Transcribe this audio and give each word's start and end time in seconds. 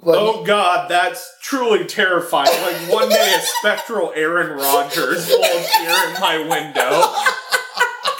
What? 0.00 0.16
Oh 0.18 0.44
god, 0.44 0.88
that's 0.90 1.36
truly 1.42 1.84
terrifying. 1.84 2.48
Like 2.62 2.90
one 2.90 3.10
day 3.10 3.34
a 3.36 3.40
spectral 3.42 4.12
Aaron 4.16 4.56
Rodgers 4.56 5.28
will 5.28 5.44
appear 5.44 5.90
in 6.08 6.20
my 6.20 6.38
window, 6.38 7.02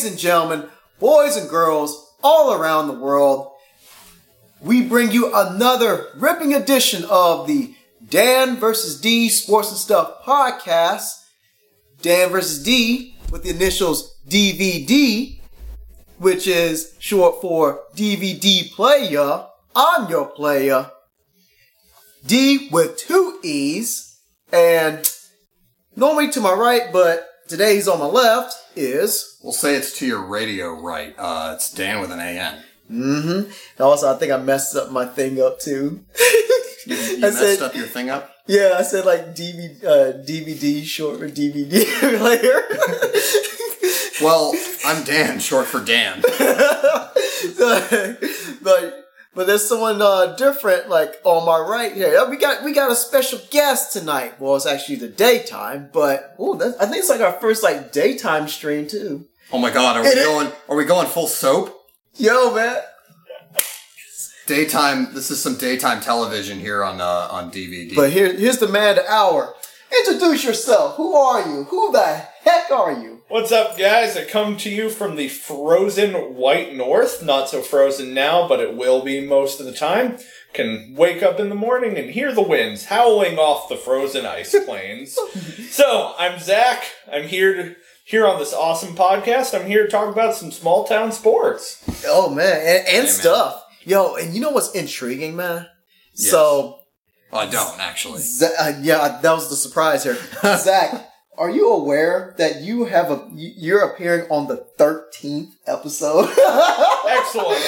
Ladies 0.00 0.12
and 0.12 0.18
gentlemen, 0.18 0.70
boys 0.98 1.36
and 1.36 1.46
girls 1.46 2.14
all 2.22 2.54
around 2.54 2.86
the 2.86 2.94
world, 2.94 3.52
we 4.62 4.80
bring 4.80 5.12
you 5.12 5.30
another 5.34 6.06
ripping 6.14 6.54
edition 6.54 7.04
of 7.10 7.46
the 7.46 7.74
Dan 8.08 8.56
versus 8.56 8.98
D 8.98 9.28
Sports 9.28 9.68
and 9.68 9.76
Stuff 9.76 10.24
podcast. 10.24 11.22
Dan 12.00 12.30
versus 12.30 12.62
D 12.62 13.14
with 13.30 13.42
the 13.42 13.50
initials 13.50 14.16
DVD, 14.26 15.38
which 16.16 16.46
is 16.46 16.94
short 16.98 17.42
for 17.42 17.82
DVD 17.94 18.72
player, 18.72 19.44
on 19.76 20.08
your 20.08 20.28
player. 20.28 20.90
D 22.24 22.70
with 22.72 22.96
two 22.96 23.38
E's, 23.44 24.18
and 24.50 25.06
normally 25.94 26.30
to 26.30 26.40
my 26.40 26.54
right, 26.54 26.90
but 26.90 27.28
today 27.48 27.74
he's 27.74 27.86
on 27.86 27.98
my 27.98 28.06
left, 28.06 28.56
is 28.76 29.36
We'll 29.42 29.52
say 29.52 29.74
it's 29.76 29.98
to 29.98 30.06
your 30.06 30.22
radio 30.22 30.72
right. 30.80 31.14
Uh, 31.18 31.52
it's 31.56 31.72
Dan 31.72 32.00
with 32.00 32.10
an 32.12 32.20
AN. 32.20 32.62
Mm-hmm. 32.90 33.50
And 33.50 33.80
also, 33.80 34.12
I 34.12 34.16
think 34.18 34.32
I 34.32 34.36
messed 34.38 34.74
up 34.76 34.90
my 34.90 35.06
thing 35.06 35.40
up 35.40 35.58
too. 35.60 36.04
You 36.86 36.96
I 37.16 37.18
messed 37.20 37.38
said- 37.38 37.62
up 37.62 37.74
your 37.74 37.86
thing 37.86 38.10
up? 38.10 38.30
yeah, 38.46 38.74
I 38.76 38.82
said 38.82 39.04
like 39.06 39.34
DVD, 39.34 39.84
uh, 39.84 40.12
DVD 40.24 40.84
short 40.84 41.18
for 41.20 41.28
DVD 41.28 41.84
player. 42.18 42.62
Well, 44.20 44.52
I'm 44.84 45.02
Dan, 45.04 45.38
short 45.38 45.66
for 45.66 45.80
Dan. 45.82 46.20
but 48.62 49.04
but 49.34 49.46
there's 49.46 49.68
someone 49.68 50.02
uh, 50.02 50.34
different 50.36 50.88
like 50.88 51.20
on 51.24 51.46
my 51.46 51.58
right 51.58 51.92
here. 51.92 52.28
We 52.28 52.36
got 52.36 52.64
we 52.64 52.72
got 52.72 52.90
a 52.90 52.96
special 52.96 53.40
guest 53.50 53.92
tonight. 53.92 54.40
Well, 54.40 54.56
it's 54.56 54.66
actually 54.66 54.96
the 54.96 55.08
daytime, 55.08 55.90
but 55.92 56.34
oh, 56.38 56.56
I 56.80 56.86
think 56.86 56.98
it's 56.98 57.08
like 57.08 57.20
our 57.20 57.32
first 57.40 57.62
like 57.62 57.92
daytime 57.92 58.48
stream 58.48 58.86
too. 58.86 59.26
Oh 59.52 59.58
my 59.58 59.70
god, 59.70 59.96
are 59.96 60.02
we 60.02 60.14
going 60.14 60.52
are 60.68 60.76
we 60.76 60.84
going 60.84 61.06
full 61.06 61.26
soap? 61.26 61.76
Yo, 62.16 62.54
man. 62.54 62.82
Daytime 64.46 65.14
this 65.14 65.30
is 65.30 65.40
some 65.40 65.56
daytime 65.56 66.00
television 66.00 66.58
here 66.58 66.82
on 66.82 67.00
uh, 67.00 67.28
on 67.30 67.52
DVD. 67.52 67.94
But 67.94 68.10
here 68.10 68.32
here's 68.32 68.58
the 68.58 68.66
the 68.66 69.04
hour. 69.08 69.54
Introduce 69.92 70.44
yourself. 70.44 70.96
Who 70.96 71.14
are 71.14 71.46
you? 71.48 71.64
Who 71.64 71.92
the 71.92 72.04
heck 72.42 72.70
are 72.70 72.92
you? 72.92 73.22
What's 73.28 73.52
up, 73.52 73.78
guys? 73.78 74.16
I 74.16 74.24
come 74.24 74.56
to 74.58 74.70
you 74.70 74.88
from 74.90 75.16
the 75.16 75.28
frozen 75.28 76.14
white 76.34 76.74
north. 76.74 77.22
Not 77.24 77.48
so 77.48 77.60
frozen 77.60 78.14
now, 78.14 78.46
but 78.48 78.60
it 78.60 78.76
will 78.76 79.02
be 79.02 79.20
most 79.26 79.60
of 79.60 79.66
the 79.66 79.72
time. 79.72 80.18
Can 80.52 80.94
wake 80.96 81.22
up 81.22 81.38
in 81.38 81.48
the 81.48 81.54
morning 81.54 81.96
and 81.96 82.10
hear 82.10 82.32
the 82.32 82.42
winds 82.42 82.86
howling 82.86 83.38
off 83.38 83.68
the 83.68 83.76
frozen 83.76 84.26
ice 84.26 84.54
plains. 84.66 85.16
so, 85.70 86.14
I'm 86.18 86.38
Zach. 86.40 86.84
I'm 87.12 87.28
here 87.28 87.54
to 87.54 87.76
here 88.04 88.26
on 88.26 88.40
this 88.40 88.52
awesome 88.52 88.96
podcast. 88.96 89.58
I'm 89.58 89.66
here 89.68 89.84
to 89.84 89.90
talk 89.90 90.12
about 90.12 90.34
some 90.34 90.50
small 90.50 90.84
town 90.84 91.12
sports. 91.12 91.84
Oh 92.06 92.28
man, 92.28 92.56
and, 92.60 92.88
and 92.88 93.04
man. 93.04 93.06
stuff. 93.06 93.64
Yo, 93.84 94.14
and 94.16 94.34
you 94.34 94.40
know 94.40 94.50
what's 94.50 94.72
intriguing, 94.72 95.36
man? 95.36 95.66
So, 96.14 96.60
Well, 96.64 96.79
I 97.32 97.46
don't 97.46 97.78
actually. 97.80 98.20
Z- 98.20 98.46
uh, 98.58 98.72
yeah, 98.80 99.18
that 99.22 99.32
was 99.32 99.48
the 99.50 99.56
surprise 99.56 100.04
here. 100.04 100.16
Zach, 100.58 101.08
are 101.38 101.50
you 101.50 101.72
aware 101.72 102.34
that 102.38 102.62
you 102.62 102.84
have 102.86 103.10
a 103.10 103.26
you- 103.34 103.52
you're 103.56 103.82
appearing 103.84 104.30
on 104.30 104.46
the 104.48 104.56
thirteenth 104.78 105.54
episode? 105.66 106.24
Excellent. 107.08 107.60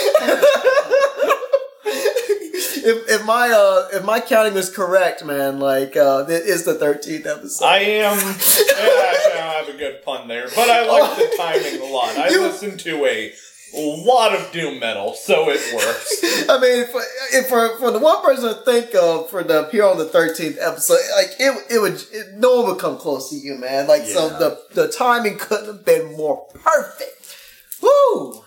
if, 2.84 3.08
if 3.10 3.24
my 3.26 3.50
uh 3.50 3.88
if 3.96 4.04
my 4.04 4.20
counting 4.20 4.54
is 4.56 4.68
correct, 4.70 5.24
man, 5.24 5.58
like 5.60 5.96
uh 5.96 6.24
it 6.28 6.42
is 6.46 6.64
the 6.64 6.74
thirteenth 6.74 7.26
episode. 7.26 7.64
I 7.64 7.78
am. 7.78 8.18
Yeah, 8.18 8.34
I 8.76 9.30
don't 9.34 9.66
have 9.66 9.68
a 9.74 9.78
good 9.78 10.02
pun 10.04 10.28
there, 10.28 10.48
but 10.54 10.68
I 10.68 10.86
like 10.88 11.16
the 11.16 11.34
timing 11.36 11.80
a 11.80 11.92
lot. 11.92 12.16
I 12.16 12.28
You- 12.30 12.42
listen 12.42 12.76
to 12.78 13.04
a 13.06 13.32
lot 13.74 14.34
of 14.34 14.52
doom 14.52 14.78
metal, 14.78 15.14
so 15.14 15.48
it 15.48 15.60
works. 15.74 16.46
I 16.48 16.58
mean, 16.60 16.86
for, 16.86 17.00
if 17.32 17.48
for 17.48 17.78
for 17.78 17.90
the 17.90 17.98
one 17.98 18.22
person 18.22 18.44
to 18.44 18.54
think 18.64 18.94
of 18.94 19.30
for 19.30 19.42
the 19.42 19.66
appear 19.66 19.84
on 19.84 19.98
the 19.98 20.04
thirteenth 20.04 20.58
episode, 20.60 20.98
like 21.16 21.30
it, 21.38 21.66
it 21.70 21.80
would 21.80 22.02
it, 22.12 22.34
no 22.34 22.60
one 22.60 22.70
would 22.70 22.78
come 22.78 22.98
close 22.98 23.30
to 23.30 23.36
you, 23.36 23.54
man. 23.56 23.86
Like 23.86 24.04
so, 24.04 24.28
the 24.28 24.58
the 24.74 24.88
timing 24.88 25.38
couldn't 25.38 25.66
have 25.66 25.84
been 25.84 26.16
more 26.16 26.46
perfect. 26.54 27.36
Woo! 27.80 28.44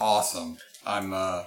Awesome. 0.00 0.58
I'm 0.86 1.12
uh 1.12 1.44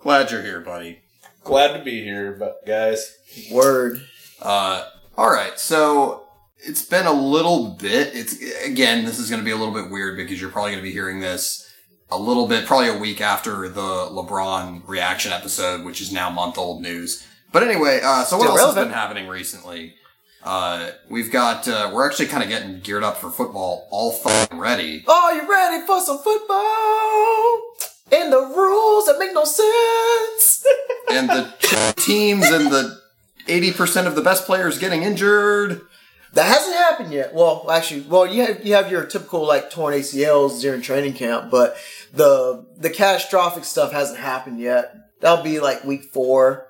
glad 0.00 0.30
you're 0.30 0.42
here, 0.42 0.60
buddy. 0.60 1.00
Glad 1.44 1.76
to 1.78 1.84
be 1.84 2.02
here, 2.04 2.36
but 2.38 2.64
guys, 2.66 3.16
Word. 3.50 4.02
Uh, 4.40 4.88
all 5.16 5.30
right, 5.30 5.58
so 5.58 6.27
it's 6.60 6.84
been 6.84 7.06
a 7.06 7.12
little 7.12 7.70
bit. 7.70 8.14
It's 8.14 8.36
again, 8.64 9.04
this 9.04 9.18
is 9.18 9.30
going 9.30 9.40
to 9.40 9.44
be 9.44 9.50
a 9.50 9.56
little 9.56 9.74
bit 9.74 9.90
weird 9.90 10.16
because 10.16 10.40
you're 10.40 10.50
probably 10.50 10.72
going 10.72 10.82
to 10.82 10.88
be 10.88 10.92
hearing 10.92 11.20
this 11.20 11.72
a 12.10 12.18
little 12.18 12.46
bit, 12.46 12.66
probably 12.66 12.88
a 12.88 12.98
week 12.98 13.20
after 13.20 13.68
the 13.68 13.80
LeBron 13.80 14.86
reaction 14.88 15.32
episode, 15.32 15.84
which 15.84 16.00
is 16.00 16.12
now 16.12 16.30
month 16.30 16.58
old 16.58 16.82
news. 16.82 17.26
But 17.52 17.62
anyway, 17.62 18.00
uh, 18.02 18.24
so 18.24 18.38
what 18.38 18.48
else 18.48 18.60
has 18.60 18.74
been 18.74 18.92
happening 18.92 19.28
recently? 19.28 19.94
Uh, 20.42 20.90
we've 21.08 21.30
got 21.32 21.66
uh, 21.66 21.90
we're 21.92 22.08
actually 22.08 22.26
kind 22.26 22.42
of 22.42 22.48
getting 22.48 22.80
geared 22.80 23.02
up 23.02 23.16
for 23.16 23.30
football, 23.30 23.86
all 23.90 24.12
fucking 24.12 24.58
ready. 24.58 25.04
Are 25.08 25.34
you 25.34 25.50
ready 25.50 25.84
for 25.86 26.00
some 26.00 26.18
football? 26.18 27.62
And 28.10 28.32
the 28.32 28.40
rules 28.40 29.06
that 29.06 29.18
make 29.18 29.34
no 29.34 29.44
sense. 29.44 30.64
and 31.10 31.28
the 31.28 31.52
teams 31.96 32.46
and 32.46 32.70
the 32.70 32.98
80% 33.46 34.06
of 34.06 34.14
the 34.14 34.22
best 34.22 34.46
players 34.46 34.78
getting 34.78 35.02
injured. 35.02 35.82
That 36.34 36.46
hasn't 36.46 36.76
happened 36.76 37.12
yet. 37.12 37.34
Well, 37.34 37.70
actually, 37.70 38.02
well, 38.02 38.26
you 38.26 38.44
have 38.46 38.64
you 38.64 38.74
have 38.74 38.90
your 38.90 39.04
typical 39.04 39.46
like 39.46 39.70
torn 39.70 39.94
ACLs 39.94 40.60
during 40.60 40.82
training 40.82 41.14
camp, 41.14 41.50
but 41.50 41.76
the 42.12 42.66
the 42.76 42.90
catastrophic 42.90 43.64
stuff 43.64 43.92
hasn't 43.92 44.18
happened 44.18 44.60
yet. 44.60 44.94
That'll 45.20 45.42
be 45.44 45.60
like 45.60 45.84
week 45.84 46.04
four. 46.12 46.66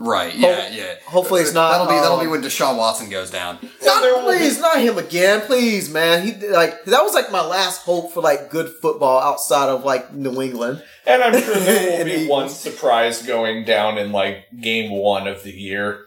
Right, 0.00 0.32
yeah, 0.36 0.68
yeah. 0.70 0.94
hopefully 1.08 1.40
it's 1.40 1.52
not, 1.52 1.72
That'll 1.72 1.88
be 1.88 1.94
that'll 1.94 2.18
um, 2.18 2.24
be 2.24 2.30
when 2.30 2.40
Deshaun 2.40 2.76
Watson 2.78 3.10
goes 3.10 3.32
down. 3.32 3.58
Not, 3.82 4.00
there 4.00 4.14
will 4.14 4.22
please, 4.26 4.60
not 4.60 4.78
him 4.80 4.96
again, 4.96 5.40
please, 5.40 5.90
man. 5.90 6.24
He 6.24 6.34
like 6.46 6.84
that 6.84 7.02
was 7.02 7.14
like 7.14 7.32
my 7.32 7.44
last 7.44 7.82
hope 7.82 8.12
for 8.12 8.22
like 8.22 8.48
good 8.48 8.72
football 8.80 9.18
outside 9.18 9.68
of 9.68 9.82
like 9.84 10.14
New 10.14 10.40
England. 10.40 10.84
and 11.04 11.20
I'm 11.20 11.32
sure 11.32 11.54
there 11.56 11.90
will 11.90 12.00
And 12.00 12.04
be 12.08 12.28
one 12.28 12.48
surprise 12.48 13.22
going 13.22 13.64
down 13.64 13.98
in 13.98 14.12
like 14.12 14.44
game 14.60 14.92
one 14.92 15.26
of 15.26 15.42
the 15.42 15.50
year. 15.50 16.06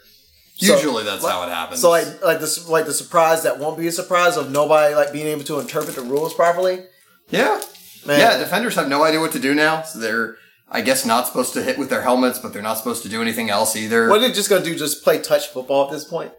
So- 0.61 0.75
Usually 0.75 1.03
that's 1.03 1.25
how 1.25 1.43
it 1.43 1.49
happens. 1.49 1.81
So 1.81 1.89
like 1.89 2.05
like 2.23 2.39
the 2.39 2.65
like 2.69 2.85
the 2.85 2.93
surprise 2.93 3.43
that 3.43 3.57
won't 3.59 3.77
be 3.79 3.87
a 3.87 3.91
surprise 3.91 4.37
of 4.37 4.51
nobody 4.51 4.93
like 4.95 5.11
being 5.11 5.27
able 5.27 5.43
to 5.45 5.59
interpret 5.59 5.95
the 5.95 6.01
rules 6.03 6.33
properly. 6.33 6.85
yeah, 7.29 7.59
Man, 8.05 8.19
yeah. 8.19 8.37
Defenders 8.37 8.75
have 8.75 8.87
no 8.87 9.03
idea 9.03 9.19
what 9.19 9.31
to 9.33 9.39
do 9.39 9.53
now. 9.55 9.81
So 9.81 9.97
they're, 9.99 10.35
I 10.69 10.81
guess, 10.81 11.05
not 11.05 11.25
supposed 11.27 11.53
to 11.53 11.63
hit 11.63 11.77
with 11.79 11.89
their 11.89 12.01
helmets, 12.03 12.37
but 12.39 12.53
they're 12.53 12.61
not 12.61 12.77
supposed 12.77 13.01
to 13.03 13.09
do 13.09 13.21
anything 13.21 13.49
else 13.49 13.75
either. 13.75 14.07
what 14.09 14.17
are 14.19 14.27
they 14.27 14.31
just 14.31 14.49
gonna 14.49 14.63
do? 14.63 14.75
Just 14.75 15.03
play 15.03 15.19
touch 15.19 15.47
football 15.47 15.85
at 15.85 15.91
this 15.91 16.03
point? 16.05 16.31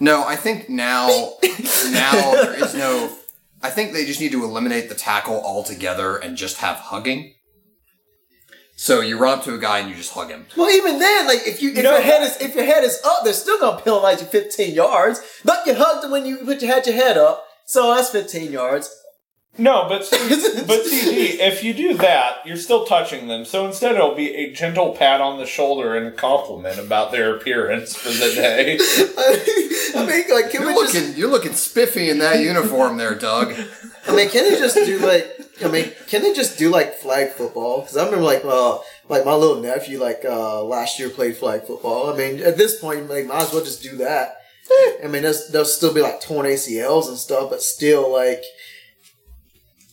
No, 0.00 0.24
I 0.26 0.34
think 0.36 0.68
now, 0.68 1.06
now 1.90 2.32
there 2.32 2.64
is 2.64 2.74
no. 2.74 3.16
I 3.62 3.70
think 3.70 3.92
they 3.92 4.04
just 4.04 4.20
need 4.20 4.32
to 4.32 4.42
eliminate 4.42 4.88
the 4.88 4.96
tackle 4.96 5.40
altogether 5.40 6.16
and 6.16 6.36
just 6.36 6.56
have 6.58 6.76
hugging. 6.76 7.34
So 8.76 9.00
you 9.00 9.16
run 9.18 9.38
up 9.38 9.44
to 9.44 9.54
a 9.54 9.58
guy 9.58 9.78
and 9.78 9.90
you 9.90 9.94
just 9.96 10.12
hug 10.12 10.28
him. 10.30 10.46
Well, 10.56 10.70
even 10.70 10.98
then, 10.98 11.26
like 11.26 11.46
if 11.46 11.62
you 11.62 11.70
if 11.70 11.82
No. 11.84 11.92
your 11.92 12.00
head 12.00 12.22
is 12.22 12.36
if 12.40 12.54
your 12.54 12.64
head 12.64 12.82
is 12.84 13.00
up, 13.04 13.22
they're 13.24 13.32
still 13.32 13.58
gonna 13.60 13.80
penalize 13.80 14.20
you 14.20 14.26
15 14.26 14.74
yards. 14.74 15.20
But 15.44 15.66
you 15.66 15.74
hugged 15.74 16.02
them 16.02 16.10
when 16.10 16.26
you 16.26 16.38
put 16.38 16.62
your 16.62 16.72
had 16.74 16.86
your 16.86 16.96
head 16.96 17.16
up, 17.18 17.44
so 17.64 17.94
that's 17.94 18.10
15 18.10 18.50
yards. 18.50 18.90
No, 19.58 19.86
but 19.86 20.04
see- 20.06 20.62
but 20.66 20.84
CD, 20.84 21.40
if 21.40 21.62
you 21.62 21.74
do 21.74 21.94
that, 21.98 22.38
you're 22.46 22.56
still 22.56 22.86
touching 22.86 23.28
them. 23.28 23.44
So 23.44 23.66
instead, 23.66 23.94
it'll 23.94 24.14
be 24.14 24.34
a 24.34 24.52
gentle 24.52 24.94
pat 24.94 25.20
on 25.20 25.38
the 25.38 25.44
shoulder 25.46 25.94
and 25.94 26.06
a 26.06 26.10
compliment 26.10 26.78
about 26.78 27.12
their 27.12 27.36
appearance 27.36 27.94
for 27.94 28.08
the 28.08 28.32
day. 28.34 28.78
I 29.94 30.06
mean, 30.06 30.24
like, 30.34 30.50
can 30.50 30.62
You're 30.62 30.74
we 30.74 30.80
just? 30.82 30.94
looking, 30.94 31.16
you're 31.16 31.30
looking 31.30 31.52
spiffy 31.52 32.08
in 32.08 32.18
that 32.20 32.40
uniform 32.40 32.96
there, 32.96 33.14
Doug. 33.14 33.52
I 34.08 34.16
mean, 34.16 34.30
can 34.30 34.50
they 34.50 34.58
just 34.58 34.74
do 34.74 34.98
like? 34.98 35.30
I 35.62 35.68
mean, 35.68 35.92
can 36.08 36.22
they 36.22 36.32
just 36.32 36.58
do 36.58 36.70
like 36.70 36.94
flag 36.94 37.30
football? 37.32 37.82
Because 37.82 37.96
I 37.96 38.04
remember 38.06 38.24
like 38.24 38.44
uh, 38.44 38.78
like 39.08 39.24
my 39.26 39.34
little 39.34 39.62
nephew, 39.62 40.00
like 40.00 40.24
uh, 40.24 40.64
last 40.64 40.98
year 40.98 41.08
played 41.10 41.36
flag 41.36 41.64
football. 41.64 42.12
I 42.12 42.16
mean, 42.16 42.40
at 42.40 42.56
this 42.56 42.80
point, 42.80 43.08
like 43.08 43.26
might 43.26 43.42
as 43.42 43.52
well 43.52 43.62
just 43.62 43.82
do 43.82 43.96
that. 43.98 44.38
I 45.04 45.08
mean, 45.08 45.22
there's, 45.22 45.48
there'll 45.48 45.66
still 45.66 45.92
be 45.92 46.00
like 46.00 46.20
torn 46.20 46.46
ACLs 46.46 47.08
and 47.08 47.18
stuff, 47.18 47.50
but 47.50 47.60
still, 47.60 48.10
like, 48.10 48.42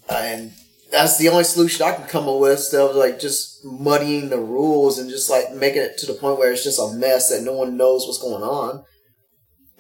and 0.10 0.52
that's 0.92 1.18
the 1.18 1.30
only 1.30 1.44
solution 1.44 1.86
I 1.86 1.94
can 1.94 2.08
come 2.08 2.28
up 2.28 2.40
with. 2.40 2.60
Still, 2.60 2.94
like 2.94 3.20
just 3.20 3.64
muddying 3.64 4.30
the 4.30 4.40
rules 4.40 4.98
and 4.98 5.10
just 5.10 5.30
like 5.30 5.54
making 5.54 5.82
it 5.82 5.98
to 6.00 6.06
the 6.06 6.14
point 6.14 6.40
where 6.40 6.52
it's 6.52 6.64
just 6.64 6.80
a 6.80 6.94
mess 6.94 7.30
that 7.30 7.44
no 7.44 7.54
one 7.54 7.78
knows 7.78 8.06
what's 8.06 8.22
going 8.22 8.44
on. 8.44 8.84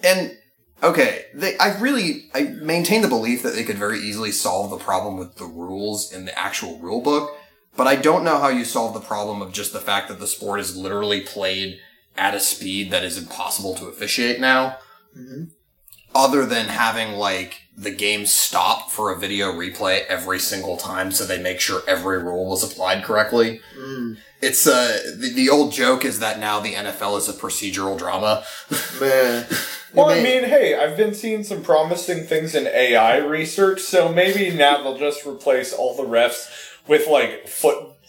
And 0.03 0.37
okay, 0.83 1.25
they, 1.33 1.57
I 1.57 1.79
really 1.79 2.29
I 2.33 2.43
maintain 2.43 3.01
the 3.01 3.07
belief 3.07 3.43
that 3.43 3.55
they 3.55 3.63
could 3.63 3.77
very 3.77 3.99
easily 3.99 4.31
solve 4.31 4.69
the 4.69 4.77
problem 4.77 5.17
with 5.17 5.35
the 5.35 5.45
rules 5.45 6.13
in 6.13 6.25
the 6.25 6.37
actual 6.37 6.77
rule 6.79 7.01
book, 7.01 7.35
but 7.75 7.87
I 7.87 7.95
don't 7.95 8.23
know 8.23 8.37
how 8.37 8.49
you 8.49 8.65
solve 8.65 8.93
the 8.93 8.99
problem 8.99 9.41
of 9.41 9.53
just 9.53 9.73
the 9.73 9.79
fact 9.79 10.07
that 10.09 10.19
the 10.19 10.27
sport 10.27 10.59
is 10.59 10.77
literally 10.77 11.21
played 11.21 11.79
at 12.17 12.35
a 12.35 12.39
speed 12.39 12.91
that 12.91 13.03
is 13.03 13.17
impossible 13.17 13.75
to 13.75 13.87
officiate 13.87 14.39
now. 14.39 14.77
Mm-hmm. 15.17 15.45
Other 16.15 16.45
than 16.45 16.67
having 16.67 17.13
like 17.13 17.63
the 17.77 17.91
game 17.91 18.25
stop 18.25 18.91
for 18.91 19.09
a 19.11 19.17
video 19.17 19.51
replay 19.53 20.05
every 20.07 20.37
single 20.39 20.75
time 20.75 21.11
so 21.11 21.25
they 21.25 21.41
make 21.41 21.61
sure 21.61 21.81
every 21.87 22.21
rule 22.21 22.49
was 22.49 22.63
applied 22.63 23.03
correctly. 23.03 23.61
Mm, 23.79 24.17
It's 24.41 24.67
uh 24.67 24.99
the, 25.17 25.31
the 25.33 25.49
old 25.49 25.71
joke 25.71 26.03
is 26.03 26.19
that 26.19 26.39
now 26.39 26.59
the 26.59 26.73
NFL 26.73 27.17
is 27.19 27.29
a 27.29 27.33
procedural 27.33 27.97
drama. 27.97 28.43
man. 28.99 29.45
Well, 29.91 30.09
I 30.11 30.21
mean, 30.21 30.43
hey, 30.43 30.75
I've 30.75 30.95
been 30.95 31.15
seeing 31.15 31.43
some 31.43 31.63
promising 31.63 32.25
things 32.25 32.53
in 32.53 32.67
AI 32.67 33.17
research, 33.17 33.81
so 33.81 34.13
maybe 34.13 34.55
now 34.55 34.83
they'll 34.83 34.99
just 34.99 35.25
replace 35.25 35.73
all 35.73 35.97
the 35.97 36.03
refs 36.03 36.47
with 36.87 37.07
like 37.07 37.49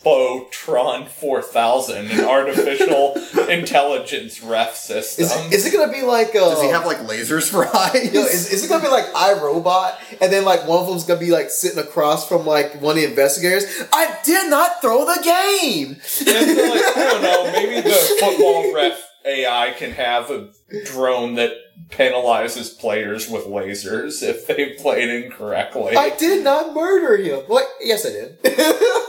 Footbotron 0.03 1.09
4000, 1.09 2.11
an 2.11 2.25
artificial 2.25 3.15
intelligence 3.49 4.43
ref 4.43 4.75
system. 4.75 5.25
Is, 5.25 5.53
is 5.53 5.67
it 5.67 5.77
gonna 5.77 5.93
be 5.93 6.03
like 6.03 6.29
uh, 6.29 6.51
Does 6.51 6.63
he 6.63 6.69
have 6.69 6.87
like 6.87 6.99
lasers 6.99 7.51
for 7.51 7.67
eyes? 7.77 8.13
Yo, 8.13 8.23
is, 8.23 8.51
is 8.53 8.65
it 8.65 8.69
gonna 8.69 8.83
be 8.83 8.91
like 8.91 9.07
iRobot, 9.13 9.97
and 10.21 10.33
then 10.33 10.45
like 10.45 10.67
one 10.67 10.81
of 10.81 10.87
them's 10.89 11.05
gonna 11.05 11.21
be 11.21 11.31
like 11.31 11.51
sitting 11.51 11.79
across 11.79 12.27
from 12.29 12.47
like 12.47 12.81
one 12.81 12.97
of 12.97 13.03
the 13.03 13.09
investigators? 13.09 13.65
I 13.93 14.19
did 14.25 14.49
not 14.51 14.81
throw 14.81 15.05
the 15.05 15.21
game. 15.23 15.89
And 15.91 16.03
so, 16.03 16.25
like, 16.31 16.97
I 16.97 17.09
don't 17.11 17.23
know, 17.23 17.53
maybe 17.53 17.81
the 17.83 18.17
football 18.21 18.75
ref 18.75 19.03
AI 19.27 19.75
can 19.77 19.93
have 19.93 20.31
a 20.31 20.51
drone 20.87 21.35
that 21.35 21.53
penalizes 21.91 22.79
players 22.79 23.29
with 23.29 23.45
lasers 23.45 24.23
if 24.23 24.47
they 24.47 24.75
played 24.75 25.09
incorrectly. 25.11 25.97
I 25.97 26.11
did 26.17 26.43
not 26.43 26.75
murder 26.75 27.17
him. 27.17 27.41
What? 27.47 27.69
Yes, 27.81 28.07
I 28.07 28.11
did. 28.11 28.39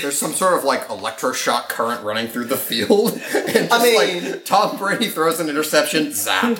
There's 0.00 0.18
some 0.18 0.32
sort 0.32 0.58
of 0.58 0.64
like 0.64 0.88
electroshock 0.88 1.68
current 1.68 2.02
running 2.04 2.28
through 2.28 2.46
the 2.46 2.56
field. 2.56 3.12
and 3.34 3.68
just, 3.68 3.72
I 3.72 3.82
mean- 3.82 4.24
like 4.32 4.44
Tom 4.44 4.76
Brady 4.76 5.08
throws 5.08 5.40
an 5.40 5.48
interception, 5.48 6.12
zap. 6.12 6.58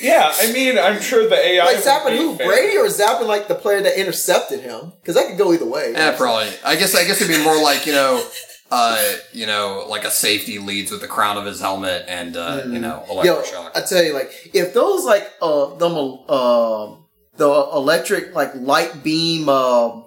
yeah, 0.00 0.32
I 0.38 0.52
mean, 0.52 0.78
I'm 0.78 1.00
sure 1.00 1.28
the 1.28 1.36
AI. 1.36 1.64
like 1.64 1.76
zapping 1.78 2.16
who? 2.16 2.36
fair. 2.36 2.46
Brady 2.48 2.76
or 2.76 2.86
zapping 2.86 3.26
like 3.26 3.48
the 3.48 3.54
player 3.54 3.80
that 3.82 3.98
intercepted 3.98 4.60
him? 4.60 4.92
Because 5.00 5.14
that 5.14 5.28
could 5.28 5.38
go 5.38 5.52
either 5.52 5.66
way. 5.66 5.92
Yeah, 5.92 6.16
probably. 6.16 6.48
I 6.64 6.76
guess 6.76 6.94
I 6.94 7.04
guess 7.04 7.20
it'd 7.20 7.34
be 7.36 7.42
more 7.42 7.60
like 7.62 7.86
you 7.86 7.92
know, 7.92 8.24
uh, 8.70 9.12
you 9.32 9.46
know, 9.46 9.86
like 9.88 10.04
a 10.04 10.10
safety 10.10 10.58
leads 10.58 10.90
with 10.90 11.00
the 11.00 11.06
crown 11.08 11.36
of 11.38 11.44
his 11.46 11.60
helmet 11.60 12.04
and 12.08 12.36
uh, 12.36 12.62
you 12.66 12.78
know, 12.78 13.04
Mm. 13.08 13.24
Yo, 13.24 13.36
electroshock. 13.42 13.70
I 13.74 13.80
tell 13.82 14.02
you, 14.02 14.12
like 14.14 14.30
if 14.54 14.74
those 14.74 15.04
like 15.04 15.30
uh 15.40 15.74
them 15.76 16.18
uh 16.28 16.94
the 17.36 17.48
electric 17.48 18.34
like 18.34 18.54
light 18.56 19.02
beam 19.04 19.48
um 19.48 20.04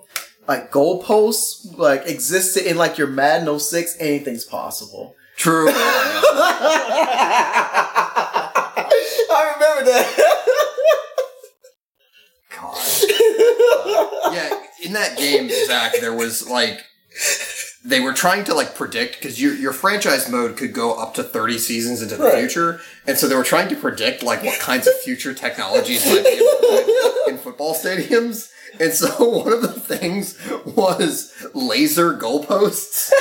like 0.48 0.72
goalposts 0.72 1.78
like 1.78 2.08
existed 2.08 2.70
in 2.70 2.78
like 2.78 2.98
your 2.98 3.08
Madden 3.08 3.60
06, 3.60 3.98
anything's 4.00 4.46
possible. 4.46 5.16
True. 5.38 5.68
I 9.34 9.54
remember 9.56 9.92
that. 9.92 10.08
God. 12.56 12.78
Uh, 13.84 14.32
yeah, 14.34 14.50
in 14.84 14.94
that 14.94 15.18
game, 15.18 15.50
Zach, 15.66 15.94
there 16.00 16.14
was 16.14 16.48
like 16.50 16.84
they 17.84 18.00
were 18.00 18.14
trying 18.14 18.44
to 18.46 18.54
like 18.54 18.76
predict 18.76 19.18
because 19.18 19.42
your 19.42 19.54
your 19.56 19.74
franchise 19.74 20.30
mode 20.30 20.56
could 20.58 20.74
go 20.74 20.94
up 20.94 21.14
to 21.16 21.24
thirty 21.24 21.58
seasons 21.58 22.02
into 22.02 22.16
the 22.16 22.24
Right. 22.26 22.40
future, 22.40 22.80
and 23.08 23.18
so 23.18 23.28
they 23.28 23.36
were 23.36 23.44
trying 23.44 23.70
to 23.70 23.76
predict 23.76 24.22
like 24.24 24.44
what 24.44 24.60
kinds 24.60 24.86
of 24.88 24.94
future 25.02 25.34
technologies 25.34 26.06
might 26.06 26.24
be 26.24 27.12
in 27.28 27.38
football 27.38 27.74
stadiums. 27.74 28.50
And 28.80 28.94
so 28.94 29.08
one 29.44 29.52
of 29.52 29.62
the 29.62 29.68
things 29.70 30.38
was 30.66 31.34
laser 31.54 32.14
goalposts, 32.18 33.12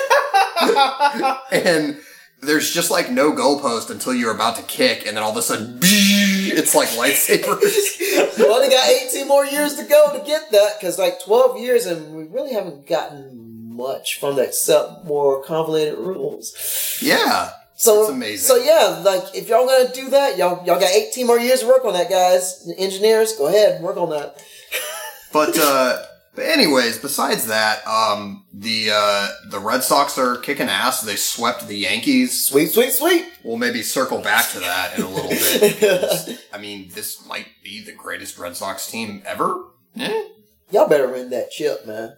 and 1.52 1.98
there's 2.42 2.70
just 2.72 2.90
like 2.90 3.10
no 3.10 3.32
goalpost 3.32 3.90
until 3.90 4.14
you're 4.14 4.34
about 4.34 4.56
to 4.56 4.62
kick, 4.62 5.06
and 5.06 5.16
then 5.16 5.22
all 5.24 5.30
of 5.32 5.36
a 5.36 5.42
sudden, 5.42 5.78
it's 5.82 6.74
like 6.74 6.88
lightsabers. 6.90 8.38
well, 8.38 8.60
they 8.60 8.70
got 8.70 8.88
18 8.88 9.26
more 9.28 9.44
years 9.44 9.74
to 9.76 9.84
go 9.84 10.18
to 10.18 10.24
get 10.24 10.50
that 10.52 10.78
because 10.80 10.98
like 10.98 11.22
12 11.24 11.58
years 11.60 11.86
and 11.86 12.14
we 12.14 12.24
really 12.24 12.52
haven't 12.52 12.86
gotten 12.86 13.50
much 13.81 14.21
from 14.21 14.37
that 14.37 14.49
except 14.49 15.05
more 15.05 15.43
convoluted 15.43 15.99
rules. 15.99 16.99
Yeah. 17.03 17.50
So 17.75 18.03
It's 18.03 18.11
amazing. 18.11 18.47
So 18.47 18.56
yeah, 18.56 19.00
like 19.03 19.35
if 19.35 19.49
y'all 19.49 19.67
gonna 19.67 19.93
do 19.93 20.11
that, 20.11 20.37
y'all 20.37 20.65
y'all 20.67 20.79
got 20.79 20.91
18 20.94 21.27
more 21.27 21.38
years 21.41 21.61
to 21.61 21.67
work 21.67 21.85
on 21.87 21.94
that, 21.94 22.11
guys. 22.11 22.69
Engineers, 22.77 23.32
go 23.38 23.47
ahead, 23.49 23.81
work 23.82 23.97
on 23.97 24.11
that. 24.11 24.43
But 25.32 25.56
uh 25.56 26.03
but 26.35 26.44
anyways, 26.44 26.99
besides 26.99 27.47
that, 27.47 27.87
um 27.87 28.44
the 28.53 28.91
uh 28.93 29.29
the 29.49 29.59
Red 29.61 29.82
Sox 29.82 30.19
are 30.19 30.37
kicking 30.37 30.69
ass. 30.69 31.03
They 31.03 31.17
swept 31.17 31.69
the 31.69 31.77
Yankees. 31.77 32.47
Sweet, 32.47 32.71
sweet, 32.71 32.93
sweet. 32.93 33.27
We'll 33.44 33.56
maybe 33.56 33.82
circle 33.82 34.19
back 34.21 34.50
to 34.50 34.61
that 34.61 34.99
in 34.99 35.05
a 35.05 35.09
little 35.09 35.31
bit. 35.31 35.61
Because, 35.81 36.38
I 36.53 36.59
mean, 36.59 36.91
this 36.94 37.25
might 37.27 37.47
be 37.62 37.81
the 37.82 37.93
greatest 37.93 38.38
Red 38.38 38.56
Sox 38.56 38.91
team 38.91 39.23
ever. 39.25 39.65
Eh? 39.99 40.23
Y'all 40.71 40.88
better 40.88 41.09
win 41.09 41.31
that 41.31 41.50
chip, 41.50 41.87
man. 41.87 42.17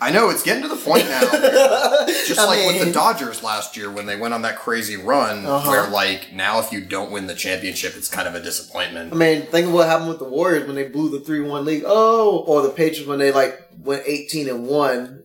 I 0.00 0.10
know 0.10 0.30
it's 0.30 0.42
getting 0.42 0.62
to 0.62 0.68
the 0.68 0.76
point 0.76 1.08
now. 1.08 1.20
Just 2.26 2.38
I 2.38 2.44
like 2.46 2.66
with 2.66 2.86
the 2.86 2.92
Dodgers 2.92 3.42
last 3.42 3.76
year 3.76 3.90
when 3.90 4.06
they 4.06 4.16
went 4.16 4.32
on 4.34 4.42
that 4.42 4.56
crazy 4.58 4.96
run, 4.96 5.44
Uh-huh. 5.44 5.68
where 5.70 5.88
like 5.90 6.32
now 6.32 6.60
if 6.60 6.70
you 6.72 6.80
don't 6.80 7.10
win 7.10 7.26
the 7.26 7.34
championship, 7.34 7.96
it's 7.96 8.08
kind 8.08 8.28
of 8.28 8.34
a 8.34 8.40
disappointment. 8.40 9.12
I 9.12 9.16
mean, 9.16 9.42
think 9.46 9.66
of 9.66 9.72
what 9.72 9.88
happened 9.88 10.08
with 10.10 10.18
the 10.20 10.24
Warriors 10.28 10.66
when 10.66 10.76
they 10.76 10.86
blew 10.88 11.10
the 11.10 11.20
three 11.20 11.40
one 11.40 11.64
lead. 11.64 11.82
Oh, 11.86 12.44
or 12.46 12.62
the 12.62 12.70
Patriots 12.70 13.06
when 13.08 13.18
they 13.18 13.32
like 13.32 13.58
went 13.82 14.02
eighteen 14.06 14.48
and 14.48 14.66
one. 14.66 15.24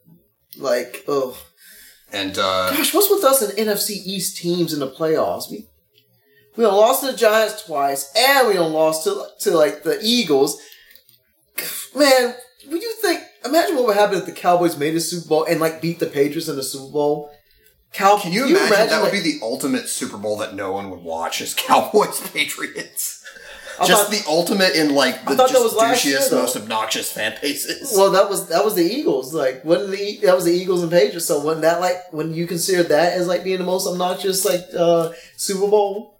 Like, 0.58 1.04
oh 1.08 1.38
And 2.12 2.38
uh, 2.38 2.72
gosh, 2.75 2.94
what's 2.94 3.10
with 3.10 3.24
us 3.24 3.42
and 3.42 3.54
NFC 3.68 3.92
East 4.06 4.38
teams 4.38 4.74
in 4.74 4.80
the 4.80 4.90
playoffs? 4.90 5.50
We 5.52 5.68
we 6.56 6.66
lost 6.66 7.02
to 7.02 7.12
the 7.12 7.18
Giants 7.18 7.64
twice, 7.66 8.12
and 8.15 8.48
we 8.48 8.58
lost 8.60 9.03
to 9.06 9.25
to 9.42 9.51
like 9.58 9.84
the 9.84 10.00
Eagles. 10.03 10.60
Man, 11.96 12.36
would 12.70 12.82
you 12.82 12.94
think? 13.01 13.22
Imagine 13.46 13.76
what 13.76 13.88
would 13.88 13.98
happen 13.98 14.18
if 14.18 14.26
the 14.26 14.32
Cowboys 14.32 14.78
made 14.78 14.96
a 14.96 15.02
Super 15.02 15.28
Bowl 15.28 15.44
and 15.46 15.60
like 15.60 15.82
beat 15.82 16.00
the 16.00 16.06
Patriots 16.06 16.48
in 16.48 16.56
the 16.56 16.64
Super 16.64 16.92
Bowl. 16.92 17.32
Cow- 17.94 18.18
can 18.20 18.32
you, 18.32 18.46
imagine, 18.48 18.70
that 18.70 18.92
like- 18.92 19.04
would 19.04 19.12
be 19.12 19.20
the 19.20 19.40
ultimate 19.44 19.88
Super 19.88 20.18
Bowl 20.18 20.38
that 20.38 20.56
no 20.56 20.72
one 20.72 20.90
would 20.90 21.02
watch? 21.02 21.42
Is 21.42 21.54
Cowboys 21.58 22.20
Patriots? 22.32 23.20
I 23.80 23.88
Just 23.88 24.04
thought- 24.04 24.12
the 24.12 24.24
ultimate 24.30 24.76
in 24.76 24.94
like 24.94 25.24
the 25.26 25.32
I 25.32 25.36
thought 25.36 25.48
that 25.50 25.54
just 25.60 25.76
last 25.76 26.06
year, 26.06 26.20
most 26.32 26.56
obnoxious 26.56 27.12
fan 27.12 27.36
bases. 27.42 27.92
Well, 27.98 28.12
that 28.12 28.30
was 28.30 28.48
that 28.50 28.64
was 28.64 28.76
the 28.76 28.84
Eagles. 28.84 29.34
Like, 29.34 29.66
wasn't 29.66 29.92
the 29.92 30.20
that 30.24 30.36
was 30.36 30.46
the 30.46 30.52
Eagles 30.54 30.84
and 30.84 30.92
Patriots? 30.92 31.26
So, 31.26 31.40
wasn't 31.40 31.64
that 31.64 31.80
like 31.82 32.12
when 32.14 32.34
you 32.36 32.46
consider 32.46 32.84
that 32.84 33.14
as 33.14 33.28
like 33.28 33.44
being 33.44 33.58
the 33.58 33.64
most 33.64 33.88
obnoxious 33.88 34.46
like 34.46 34.62
uh 34.78 35.12
Super 35.38 35.68
Bowl? 35.68 36.12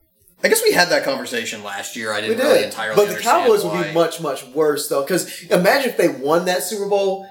I 0.44 0.50
guess 0.50 0.62
we 0.64 0.74
had 0.74 0.90
that 0.90 1.04
conversation 1.06 1.64
last 1.64 1.96
year. 1.96 2.12
I 2.12 2.20
didn't 2.22 2.38
really 2.40 2.60
did, 2.60 2.66
entirely. 2.66 2.96
but 2.96 3.04
the 3.06 3.10
understand 3.12 3.44
Cowboys 3.46 3.64
would 3.64 3.88
be 3.88 3.94
much 3.94 4.20
much 4.22 4.46
worse 4.48 4.90
though. 4.90 5.02
Because 5.02 5.44
imagine 5.44 5.90
if 5.92 5.98
they 5.98 6.10
won 6.10 6.46
that 6.46 6.64
Super 6.64 6.90
Bowl, 6.90 7.26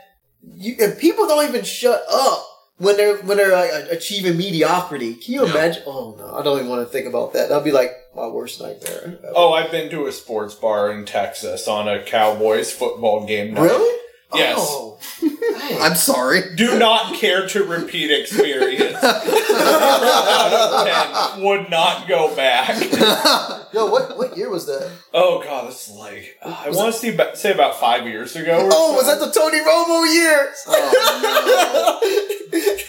you, 0.54 0.76
and 0.80 0.98
people 0.98 1.26
don't 1.26 1.46
even 1.48 1.62
shut 1.64 2.02
up 2.10 2.46
when 2.78 2.96
they're 2.96 3.18
when 3.18 3.36
they're 3.36 3.52
like, 3.52 3.90
achieving 3.92 4.36
mediocrity. 4.38 5.14
Can 5.14 5.34
you 5.34 5.44
Yeah. 5.44 5.50
imagine? 5.52 5.82
Oh 5.86 6.14
no, 6.18 6.34
I 6.34 6.42
don't 6.42 6.56
even 6.58 6.70
want 6.70 6.86
to 6.86 6.90
think 6.92 7.06
about 7.06 7.34
that. 7.34 7.48
That'd 7.50 7.64
be 7.64 7.70
like 7.72 7.92
my 8.16 8.26
worst 8.28 8.60
nightmare. 8.60 9.18
Oh, 9.34 9.52
I've 9.52 9.70
been 9.70 9.90
to 9.90 10.06
a 10.06 10.12
sports 10.12 10.54
bar 10.54 10.90
in 10.90 11.04
Texas 11.04 11.68
on 11.68 11.88
a 11.88 12.02
Cowboys 12.02 12.72
football 12.72 13.26
game 13.26 13.54
night. 13.54 13.62
really? 13.62 13.98
Yes. 14.34 14.56
Oh. 14.60 14.98
I'm 15.80 15.94
sorry. 15.94 16.54
Do 16.54 16.78
not 16.78 17.14
care 17.14 17.46
to 17.48 17.64
repeat 17.64 18.10
experience. 18.10 18.96
Out 19.02 20.52
of 20.52 21.34
10, 21.36 21.42
would 21.44 21.70
not 21.70 22.06
go 22.08 22.34
back. 22.34 22.76
Yo, 23.72 23.86
what 23.86 24.16
what 24.18 24.36
year 24.36 24.50
was 24.50 24.66
that? 24.66 24.90
Oh 25.14 25.42
god, 25.42 25.68
this 25.68 25.88
is 25.88 25.94
like 25.94 26.38
I 26.44 26.68
want 26.70 26.92
to 26.94 26.98
say 27.00 27.14
about, 27.14 27.38
say 27.38 27.52
about 27.52 27.76
five 27.80 28.06
years 28.06 28.36
ago. 28.36 28.58
Or 28.66 28.70
Oh, 28.72 28.92
was 28.94 29.06
that 29.06 29.18
the 29.18 29.30
Tony 29.30 29.60
Romo 29.60 30.04
year? 30.12 30.52
Oh, 30.66 32.00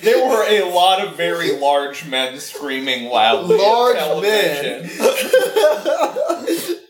There 0.01 0.27
were 0.27 0.43
a 0.49 0.63
lot 0.73 0.99
of 1.05 1.15
very 1.15 1.51
large 1.57 2.05
men 2.05 2.39
screaming 2.39 3.09
loudly. 3.09 3.57
Large 3.57 3.95
at 3.95 4.03
television. 4.03 4.89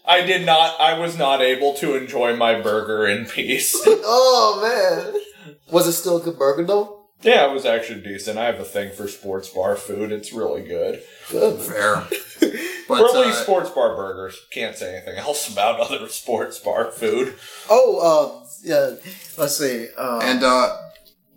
I 0.05 0.21
did 0.21 0.45
not. 0.45 0.79
I 0.79 0.97
was 0.99 1.17
not 1.17 1.41
able 1.41 1.73
to 1.75 1.95
enjoy 1.95 2.35
my 2.35 2.59
burger 2.61 3.07
in 3.07 3.25
peace. 3.25 3.75
oh 3.85 4.59
man, 5.45 5.55
was 5.71 5.87
it 5.87 5.93
still 5.93 6.17
a 6.17 6.21
good 6.21 6.37
burger 6.37 6.65
though? 6.65 6.99
Yeah, 7.21 7.49
it 7.49 7.53
was 7.53 7.65
actually 7.65 8.01
decent. 8.01 8.37
I 8.37 8.45
have 8.45 8.59
a 8.59 8.65
thing 8.65 8.91
for 8.91 9.07
sports 9.07 9.47
bar 9.47 9.77
food. 9.77 10.11
It's 10.11 10.33
really 10.33 10.63
good. 10.63 11.01
Good. 11.29 11.59
Fair. 11.61 12.03
But 12.85 12.99
or 12.99 13.07
at 13.07 13.27
uh, 13.27 13.31
sports 13.33 13.69
bar 13.69 13.95
burgers. 13.95 14.37
Can't 14.51 14.75
say 14.75 14.93
anything 14.97 15.17
else 15.17 15.49
about 15.51 15.79
other 15.79 16.05
sports 16.09 16.59
bar 16.59 16.91
food. 16.91 17.33
Oh, 17.69 18.41
uh, 18.43 18.45
yeah. 18.61 18.95
Let's 19.37 19.57
see. 19.57 19.87
Uh, 19.97 20.19
and 20.21 20.43
uh, 20.43 20.75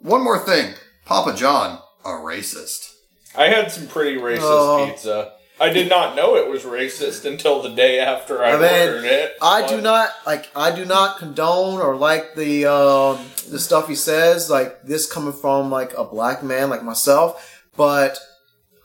one 0.01 0.25
more 0.25 0.41
thing, 0.41 0.75
Papa 1.05 1.37
John, 1.37 1.79
a 2.05 2.09
racist. 2.09 2.93
I 3.39 3.45
had 3.47 3.71
some 3.71 3.87
pretty 3.87 4.19
racist 4.21 4.41
Oh. 4.43 4.87
pizza. 4.91 5.35
I 5.59 5.71
did 5.71 5.89
not 5.89 6.15
know 6.15 6.37
it 6.37 6.51
was 6.51 6.65
racist 6.65 7.25
until 7.25 7.63
the 7.63 7.71
day 7.71 7.99
after 7.99 8.45
I, 8.45 8.51
I 8.51 8.53
mean, 8.53 8.89
ordered 8.89 9.05
it. 9.05 9.37
I 9.41 9.63
but- 9.63 9.71
do 9.71 9.81
not 9.81 10.11
like. 10.27 10.51
I 10.55 10.75
do 10.75 10.85
not 10.85 11.19
condone 11.19 11.81
or 11.81 11.97
like 11.97 12.35
the 12.35 12.67
um, 12.67 13.19
the 13.49 13.59
stuff 13.59 13.89
he 13.89 13.95
says. 13.95 14.51
Like 14.51 14.83
this 14.83 15.11
coming 15.11 15.33
from 15.33 15.71
like 15.71 15.95
a 15.97 16.05
black 16.05 16.43
man 16.43 16.69
like 16.69 16.83
myself, 16.83 17.63
but 17.77 18.19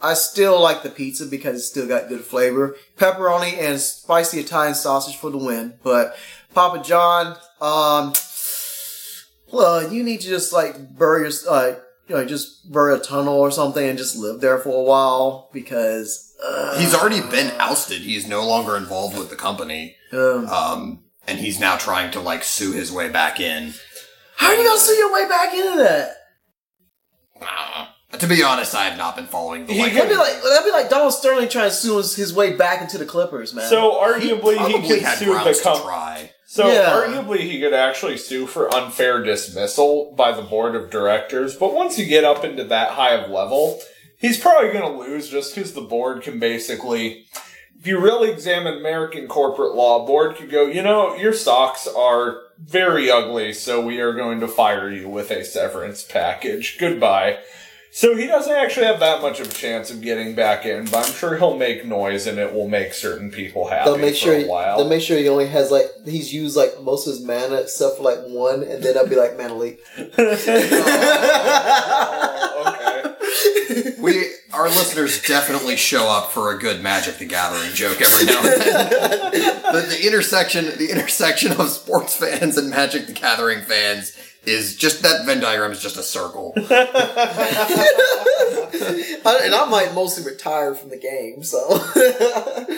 I 0.02 0.14
still 0.14 0.62
like 0.62 0.82
the 0.84 0.90
pizza 0.90 1.26
because 1.26 1.58
it's 1.58 1.68
still 1.68 1.88
got 1.88 2.08
good 2.08 2.22
flavor. 2.22 2.76
Pepperoni 2.98 3.58
and 3.60 3.80
spicy 3.80 4.40
Italian 4.40 4.76
sausage 4.76 5.18
for 5.18 5.30
the 5.30 5.38
win. 5.38 5.74
But 5.84 6.16
Papa 6.54 6.84
John, 6.84 7.38
um, 7.60 8.14
well, 9.52 9.92
you 9.92 10.04
need 10.04 10.22
to 10.22 10.28
just 10.28 10.54
like 10.54 10.98
bury 10.98 11.24
your 11.24 11.32
uh, 11.50 11.76
you 12.12 12.18
know, 12.18 12.26
just 12.26 12.70
bury 12.70 12.94
a 12.94 13.00
tunnel 13.00 13.36
or 13.40 13.52
something 13.52 13.88
and 13.88 13.98
just 13.98 14.18
live 14.18 14.42
there 14.42 14.58
for 14.58 14.78
a 14.78 14.84
while 14.84 15.50
because 15.54 16.36
uh, 16.44 16.78
He's 16.78 16.94
already 16.94 17.22
been 17.22 17.54
ousted. 17.58 18.02
He's 18.02 18.28
no 18.28 18.46
longer 18.46 18.76
involved 18.76 19.18
with 19.18 19.30
the 19.30 19.38
company. 19.38 19.96
um, 20.12 20.46
Um, 20.50 21.04
and 21.26 21.40
he's 21.40 21.58
now 21.58 21.78
trying 21.78 22.12
to 22.12 22.20
like 22.20 22.44
sue 22.44 22.74
his 22.74 22.92
way 22.92 23.08
back 23.08 23.40
in. 23.40 23.74
How 24.36 24.48
are 24.48 24.56
you 24.56 24.66
gonna 24.68 24.78
sue 24.78 24.92
your 24.94 25.14
way 25.14 25.26
back 25.30 25.54
into 25.54 25.78
that? 25.84 26.10
Uh, 27.42 28.18
to 28.18 28.28
be 28.28 28.44
honest, 28.44 28.76
I 28.76 28.84
have 28.90 28.98
not 28.98 29.16
been 29.16 29.28
following 29.28 29.66
the 29.66 29.74
He 29.74 29.80
like. 29.80 29.94
could 29.94 30.02
That'd 30.02 30.12
be 30.12 30.18
like 30.18 30.44
that'd 30.44 30.66
be 30.66 30.72
like 30.72 30.90
Donald 30.90 31.14
Sterling 31.14 31.48
trying 31.48 31.70
to 31.70 31.76
sue 31.76 31.96
his, 31.98 32.14
his 32.14 32.34
way 32.34 32.58
back 32.58 32.82
into 32.82 32.98
the 32.98 33.06
Clippers, 33.06 33.54
man. 33.54 33.70
So 33.70 33.94
arguably 33.94 34.52
he, 34.54 34.58
probably 34.58 34.88
could 34.90 35.02
had 35.02 35.18
sue 35.18 35.26
the 35.28 35.60
company. 35.64 36.30
So 36.54 36.68
Yeah. 36.68 36.92
arguably 36.92 37.40
he 37.40 37.62
could 37.62 37.74
actually 37.74 38.18
sue 38.18 38.46
for 38.46 38.74
unfair 38.76 39.24
dismissal 39.24 40.12
by 40.18 40.34
the 40.34 40.42
board 40.42 40.76
of 40.76 40.90
directors, 40.90 41.56
but 41.56 41.74
once 41.74 41.98
you 41.98 42.06
get 42.06 42.26
up 42.26 42.44
into 42.44 42.66
that 42.66 42.90
high 42.90 43.14
of 43.14 43.32
level, 43.32 43.82
he's 44.18 44.38
probably 44.38 44.70
going 44.70 44.84
to 44.84 45.00
lose 45.00 45.30
just 45.30 45.56
because 45.56 45.72
the 45.72 45.80
board 45.80 46.24
can 46.24 46.40
basically 46.40 47.26
if 47.80 47.88
you 47.88 48.00
really 48.00 48.30
examine 48.30 48.78
American 48.78 49.28
corporate 49.28 49.76
law, 49.76 50.06
board 50.06 50.36
could 50.36 50.52
go, 50.52 50.68
you 50.68 50.84
know, 50.84 51.16
your 51.16 51.34
stocks 51.34 51.88
are 51.88 52.42
very 52.60 53.10
ugly, 53.10 53.54
so 53.54 53.80
we 53.84 54.00
are 54.02 54.14
going 54.14 54.40
to 54.42 54.48
fire 54.48 54.92
you 54.92 55.08
with 55.08 55.32
a 55.32 55.44
severance 55.46 56.04
package. 56.04 56.78
Goodbye. 56.78 57.40
So 57.94 58.16
he 58.16 58.26
doesn't 58.26 58.56
actually 58.56 58.86
have 58.86 59.02
that 59.02 59.22
much 59.22 59.42
of 59.42 59.50
a 59.50 59.54
chance 59.54 59.92
of 59.92 60.00
getting 60.02 60.34
back 60.34 60.66
in, 60.66 60.86
but 60.86 61.06
I'm 61.06 61.12
sure 61.14 61.38
he'll 61.38 61.58
make 61.58 61.86
noise 61.86 62.26
and 62.26 62.40
it 62.40 62.54
will 62.54 62.70
make 62.70 62.94
certain 62.94 63.30
people 63.30 63.68
happy 63.68 63.84
they'll 63.90 63.98
make 63.98 64.14
for 64.14 64.20
sure 64.20 64.36
a 64.36 64.46
while. 64.48 64.78
they'll 64.78 64.88
make 64.88 65.02
sure 65.02 65.18
he 65.18 65.28
only 65.28 65.48
has 65.48 65.72
like 65.72 65.88
he's 66.06 66.34
used 66.34 66.56
like 66.56 66.82
most 66.82 67.06
of 67.06 67.16
his 67.16 67.22
mana 67.22 67.56
except 67.56 67.98
for 67.98 68.04
like 68.04 68.20
one, 68.28 68.64
and 68.64 68.82
then 68.82 68.98
I'll 68.98 69.08
be 69.08 69.18
like 69.18 69.38
mana 69.38 69.56
leak. 69.56 69.82
oh, 69.98 70.06
okay. 72.68 73.96
We 74.02 74.26
our 74.54 74.70
listeners 74.70 75.22
definitely 75.22 75.76
show 75.76 76.08
up 76.08 76.32
for 76.32 76.56
a 76.56 76.60
good 76.60 76.82
Magic 76.82 77.18
the 77.18 77.26
Gathering 77.26 77.74
joke 77.74 78.00
every 78.02 78.26
now 78.26 78.40
and 78.40 78.62
then. 78.62 78.90
the, 79.74 79.82
the 79.90 80.08
intersection 80.08 80.66
the 80.78 80.92
intersection 80.92 81.52
of 81.52 81.68
sports 81.70 82.16
fans 82.16 82.58
and 82.58 82.70
Magic 82.70 83.08
the 83.08 83.14
Gathering 83.14 83.64
fans 83.64 84.16
is 84.46 84.76
just 84.76 85.02
that 85.04 85.26
Venn 85.26 85.40
diagram 85.40 85.72
is 85.72 85.82
just 85.82 85.98
a 85.98 86.04
circle. 86.04 86.54
And 89.24 89.54
I 89.56 89.66
might 89.70 89.94
mostly 89.94 90.24
retire 90.24 90.74
from 90.74 90.90
the 90.90 90.98
game, 90.98 91.44
so. 91.44 91.60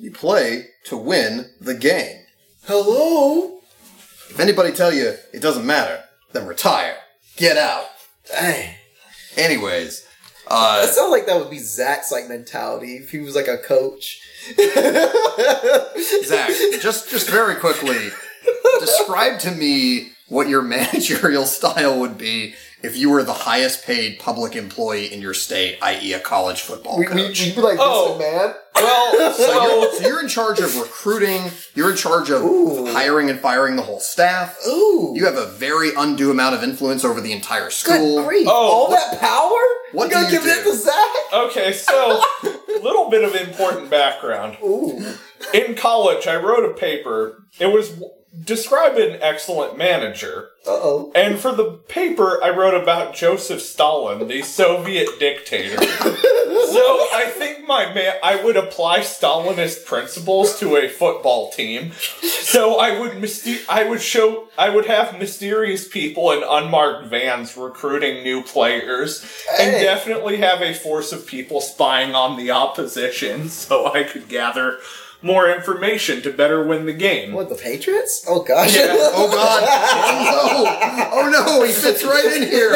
You 0.00 0.12
play 0.12 0.68
to 0.84 0.96
win 0.96 1.50
the 1.60 1.74
game. 1.74 2.20
Hello. 2.66 3.58
If 4.30 4.38
anybody 4.38 4.70
tell 4.70 4.94
you 4.94 5.14
it 5.34 5.42
doesn't 5.42 5.66
matter, 5.66 6.04
then 6.32 6.46
retire. 6.46 6.94
Get 7.36 7.56
out. 7.56 7.86
Dang. 8.30 8.76
Anyways, 9.36 10.06
uh, 10.46 10.82
That 10.82 10.94
sounds 10.94 11.10
like 11.10 11.26
that 11.26 11.36
would 11.40 11.50
be 11.50 11.58
Zach's 11.58 12.12
like 12.12 12.28
mentality 12.28 12.94
if 12.98 13.10
he 13.10 13.18
was 13.18 13.34
like 13.34 13.48
a 13.48 13.58
coach. 13.58 14.20
Zach, 16.24 16.48
just 16.80 17.10
just 17.10 17.28
very 17.28 17.56
quickly, 17.56 18.10
describe 18.78 19.40
to 19.40 19.50
me 19.50 20.12
what 20.28 20.48
your 20.48 20.62
managerial 20.76 21.44
style 21.46 21.98
would 22.00 22.18
be 22.18 22.54
if 22.80 22.96
you 22.96 23.10
were 23.10 23.24
the 23.24 23.32
highest 23.32 23.84
paid 23.84 24.20
public 24.20 24.54
employee 24.54 25.12
in 25.12 25.20
your 25.20 25.34
state, 25.34 25.78
i.e., 25.82 26.12
a 26.12 26.20
college 26.20 26.60
football 26.60 26.96
We, 26.98 27.06
we, 27.08 27.12
coach. 27.12 27.44
we'd 27.44 27.56
be 27.56 27.60
like, 27.60 27.78
Oh. 27.80 28.16
this 28.16 28.20
man. 28.20 28.54
Well, 28.76 29.32
So 29.34 29.42
so 29.44 29.62
you're, 29.80 29.92
so 29.94 30.08
you're 30.08 30.20
in 30.20 30.28
charge 30.28 30.60
of 30.60 30.76
recruiting. 30.76 31.50
You're 31.74 31.90
in 31.90 31.96
charge 31.96 32.30
of 32.30 32.42
Ooh. 32.44 32.86
hiring 32.92 33.30
and 33.30 33.40
firing 33.40 33.74
the 33.74 33.82
whole 33.82 33.98
staff. 33.98 34.56
Ooh. 34.64 35.12
You 35.16 35.24
have 35.26 35.36
a 35.36 35.46
very 35.46 35.90
undue 35.96 36.30
amount 36.30 36.54
of 36.54 36.62
influence 36.62 37.04
over 37.04 37.20
the 37.20 37.32
entire 37.32 37.64
Good 37.64 37.72
school. 37.72 38.24
grief. 38.24 38.46
Oh, 38.48 38.52
All 38.52 38.88
what- 38.90 39.10
that 39.10 39.18
power? 39.20 39.58
what 39.90 40.08
you 40.10 40.14
gonna 40.14 40.28
do 40.28 40.34
you 40.34 40.38
give 40.38 40.44
that 40.46 40.62
do? 40.64 40.70
to 40.70 40.76
Zach? 40.76 41.10
okay, 41.32 41.72
so 41.72 42.22
a 42.44 42.80
little 42.84 43.10
bit 43.10 43.24
of 43.24 43.34
important 43.34 43.90
background. 43.90 44.56
Ooh. 44.62 45.04
In 45.52 45.74
college, 45.74 46.28
I 46.28 46.36
wrote 46.36 46.70
a 46.70 46.74
paper. 46.74 47.42
It 47.58 47.66
was 47.72 47.90
describe 48.44 48.96
an 48.96 49.18
excellent 49.20 49.76
manager. 49.78 50.50
Uh 50.66 50.70
oh. 50.70 51.12
And 51.14 51.38
for 51.38 51.52
the 51.52 51.64
paper, 51.88 52.42
I 52.42 52.50
wrote 52.50 52.80
about 52.80 53.14
Joseph 53.14 53.62
Stalin, 53.62 54.26
the 54.28 54.42
Soviet 54.42 55.08
dictator. 55.18 55.76
so 55.82 57.06
I 57.14 57.32
think 57.36 57.66
my 57.66 57.92
man, 57.92 58.14
I 58.22 58.42
would 58.42 58.56
apply 58.56 59.00
Stalinist 59.00 59.84
principles 59.86 60.58
to 60.60 60.76
a 60.76 60.88
football 60.88 61.50
team. 61.52 61.92
So 62.22 62.78
I 62.78 62.98
would 62.98 63.12
myster- 63.12 63.64
I 63.68 63.84
would 63.84 64.00
show, 64.02 64.48
I 64.58 64.68
would 64.70 64.86
have 64.86 65.18
mysterious 65.18 65.86
people 65.88 66.30
in 66.32 66.42
unmarked 66.42 67.08
vans 67.08 67.56
recruiting 67.56 68.22
new 68.24 68.42
players, 68.42 69.22
and 69.58 69.70
Hey. 69.72 69.82
definitely 69.82 70.38
have 70.38 70.60
a 70.62 70.74
force 70.74 71.12
of 71.12 71.26
people 71.26 71.60
spying 71.60 72.14
on 72.14 72.36
the 72.36 72.50
opposition, 72.50 73.48
so 73.48 73.86
I 73.92 74.02
could 74.04 74.28
gather 74.28 74.78
more 75.20 75.50
information 75.50 76.22
to 76.22 76.32
better 76.32 76.62
win 76.64 76.86
the 76.86 76.92
game. 76.92 77.32
What, 77.32 77.48
the 77.48 77.54
Patriots? 77.56 78.24
Oh, 78.28 78.42
gosh. 78.42 78.76
Yeah. 78.76 78.86
Oh 78.90 79.30
God! 79.30 79.64
Oh 81.10 81.28
no! 81.30 81.38
Oh 81.40 81.56
no! 81.58 81.62
He 81.64 81.72
fits 81.72 82.04
right 82.04 82.24
in 82.36 82.42
here. 82.48 82.74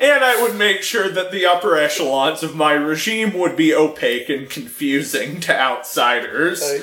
And 0.00 0.24
I 0.24 0.40
would 0.42 0.56
make 0.56 0.82
sure 0.82 1.08
that 1.10 1.30
the 1.30 1.46
upper 1.46 1.76
echelons 1.76 2.42
of 2.42 2.54
my 2.56 2.72
regime 2.72 3.36
would 3.38 3.56
be 3.56 3.74
opaque 3.74 4.28
and 4.28 4.48
confusing 4.48 5.40
to 5.40 5.58
outsiders. 5.58 6.62
Hey, 6.62 6.82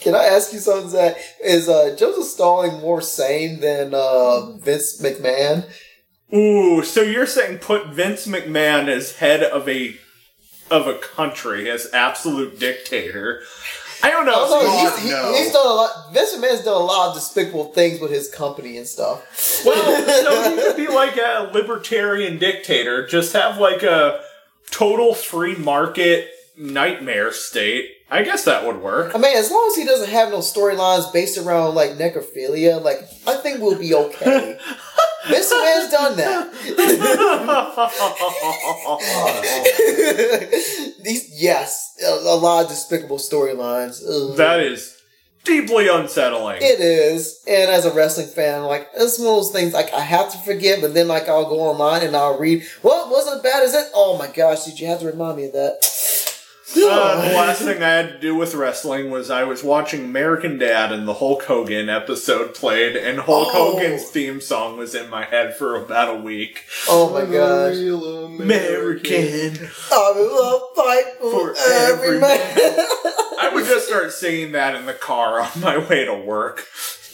Can 0.00 0.14
I 0.14 0.24
ask 0.24 0.52
you 0.52 0.58
something, 0.58 0.90
Zach? 0.90 1.16
Is 1.44 1.68
uh, 1.68 1.94
Joseph 1.98 2.24
Stalin 2.24 2.80
more 2.80 3.00
sane 3.02 3.60
than 3.60 3.92
uh, 3.94 4.52
Vince 4.52 5.00
McMahon? 5.02 5.68
Ooh, 6.34 6.82
so 6.82 7.00
you're 7.02 7.26
saying 7.26 7.58
put 7.58 7.88
Vince 7.88 8.26
McMahon 8.26 8.88
as 8.88 9.16
head 9.16 9.42
of 9.42 9.68
a 9.68 9.96
of 10.74 10.86
a 10.86 10.98
country 10.98 11.70
as 11.70 11.88
absolute 11.92 12.58
dictator? 12.58 13.42
I 14.02 14.10
don't 14.10 14.26
know. 14.26 14.34
Although 14.34 14.66
God, 14.66 14.98
he's, 14.98 15.04
he- 15.04 15.10
no. 15.10 15.32
he's 15.34 15.52
done 15.52 15.66
a 15.66 15.70
lot. 15.70 16.12
Vince 16.12 16.34
McMahon's 16.36 16.64
done 16.64 16.74
a 16.74 16.84
lot 16.84 17.08
of 17.08 17.14
despicable 17.14 17.72
things 17.72 18.00
with 18.00 18.10
his 18.10 18.28
company 18.28 18.76
and 18.76 18.86
stuff. 18.86 19.62
well, 19.64 20.06
so 20.22 20.50
he 20.50 20.56
could 20.62 20.76
be 20.76 20.88
like 20.88 21.16
a 21.16 21.50
libertarian 21.54 22.38
dictator, 22.38 23.06
just 23.06 23.32
have 23.32 23.58
like 23.58 23.82
a 23.82 24.20
total 24.70 25.14
free 25.14 25.56
market 25.56 26.28
nightmare 26.56 27.32
state. 27.32 27.90
I 28.10 28.22
guess 28.22 28.44
that 28.44 28.66
would 28.66 28.82
work. 28.82 29.14
I 29.14 29.18
mean, 29.18 29.36
as 29.36 29.50
long 29.50 29.66
as 29.68 29.76
he 29.76 29.84
doesn't 29.84 30.10
have 30.10 30.28
no 30.30 30.38
storylines 30.38 31.10
based 31.12 31.38
around 31.38 31.74
like 31.74 31.92
necrophilia, 31.92 32.82
like 32.82 32.98
I 33.26 33.36
think 33.38 33.60
we'll 33.60 33.78
be 33.78 33.94
okay. 33.94 34.58
Vince 35.28 35.50
Man's 35.50 35.90
done 35.90 36.16
that. 36.16 36.52
These, 41.02 41.40
yes, 41.40 41.96
a, 42.04 42.10
a 42.10 42.36
lot 42.36 42.64
of 42.64 42.70
despicable 42.70 43.18
storylines. 43.18 44.36
That 44.36 44.60
is 44.60 44.96
deeply 45.44 45.88
unsettling. 45.88 46.58
It 46.62 46.80
is, 46.80 47.42
and 47.46 47.70
as 47.70 47.84
a 47.84 47.94
wrestling 47.94 48.28
fan, 48.28 48.62
like 48.64 48.88
it's 48.96 49.18
one 49.18 49.28
of 49.28 49.34
those 49.36 49.52
things 49.52 49.72
like 49.72 49.92
I 49.92 50.00
have 50.00 50.32
to 50.32 50.38
forget, 50.38 50.80
but 50.80 50.94
then 50.94 51.08
like 51.08 51.28
I'll 51.28 51.48
go 51.48 51.60
online 51.60 52.02
and 52.02 52.16
I'll 52.16 52.38
read. 52.38 52.64
Well, 52.82 53.10
wasn't 53.10 53.36
as 53.36 53.42
bad 53.42 53.62
as 53.62 53.74
it. 53.74 53.90
Oh 53.94 54.18
my 54.18 54.26
gosh, 54.28 54.64
did 54.64 54.80
you 54.80 54.86
have 54.88 55.00
to 55.00 55.06
remind 55.06 55.36
me 55.36 55.46
of 55.46 55.52
that? 55.52 55.78
Uh, 56.76 57.20
the 57.28 57.34
last 57.34 57.62
thing 57.62 57.82
I 57.82 57.88
had 57.88 58.12
to 58.12 58.18
do 58.18 58.34
with 58.34 58.54
wrestling 58.54 59.10
was 59.10 59.30
I 59.30 59.44
was 59.44 59.62
watching 59.62 60.04
American 60.04 60.58
Dad 60.58 60.92
and 60.92 61.06
the 61.06 61.14
Hulk 61.14 61.44
Hogan 61.44 61.88
episode 61.88 62.54
played, 62.54 62.96
and 62.96 63.18
Hulk 63.20 63.48
Oh. 63.52 63.72
Hogan's 63.72 64.04
theme 64.10 64.40
song 64.40 64.76
was 64.76 64.94
in 64.94 65.08
my 65.10 65.24
head 65.24 65.56
for 65.56 65.76
about 65.76 66.14
a 66.16 66.20
week. 66.20 66.64
oh 66.88 67.10
my 67.12 67.24
gosh, 67.24 67.76
American. 68.40 69.68
I 69.92 70.12
will 70.14 70.68
fight 70.74 71.04
for, 71.20 71.54
For 71.54 71.70
every 71.70 72.16
every 72.16 72.20
man. 72.20 72.38
I 73.38 73.50
would 73.52 73.66
just 73.66 73.86
start 73.86 74.12
singing 74.12 74.52
that 74.52 74.74
in 74.74 74.86
the 74.86 74.92
car 74.94 75.40
on 75.40 75.48
my 75.60 75.78
way 75.78 76.04
to 76.04 76.14
work. 76.14 76.66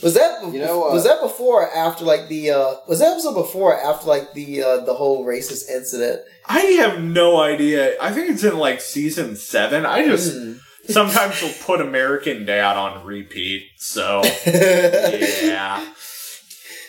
Was 0.03 0.15
that 0.15 0.43
You 0.53 0.61
know, 0.61 0.89
uh, 0.89 0.93
was 0.93 1.05
that 1.05 1.21
before 1.21 1.63
or 1.65 1.71
after 1.77 2.05
like 2.05 2.29
the 2.29 2.51
uh 2.51 2.75
was 2.89 3.01
that 3.01 3.13
episode 3.13 3.35
before 3.35 3.75
or 3.75 3.81
after 3.81 4.07
like 4.07 4.33
the 4.33 4.63
uh 4.63 4.77
the 4.85 4.95
whole 4.95 5.25
racist 5.27 5.69
incident? 5.71 6.23
I 6.47 6.61
have 6.83 7.03
no 7.03 7.41
idea. 7.41 7.95
I 8.01 8.13
think 8.13 8.31
it's 8.31 8.45
in 8.45 8.57
like 8.59 8.81
season 8.81 9.37
seven. 9.37 9.85
I 9.87 10.07
just 10.07 10.33
Hmm. 10.37 10.53
sometimes 10.89 11.43
will 11.43 11.53
put 11.65 11.81
American 11.81 12.45
Dad 12.47 12.77
on 12.77 13.05
repeat. 13.05 13.63
So 13.77 14.23
yeah. 14.47 15.87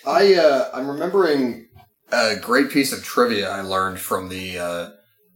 I 0.05 0.33
uh, 0.35 0.69
I'm 0.73 0.87
remembering 0.87 1.67
a 2.11 2.35
great 2.37 2.71
piece 2.71 2.91
of 2.93 3.03
trivia 3.03 3.49
I 3.49 3.61
learned 3.61 3.99
from 3.99 4.29
the. 4.29 4.57
Uh, 4.57 4.89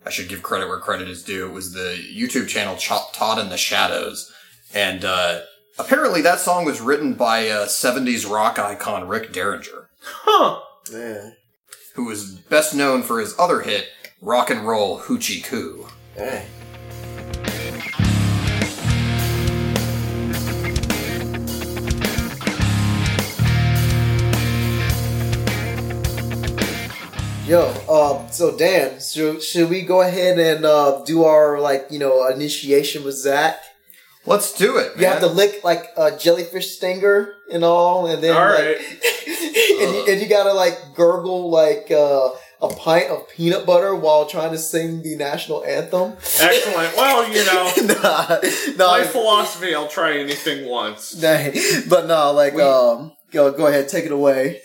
I 0.05 0.09
should 0.11 0.29
give 0.29 0.43
credit 0.43 0.67
where 0.67 0.79
credit 0.79 1.07
is 1.09 1.23
due. 1.23 1.45
It 1.47 1.51
was 1.53 1.73
the 1.73 1.97
YouTube 2.15 2.47
channel 2.47 2.75
Ch- 2.77 3.11
Todd 3.13 3.39
in 3.39 3.49
the 3.49 3.57
Shadows, 3.57 4.31
and 4.73 5.03
uh, 5.03 5.41
apparently 5.77 6.21
that 6.21 6.39
song 6.39 6.65
was 6.65 6.81
written 6.81 7.13
by 7.13 7.47
uh, 7.49 7.65
'70s 7.65 8.29
rock 8.29 8.59
icon 8.59 9.07
Rick 9.07 9.31
Derringer, 9.33 9.89
Huh. 10.01 10.61
Yeah. 10.91 11.31
who 11.95 12.05
was 12.05 12.31
best 12.31 12.73
known 12.75 13.01
for 13.03 13.19
his 13.19 13.33
other 13.39 13.61
hit 13.61 13.87
"Rock 14.21 14.49
and 14.49 14.67
Roll 14.67 14.99
Hoochie 14.99 15.43
Koo." 15.43 15.87
Hey. 16.15 16.45
Yo, 27.45 27.69
um, 27.87 28.25
so 28.31 28.57
Dan, 28.57 28.99
should, 28.99 29.39
should 29.43 29.69
we 29.69 29.83
go 29.83 30.01
ahead 30.01 30.39
and 30.39 30.65
uh, 30.65 31.03
do 31.05 31.25
our 31.25 31.59
like 31.59 31.85
you 31.91 31.99
know 31.99 32.27
initiation 32.27 33.03
with 33.03 33.13
Zach? 33.15 33.59
Let's 34.25 34.53
do 34.57 34.77
it. 34.77 34.95
You 34.95 35.01
man. 35.03 35.11
have 35.11 35.19
to 35.21 35.27
lick 35.27 35.63
like 35.63 35.89
a 35.97 36.17
jellyfish 36.17 36.71
stinger 36.75 37.35
and 37.51 37.63
all, 37.63 38.07
and 38.07 38.23
then 38.23 38.35
All 38.35 38.49
like, 38.49 38.57
and, 39.27 39.95
you, 39.95 40.05
and 40.09 40.21
you 40.21 40.27
gotta 40.27 40.53
like 40.53 40.77
gurgle 40.95 41.49
like 41.51 41.91
uh, 41.91 42.29
a 42.61 42.67
pint 42.69 43.09
of 43.11 43.29
peanut 43.29 43.65
butter 43.65 43.95
while 43.95 44.25
trying 44.25 44.51
to 44.51 44.57
sing 44.57 45.03
the 45.03 45.15
national 45.15 45.63
anthem. 45.65 46.13
Excellent. 46.39 46.95
Well, 46.95 47.27
you 47.29 47.45
know, 47.45 47.95
nah, 48.01 48.39
nah, 48.77 48.97
my 48.97 49.03
philosophy, 49.03 49.75
I'll 49.75 49.87
try 49.87 50.17
anything 50.17 50.67
once. 50.67 51.15
nah, 51.21 51.49
but 51.87 52.07
no, 52.07 52.31
like 52.31 52.55
We- 52.55 52.63
um, 52.63 53.13
go 53.31 53.51
go 53.51 53.67
ahead, 53.67 53.89
take 53.89 54.05
it 54.05 54.11
away. 54.11 54.61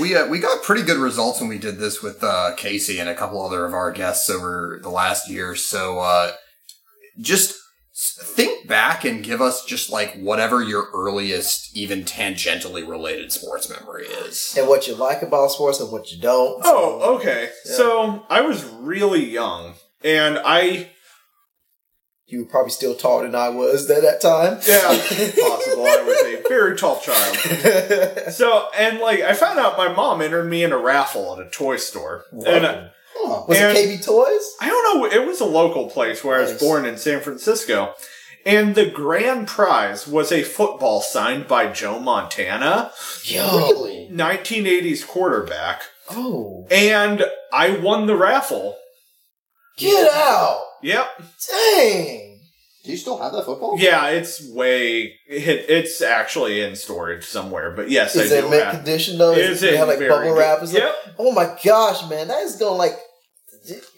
We 0.00 0.16
uh, 0.16 0.26
we 0.26 0.38
got 0.38 0.62
pretty 0.62 0.82
good 0.82 0.98
results 0.98 1.40
when 1.40 1.48
we 1.48 1.58
did 1.58 1.78
this 1.78 2.02
with 2.02 2.22
uh, 2.22 2.54
Casey 2.56 2.98
and 2.98 3.08
a 3.08 3.14
couple 3.14 3.44
other 3.44 3.64
of 3.66 3.74
our 3.74 3.90
guests 3.90 4.28
over 4.30 4.78
the 4.82 4.88
last 4.88 5.28
year. 5.30 5.54
So 5.54 5.98
uh, 5.98 6.32
just 7.20 7.54
think 8.20 8.68
back 8.68 9.04
and 9.04 9.24
give 9.24 9.40
us 9.40 9.64
just 9.64 9.90
like 9.90 10.14
whatever 10.14 10.62
your 10.62 10.88
earliest, 10.94 11.76
even 11.76 12.04
tangentially 12.04 12.86
related 12.86 13.32
sports 13.32 13.68
memory 13.68 14.06
is. 14.06 14.54
And 14.58 14.68
what 14.68 14.86
you 14.86 14.94
like 14.94 15.22
about 15.22 15.50
sports 15.50 15.80
and 15.80 15.90
what 15.90 16.12
you 16.12 16.20
don't. 16.20 16.62
Oh, 16.64 17.16
okay. 17.16 17.50
Yeah. 17.66 17.72
So 17.72 18.26
I 18.28 18.40
was 18.42 18.64
really 18.64 19.24
young, 19.24 19.74
and 20.04 20.38
I 20.44 20.90
you 22.26 22.40
were 22.40 22.46
probably 22.46 22.70
still 22.70 22.94
taller 22.94 23.24
than 23.24 23.34
I 23.34 23.50
was 23.50 23.90
at 23.90 24.00
that 24.02 24.22
time. 24.22 24.58
yeah, 24.66 24.80
possible. 25.48 25.86
I 25.86 26.02
was 26.02 26.22
a 26.24 26.48
very 26.48 26.76
tall 26.76 26.98
child. 27.00 27.36
So 28.32 28.68
and 28.76 28.98
like 29.00 29.20
I 29.20 29.34
found 29.34 29.58
out 29.58 29.76
my 29.76 29.92
mom 29.92 30.22
entered 30.22 30.48
me 30.48 30.64
in 30.64 30.72
a 30.72 30.78
raffle 30.78 31.38
at 31.38 31.46
a 31.46 31.50
toy 31.50 31.76
store, 31.76 32.24
and 32.32 32.64
uh, 32.64 32.88
Huh. 33.14 33.44
was 33.46 33.58
And- 33.58 33.76
it 33.76 34.00
KB 34.00 34.04
Toys? 34.04 34.54
I 34.60 34.68
don't 34.68 35.00
know. 35.00 35.06
It 35.06 35.26
was 35.26 35.40
a 35.40 35.44
local 35.46 35.88
place 35.90 36.22
where 36.24 36.38
I 36.38 36.42
was 36.42 36.52
born 36.60 36.84
in 36.86 36.96
San 36.98 37.20
Francisco. 37.20 37.94
And 38.44 38.74
the 38.74 38.86
grand 38.86 39.46
prize 39.46 40.08
was 40.08 40.32
a 40.32 40.42
football 40.42 41.00
signed 41.00 41.46
by 41.46 41.68
Joe 41.68 42.00
Montana, 42.00 42.90
Yo. 43.22 43.56
Really? 43.56 44.08
1980s 44.12 45.06
quarterback. 45.06 45.82
Oh. 46.10 46.66
And 46.68 47.24
I 47.52 47.70
won 47.76 48.06
the 48.06 48.16
raffle. 48.16 48.76
Get 49.78 50.12
out. 50.12 50.60
Yep. 50.82 51.06
Dang. 51.50 52.40
Do 52.84 52.90
you 52.90 52.96
still 52.96 53.16
have 53.18 53.30
that 53.32 53.44
football? 53.44 53.76
Yeah, 53.78 54.08
it's 54.08 54.42
way. 54.52 55.14
It, 55.28 55.66
it's 55.70 56.02
actually 56.02 56.62
in 56.62 56.74
storage 56.74 57.24
somewhere. 57.24 57.70
But 57.70 57.90
yes, 57.90 58.16
Is 58.16 58.32
I 58.32 58.38
it 58.38 58.40
do 58.40 58.50
mint 58.50 58.64
have. 58.64 58.74
condition 58.74 59.18
though? 59.18 59.30
Is 59.32 59.58
Is 59.58 59.62
it 59.62 59.74
it 59.74 59.76
have 59.76 59.86
like 59.86 59.98
very 59.98 60.10
bubble 60.10 60.30
good? 60.34 60.38
wrap 60.40 60.58
and 60.58 60.68
stuff? 60.68 60.94
Yep. 61.06 61.14
Oh 61.20 61.30
my 61.30 61.56
gosh, 61.64 62.08
man, 62.10 62.26
that 62.26 62.42
is 62.42 62.56
going 62.56 62.72
to 62.72 62.76
like, 62.76 62.98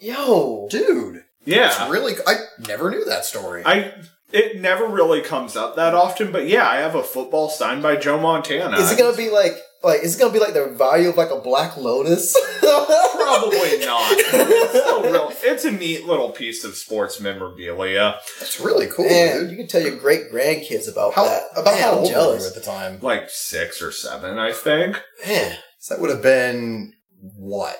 yo. 0.01 0.67
Dude, 0.69 1.23
Yeah. 1.45 1.67
it's 1.67 1.91
really. 1.91 2.13
I 2.27 2.35
never 2.67 2.89
knew 2.91 3.05
that 3.05 3.25
story. 3.25 3.63
I. 3.65 3.93
It 4.31 4.59
never 4.59 4.87
really 4.87 5.21
comes 5.21 5.55
up 5.55 5.75
that 5.77 5.93
often, 5.93 6.31
but 6.31 6.47
yeah, 6.47 6.67
I 6.67 6.77
have 6.77 6.95
a 6.95 7.03
football 7.03 7.47
signed 7.47 7.83
by 7.83 7.95
Joe 7.95 8.19
Montana. 8.19 8.75
Is 8.77 8.91
it 8.91 8.97
gonna 8.97 9.15
be 9.15 9.29
like 9.29 9.53
like 9.83 10.01
is 10.01 10.15
it 10.15 10.19
gonna 10.19 10.33
be 10.33 10.39
like 10.39 10.53
the 10.55 10.67
value 10.69 11.09
of 11.09 11.15
like 11.15 11.29
a 11.29 11.39
black 11.39 11.77
lotus? 11.77 12.35
Probably 12.59 13.85
not. 13.85 14.11
It's, 14.11 15.11
real, 15.11 15.31
it's 15.43 15.63
a 15.65 15.71
neat 15.71 16.05
little 16.05 16.31
piece 16.31 16.63
of 16.63 16.75
sports 16.75 17.21
memorabilia. 17.21 18.15
That's 18.39 18.59
really 18.59 18.87
cool, 18.87 19.05
Man, 19.07 19.41
dude. 19.41 19.51
you 19.51 19.57
can 19.57 19.67
tell 19.67 19.81
your 19.81 19.95
great 19.95 20.31
grandkids 20.31 20.91
about 20.91 21.13
How 21.13 21.25
that. 21.25 21.43
about 21.55 21.75
Man, 21.75 21.83
how 21.83 21.91
I'm 21.91 21.97
old 21.99 22.07
were 22.07 22.11
jealous. 22.13 22.41
you 22.43 22.49
at 22.49 22.55
the 22.55 22.61
time? 22.61 22.99
Like 23.01 23.29
six 23.29 23.81
or 23.81 23.91
seven, 23.91 24.37
I 24.39 24.51
think. 24.53 24.99
Man, 25.25 25.55
So 25.79 25.93
that 25.93 26.01
would 26.01 26.09
have 26.09 26.23
been 26.23 26.93
what 27.37 27.77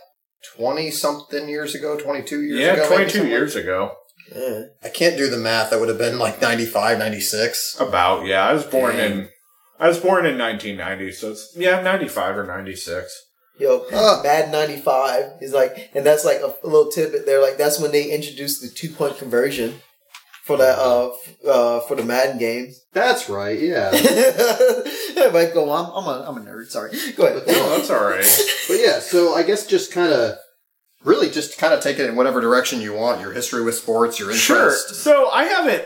twenty 0.55 0.91
something 0.91 1.47
years 1.49 1.73
ago, 1.75 1.97
twenty 1.99 2.23
two 2.23 2.41
years 2.43 2.60
yeah, 2.60 2.73
ago. 2.73 2.81
maybe 2.84 2.95
22 2.95 3.12
something? 3.12 3.29
years 3.31 3.55
ago. 3.55 3.95
yeah. 4.36 4.62
I 4.84 4.89
can't 4.89 5.17
do 5.17 5.29
the 5.29 5.38
math. 5.38 5.69
That 5.71 5.79
would 5.79 5.89
have 5.89 5.97
been 5.97 6.19
like 6.19 6.41
95, 6.41 6.97
96. 6.99 7.77
About, 7.79 8.25
yeah. 8.25 8.43
I 8.45 8.53
was 8.53 8.63
born 8.63 8.95
Dang. 8.97 9.12
in. 9.12 9.29
I 9.79 9.88
was 9.88 9.99
born 9.99 10.25
in 10.25 10.38
1990, 10.38 11.12
so 11.12 11.31
it's, 11.31 11.53
yeah, 11.58 11.81
95 11.81 12.38
or 12.38 12.45
96. 12.45 13.23
Yo, 13.60 13.86
Huh. 13.91 14.21
Mad 14.23 14.51
95 14.51 15.41
is 15.41 15.53
like, 15.53 15.89
and 15.93 16.05
that's 16.05 16.25
like 16.25 16.38
a, 16.39 16.53
a 16.63 16.67
little 16.67 16.89
tidbit 16.91 17.25
there. 17.25 17.41
Like, 17.41 17.58
that's 17.58 17.79
when 17.79 17.91
they 17.91 18.10
introduced 18.10 18.62
the 18.62 18.67
two 18.69 18.89
point 18.89 19.17
conversion 19.17 19.81
for 20.45 20.58
that, 20.58 20.77
uh, 20.77 21.12
uh, 21.47 21.79
for 21.81 21.95
the 21.95 22.03
Madden 22.03 22.38
games. 22.38 22.81
That's 22.93 23.29
right, 23.29 23.60
yeah. 23.60 23.91
but 23.91 25.53
go 25.53 25.69
on. 25.69 25.91
I'm 25.93 26.08
a, 26.08 26.25
I'm 26.29 26.38
a 26.38 26.41
nerd. 26.41 26.67
Sorry. 26.67 26.91
Go 27.17 27.25
ahead. 27.25 27.43
Oh, 27.47 27.77
that's 27.77 27.91
alright. 27.91 28.25
but 28.69 28.75
yeah, 28.75 28.99
so 28.99 29.34
I 29.34 29.43
guess 29.43 29.67
just 29.67 29.91
kind 29.91 30.13
of 30.13 30.38
Really, 31.05 31.29
just 31.29 31.60
kind 31.60 31.71
of 31.71 31.81
take 31.81 31.99
it 31.99 32.10
in 32.10 32.15
whatever 32.15 32.41
direction 32.41 32.81
you 32.81 32.91
want. 32.95 33.21
Your 33.21 33.31
history 33.31 33.63
with 33.63 33.75
sports, 33.75 34.19
your 34.19 34.29
interest. 34.29 34.45
Sure. 34.45 34.58
interest. 34.63 34.95
So 34.95 35.29
I 35.29 35.43
haven't 35.43 35.86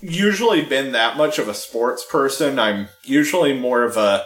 usually 0.00 0.64
been 0.64 0.90
that 0.92 1.16
much 1.16 1.38
of 1.38 1.46
a 1.46 1.54
sports 1.54 2.04
person. 2.04 2.58
I'm 2.58 2.88
usually 3.04 3.56
more 3.56 3.84
of 3.84 3.96
a 3.96 4.24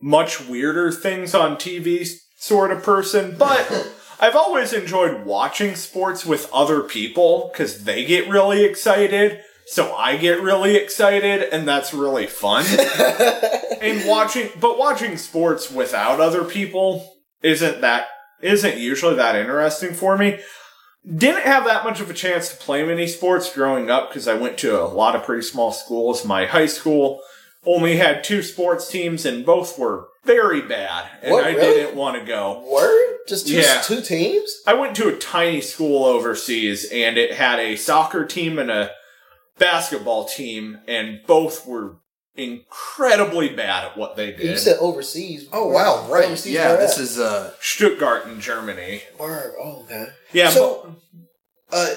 much 0.00 0.40
weirder 0.48 0.90
things 0.90 1.34
on 1.34 1.56
TV 1.56 2.08
sort 2.38 2.70
of 2.70 2.82
person, 2.82 3.36
but 3.38 3.68
I've 4.18 4.36
always 4.36 4.72
enjoyed 4.72 5.24
watching 5.24 5.76
sports 5.76 6.24
with 6.24 6.50
other 6.52 6.82
people 6.82 7.50
because 7.52 7.84
they 7.84 8.04
get 8.04 8.28
really 8.28 8.64
excited. 8.64 9.40
So 9.66 9.94
I 9.94 10.16
get 10.16 10.40
really 10.40 10.76
excited, 10.76 11.42
and 11.52 11.66
that's 11.66 11.92
really 11.92 12.26
fun. 12.26 12.64
and 13.80 14.08
watching, 14.08 14.50
but 14.60 14.78
watching 14.78 15.16
sports 15.18 15.70
without 15.70 16.20
other 16.20 16.44
people 16.44 17.14
isn't 17.42 17.80
that 17.80 18.06
isn't 18.42 18.78
usually 18.78 19.16
that 19.16 19.36
interesting 19.36 19.92
for 19.92 20.16
me. 20.16 20.38
Didn't 21.04 21.44
have 21.44 21.64
that 21.64 21.84
much 21.84 22.00
of 22.00 22.10
a 22.10 22.14
chance 22.14 22.50
to 22.50 22.56
play 22.56 22.84
many 22.84 23.06
sports 23.06 23.52
growing 23.52 23.90
up 23.90 24.08
because 24.08 24.28
I 24.28 24.34
went 24.34 24.58
to 24.58 24.80
a 24.80 24.86
lot 24.86 25.14
of 25.14 25.24
pretty 25.24 25.42
small 25.42 25.72
schools. 25.72 26.24
My 26.24 26.46
high 26.46 26.66
school 26.66 27.20
only 27.66 27.96
had 27.96 28.22
two 28.24 28.42
sports 28.42 28.88
teams, 28.88 29.26
and 29.26 29.44
both 29.44 29.78
were 29.78 30.08
very 30.24 30.60
bad, 30.62 31.06
and 31.22 31.32
What, 31.32 31.44
I 31.44 31.50
really? 31.50 31.74
didn't 31.74 31.96
want 31.96 32.18
to 32.18 32.24
go. 32.24 32.64
Word? 32.70 33.18
Just 33.28 33.46
two, 33.48 33.54
Yeah. 33.56 33.80
two 33.84 34.00
teams? 34.00 34.60
I 34.66 34.74
went 34.74 34.96
to 34.96 35.08
a 35.08 35.16
tiny 35.16 35.60
school 35.60 36.04
overseas, 36.04 36.84
and 36.92 37.18
it 37.18 37.32
had 37.34 37.58
a 37.58 37.76
soccer 37.76 38.24
team 38.24 38.58
and 38.58 38.70
a 38.70 38.90
basketball 39.58 40.24
team, 40.26 40.78
and 40.86 41.20
both 41.26 41.66
were 41.66 41.96
incredibly 42.36 43.48
bad 43.48 43.84
at 43.84 43.96
what 43.96 44.16
they 44.16 44.30
did. 44.32 44.40
You 44.42 44.58
said 44.58 44.76
overseas. 44.78 45.48
Oh 45.52 45.68
wow, 45.68 46.06
right? 46.08 46.26
Overseas 46.26 46.52
Yeah, 46.52 46.68
where 46.70 46.78
this 46.78 46.96
at? 46.98 47.02
is 47.04 47.18
uh, 47.18 47.52
Stuttgart 47.60 48.26
in 48.26 48.40
Germany. 48.40 49.02
Word. 49.18 49.54
Oh, 49.60 49.82
okay. 49.84 50.06
Yeah, 50.32 50.50
So- 50.50 50.96
uh, 51.72 51.94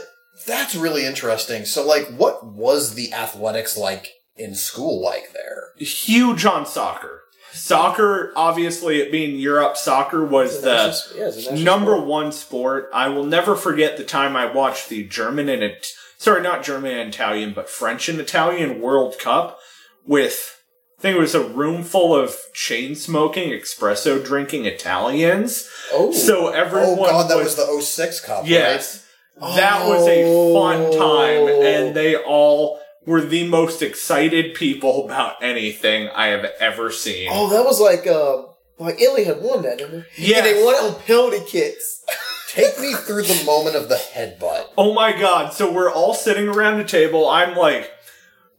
that's 0.48 0.76
really 0.76 1.06
interesting. 1.06 1.66
So, 1.66 1.86
like, 1.86 2.08
what 2.08 2.46
was 2.46 2.94
the 2.96 3.12
athletics 3.14 3.76
like 3.78 4.12
in 4.40 4.56
school 4.56 5.02
like 5.04 5.34
there? 5.34 5.70
huge 5.78 6.46
on 6.46 6.66
soccer. 6.66 7.22
Soccer, 7.52 8.32
obviously, 8.36 9.00
it 9.00 9.12
being 9.12 9.38
Europe, 9.40 9.76
soccer 9.78 10.24
was 10.24 10.62
the 10.62 10.74
national- 10.74 11.18
yeah, 11.20 11.28
it's 11.28 11.38
a 11.38 11.40
national 11.52 11.64
number 11.64 11.92
sport. 11.94 12.08
one 12.08 12.32
sport. 12.32 12.90
I 12.94 13.10
will 13.10 13.24
never 13.24 13.56
forget 13.56 13.98
the 13.98 14.04
time 14.04 14.36
I 14.36 14.46
watched 14.52 14.90
the 14.90 15.04
German 15.04 15.50
and 15.50 15.64
it, 15.64 15.88
sorry, 16.18 16.42
not 16.42 16.64
German 16.64 16.98
and 16.98 17.10
Italian, 17.14 17.54
but 17.54 17.70
French 17.70 18.08
and 18.10 18.20
Italian 18.20 18.82
World 18.82 19.18
Cup 19.20 19.60
with 20.06 20.56
I 20.98 21.02
think 21.02 21.16
it 21.16 21.22
was 21.22 21.34
a 21.34 21.42
room 21.48 21.84
full 21.84 22.14
of 22.14 22.36
chain 22.54 22.94
smoking, 22.94 23.52
espresso 23.52 24.24
drinking 24.24 24.66
Italians. 24.66 25.70
Oh. 25.94 26.12
So 26.12 26.50
everyone 26.50 26.90
oh 26.92 26.96
god, 26.98 27.30
that 27.32 27.38
was, 27.38 27.56
was 27.56 27.56
the 27.56 27.82
06 27.82 28.20
Cup, 28.26 28.46
yes, 28.46 29.06
that 29.40 29.88
was 29.88 30.06
a 30.08 30.54
fun 30.54 30.92
time, 30.92 31.48
Oh. 31.48 31.62
and 31.64 31.96
they 31.96 32.18
all 32.18 32.82
were 33.06 33.22
the 33.22 33.48
most 33.48 33.82
excited 33.82 34.54
people 34.54 35.06
about 35.06 35.42
anything 35.42 36.10
I 36.10 36.28
have 36.28 36.46
ever 36.60 36.92
seen. 36.92 37.30
Oh, 37.32 37.50
that 37.50 37.66
was 37.66 37.80
like 37.80 38.06
uh 38.08 38.44
like 38.78 39.02
Italy 39.02 39.26
had 39.26 39.42
won 39.42 39.64
that, 39.64 39.78
didn't 39.80 40.00
they? 40.02 40.06
Yes. 40.18 40.38
And 40.38 40.46
they 40.46 40.64
won 40.64 40.76
it 40.76 40.96
on 40.96 41.02
penalty 41.02 41.40
kicks. 41.46 42.04
Take 42.52 42.80
me 42.80 42.94
through 42.94 43.24
the 43.24 43.44
moment 43.46 43.76
of 43.76 43.90
the 43.90 43.96
headbutt. 43.96 44.70
Oh 44.78 44.94
my 44.94 45.12
god. 45.12 45.54
So 45.54 45.72
we're 45.72 45.92
all 45.92 46.14
sitting 46.14 46.48
around 46.48 46.80
a 46.80 46.84
table. 46.84 47.28
I'm 47.30 47.56
like 47.56 47.92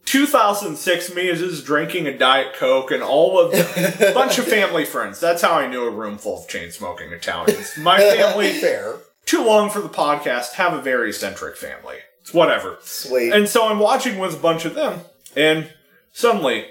2006 0.06 1.14
me 1.14 1.28
is 1.28 1.40
just 1.40 1.64
drinking 1.64 2.06
a 2.06 2.16
diet 2.16 2.54
coke 2.54 2.90
and 2.90 3.02
all 3.02 3.38
of 3.38 3.52
a 3.54 4.12
bunch 4.14 4.38
of 4.38 4.46
family 4.46 4.84
friends. 4.84 5.20
That's 5.20 5.42
how 5.42 5.52
I 5.52 5.68
knew 5.68 5.84
a 5.84 5.90
room 5.90 6.18
full 6.18 6.40
of 6.40 6.48
chain 6.48 6.70
smoking 6.70 7.12
Italians. 7.12 7.76
My 7.78 7.98
family 8.16 8.52
Fair. 8.52 8.96
too 9.24 9.44
long 9.44 9.70
for 9.70 9.80
the 9.80 9.88
podcast, 9.88 10.54
have 10.54 10.72
a 10.72 10.82
very 10.82 11.10
eccentric 11.10 11.56
family. 11.56 11.98
Whatever. 12.32 12.78
Sweet. 12.82 13.32
And 13.32 13.48
so 13.48 13.68
I'm 13.68 13.78
watching 13.78 14.18
with 14.18 14.34
a 14.34 14.38
bunch 14.38 14.64
of 14.64 14.74
them, 14.74 15.00
and 15.36 15.72
suddenly 16.12 16.66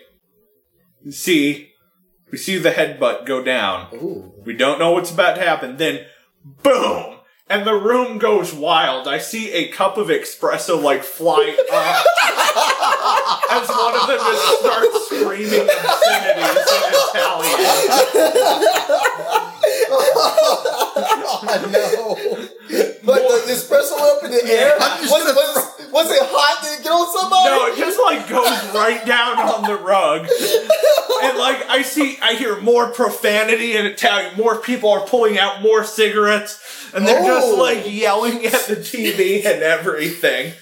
we 1.04 1.12
see 1.12 1.72
we 2.32 2.38
see 2.38 2.58
the 2.58 2.72
headbutt 2.72 3.26
go 3.26 3.44
down. 3.44 3.88
Ooh. 3.96 4.34
We 4.46 4.54
don't 4.54 4.80
know 4.80 4.92
what's 4.92 5.12
about 5.12 5.36
to 5.36 5.42
happen. 5.42 5.78
Then 5.78 6.06
boom! 6.44 7.18
And 7.52 7.66
the 7.66 7.74
room 7.74 8.20
goes 8.20 8.54
wild. 8.54 9.08
I 9.08 9.18
see 9.18 9.52
a 9.52 9.70
cup 9.70 9.98
of 9.98 10.08
espresso 10.10 10.82
like 10.82 11.04
fly 11.04 11.58
up 11.72 12.06
as 13.52 13.68
one 13.70 13.96
of 13.96 14.08
them 14.08 14.20
just 14.20 14.60
starts 14.60 15.06
screaming 15.08 15.68
obscenities 15.68 16.68
in 16.76 16.94
Italian. 16.94 17.60
Oh 21.42 21.70
no. 21.72 22.39
But 23.10 23.46
the 23.46 23.54
espresso 23.54 24.18
up 24.18 24.24
in 24.24 24.32
the 24.32 24.46
air? 24.46 24.76
Was, 24.80 25.10
was, 25.12 25.92
was 25.92 26.12
it 26.12 26.22
hot? 26.22 26.64
Did 26.64 26.80
it 26.80 26.84
get 26.84 26.92
on 26.92 27.08
somebody? 27.18 27.50
No, 27.50 27.66
it 27.68 27.78
just 27.78 28.00
like 28.00 28.28
goes 28.30 28.76
right 28.76 29.06
down 29.06 29.40
on 29.40 29.64
the 29.64 29.76
rug. 29.76 30.28
And 31.24 31.38
like 31.38 31.68
I 31.70 31.82
see 31.82 32.18
I 32.22 32.36
hear 32.36 32.62
more 32.62 32.92
profanity 32.92 33.76
in 33.76 33.86
Italian, 33.86 34.36
more 34.38 34.58
people 34.58 34.90
are 34.92 35.06
pulling 35.06 35.38
out 35.38 35.62
more 35.62 35.84
cigarettes, 35.84 36.92
and 36.94 37.08
they're 37.08 37.24
just 37.24 37.48
Oh. 37.48 37.56
like 37.56 37.84
yelling 37.92 38.46
at 38.46 38.68
the 38.68 38.76
TV 38.76 39.46
and 39.46 39.64
everything. 39.64 40.54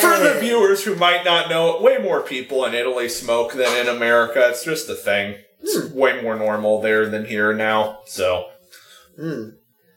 For 0.00 0.18
the 0.18 0.38
viewers 0.40 0.84
who 0.84 0.96
might 0.96 1.24
not 1.24 1.48
know, 1.48 1.80
way 1.80 1.98
more 1.98 2.20
people 2.20 2.64
in 2.64 2.74
Italy 2.74 3.08
smoke 3.08 3.52
than 3.52 3.76
in 3.76 3.88
America. 3.88 4.48
It's 4.48 4.64
just 4.64 4.88
a 4.88 4.94
thing. 4.94 5.36
It's 5.60 5.76
hmm. 5.78 5.96
way 5.96 6.20
more 6.20 6.36
normal 6.36 6.80
there 6.80 7.08
than 7.08 7.24
here 7.24 7.52
now. 7.54 8.00
So 8.06 8.46
hmm. 9.16 9.50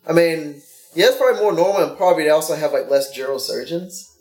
I 0.08 0.14
mean, 0.14 0.62
yeah, 0.98 1.08
it's 1.08 1.18
probably 1.18 1.40
more 1.42 1.54
normal, 1.54 1.88
and 1.88 1.98
probably 1.98 2.24
they 2.24 2.30
also 2.32 2.56
have 2.56 2.74
like 2.74 2.90
less 2.90 3.12
general 3.12 3.40
surgeons. 3.40 4.12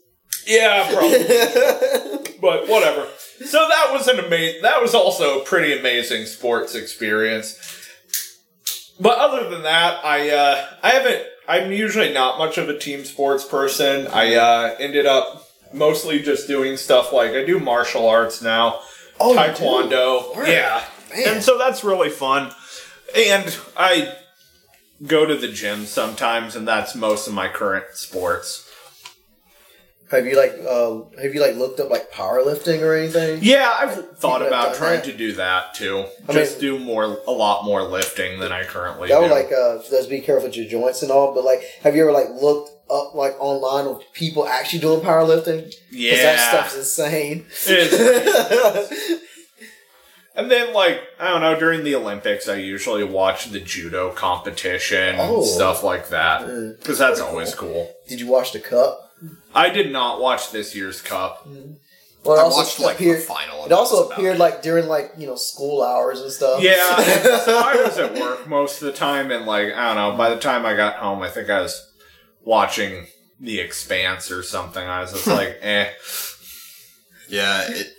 yeah, 0.47 0.87
probably. 0.93 1.19
but 2.41 2.69
whatever. 2.69 3.07
So 3.45 3.59
that 3.59 3.89
was 3.93 4.07
an 4.09 4.19
amazing. 4.21 4.63
That 4.63 4.81
was 4.83 4.95
also 4.95 5.41
a 5.41 5.45
pretty 5.45 5.79
amazing 5.79 6.27
sports 6.27 6.75
experience. 6.75 7.59
But 9.01 9.19
other 9.19 9.49
than 9.51 9.63
that, 9.63 10.05
I 10.05 10.31
uh, 10.31 10.67
I 10.83 10.91
haven't. 10.91 11.23
I'm 11.49 11.71
usually 11.73 12.13
not 12.13 12.39
much 12.39 12.59
of 12.59 12.69
a 12.69 12.77
team 12.79 13.05
sports 13.05 13.45
person. 13.45 14.07
I 14.09 14.35
uh, 14.35 14.75
ended 14.79 15.07
up 15.07 15.47
mostly 15.73 16.21
just 16.21 16.49
doing 16.49 16.77
stuff 16.77 17.13
like 17.13 17.33
I 17.33 17.45
do 17.45 17.59
martial 17.61 18.09
arts 18.09 18.43
now, 18.43 18.81
Oh, 19.21 19.35
taekwondo. 19.37 20.35
do? 20.45 20.51
Yeah, 20.51 20.83
Man. 21.15 21.35
and 21.37 21.43
so 21.43 21.57
that's 21.59 21.85
really 21.85 22.11
fun. 22.11 22.53
And 23.17 23.57
I 23.77 24.13
go 25.05 25.27
to 25.27 25.37
the 25.37 25.49
gym 25.49 25.85
sometimes, 25.87 26.55
and 26.57 26.67
that's 26.67 26.95
most 26.95 27.27
of 27.29 27.35
my 27.35 27.49
current 27.49 27.87
sports. 27.95 28.63
Have 30.09 30.25
you 30.25 30.37
like 30.37 30.53
um 30.65 31.07
have 31.21 31.35
you 31.35 31.41
like 31.41 31.57
looked 31.57 31.81
up 31.81 31.91
like 31.91 32.13
powerlifting 32.13 32.81
or 32.81 32.95
anything? 32.95 33.41
Yeah, 33.43 33.75
I've 33.77 34.17
thought 34.19 34.41
about 34.47 34.77
trying 34.77 34.99
that. 35.01 35.05
to 35.07 35.13
do 35.17 35.33
that 35.33 35.75
too. 35.75 36.05
I 36.29 36.33
Just 36.33 36.63
mean- 36.63 36.79
do 36.79 36.85
more, 36.85 37.19
a 37.27 37.33
lot 37.33 37.65
more 37.65 37.83
lifting 37.83 38.39
than 38.39 38.53
I 38.53 38.63
currently 38.63 39.09
That 39.09 39.17
do. 39.17 39.23
would 39.23 39.33
like 39.33 39.51
uh 39.51 39.79
just 39.91 40.09
be 40.09 40.21
careful 40.21 40.47
with 40.47 40.57
your 40.57 40.69
joints 40.69 41.03
and 41.03 41.11
all, 41.11 41.35
but 41.35 41.45
like 41.45 41.61
have 41.83 41.97
you 41.97 42.03
ever 42.03 42.13
like 42.13 42.29
looked 42.41 42.71
up 42.89 43.17
like 43.17 43.35
online 43.41 43.87
of 43.89 44.01
people 44.13 44.47
actually 44.47 44.79
doing 44.79 45.01
powerlifting? 45.01 45.75
yeah, 45.91 46.15
that 46.37 46.69
stuff's 46.71 46.77
insane. 46.77 47.45
It 50.37 50.41
is. 50.41 50.43
and 50.43 50.51
then 50.51 50.73
like 50.75 51.01
I 51.19 51.29
don't 51.29 51.41
know, 51.41 51.59
during 51.59 51.85
the 51.85 51.95
Olympics, 51.95 52.49
I 52.49 52.57
usually 52.57 53.05
watch 53.05 53.51
the 53.51 53.61
judo 53.61 54.11
competition, 54.13 55.17
Oh. 55.19 55.43
stuff 55.45 55.83
like 55.83 56.09
that, 56.11 56.47
because 56.81 56.99
that's 56.99 57.21
always 57.21 57.55
cool. 57.55 57.93
Did 58.09 58.21
you 58.21 58.27
watch 58.27 58.53
the 58.53 58.61
cup? 58.61 59.03
I 59.55 59.71
did 59.71 59.91
not 59.93 60.21
watch 60.21 60.51
this 60.53 60.75
year's 60.77 61.01
cup. 61.01 61.47
Well, 62.25 62.37
it 62.37 62.41
I 62.41 62.43
also 62.43 62.57
watched 62.59 62.81
like 62.81 62.97
appeared, 62.97 63.19
the 63.21 63.25
final. 63.25 63.65
It 63.67 63.73
also 63.73 64.09
appeared 64.09 64.35
it. 64.37 64.39
like 64.41 64.61
during 64.61 64.87
like 64.89 65.13
you 65.17 65.27
know 65.27 65.37
school 65.37 65.83
hours 65.83 66.21
and 66.21 66.31
stuff. 66.33 66.61
Yeah, 66.63 66.77
so 67.45 67.57
I 67.57 67.83
was 67.85 67.97
at 67.99 68.15
work 68.19 68.47
most 68.49 68.83
of 68.83 68.87
the 68.87 68.93
time, 68.93 69.31
and 69.31 69.47
like 69.47 69.73
I 69.73 69.95
don't 69.95 69.97
know. 70.13 70.17
By 70.19 70.31
the 70.31 70.39
time 70.41 70.67
I 70.67 70.75
got 70.77 70.97
home, 70.97 71.23
I 71.23 71.31
think 71.31 71.49
I 71.51 71.61
was 71.61 71.81
watching 72.45 73.07
The 73.41 73.61
Expanse 73.61 74.31
or 74.31 74.43
something. 74.43 74.87
I 74.87 75.01
was 75.01 75.13
just 75.13 75.27
like, 75.29 75.57
eh. 75.63 75.89
Yeah. 77.29 77.65
It, 77.69 77.93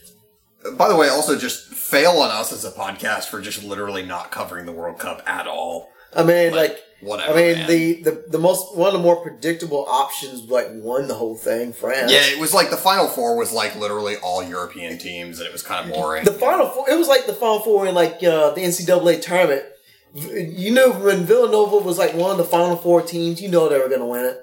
by 0.76 0.88
the 0.90 0.96
way, 0.96 1.10
also 1.10 1.38
just 1.38 1.74
fail 1.74 2.12
on 2.12 2.32
us 2.32 2.52
as 2.52 2.66
a 2.66 2.72
podcast 2.72 3.26
for 3.26 3.42
just 3.42 3.64
literally 3.64 4.06
not 4.06 4.32
covering 4.32 4.66
the 4.66 4.72
World 4.72 5.00
Cup 5.00 5.22
at 5.26 5.48
all. 5.48 5.90
I 6.16 6.24
mean, 6.24 6.54
Like, 6.54 6.72
like, 6.72 6.84
whatever. 7.02 7.34
I 7.34 7.36
mean, 7.36 7.58
man. 7.60 7.68
the, 7.68 7.94
the 8.02 8.24
the 8.30 8.40
most 8.40 8.76
one 8.76 8.88
of 8.88 8.94
the 8.94 9.00
more 9.00 9.18
predictable 9.18 9.86
options 9.88 10.50
like 10.50 10.68
won 10.72 11.08
the 11.08 11.14
whole 11.14 11.36
thing. 11.36 11.74
France. 11.74 12.12
yeah, 12.12 12.26
it 12.26 12.40
was 12.40 12.54
like 12.54 12.70
the 12.70 12.78
final 12.78 13.08
four 13.08 13.38
was 13.38 13.52
like 13.52 13.76
literally 13.76 14.16
all 14.18 14.44
European 14.44 14.98
teams, 14.98 15.40
and 15.40 15.48
it 15.48 15.54
was 15.54 15.64
kind 15.64 15.88
of 15.90 15.96
boring. 15.96 16.24
The 16.24 16.34
final 16.34 16.68
four. 16.70 16.90
It 16.90 16.98
was 16.98 17.08
like 17.08 17.26
the 17.26 17.34
final 17.34 17.60
four 17.60 17.86
in 17.88 17.94
like 17.96 18.24
uh, 18.24 18.52
the 18.52 18.62
NCAA 18.62 19.22
tournament. 19.22 19.64
You 20.16 20.74
know, 20.74 20.92
when 20.92 21.26
Villanova 21.26 21.78
was 21.78 21.98
like 21.98 22.14
one 22.14 22.32
of 22.32 22.38
the 22.38 22.44
final 22.44 22.78
four 22.78 23.02
teams, 23.02 23.42
you 23.42 23.50
know 23.50 23.70
they 23.70 23.78
were 23.78 23.90
gonna 23.90 24.08
win 24.08 24.26
it. 24.26 24.42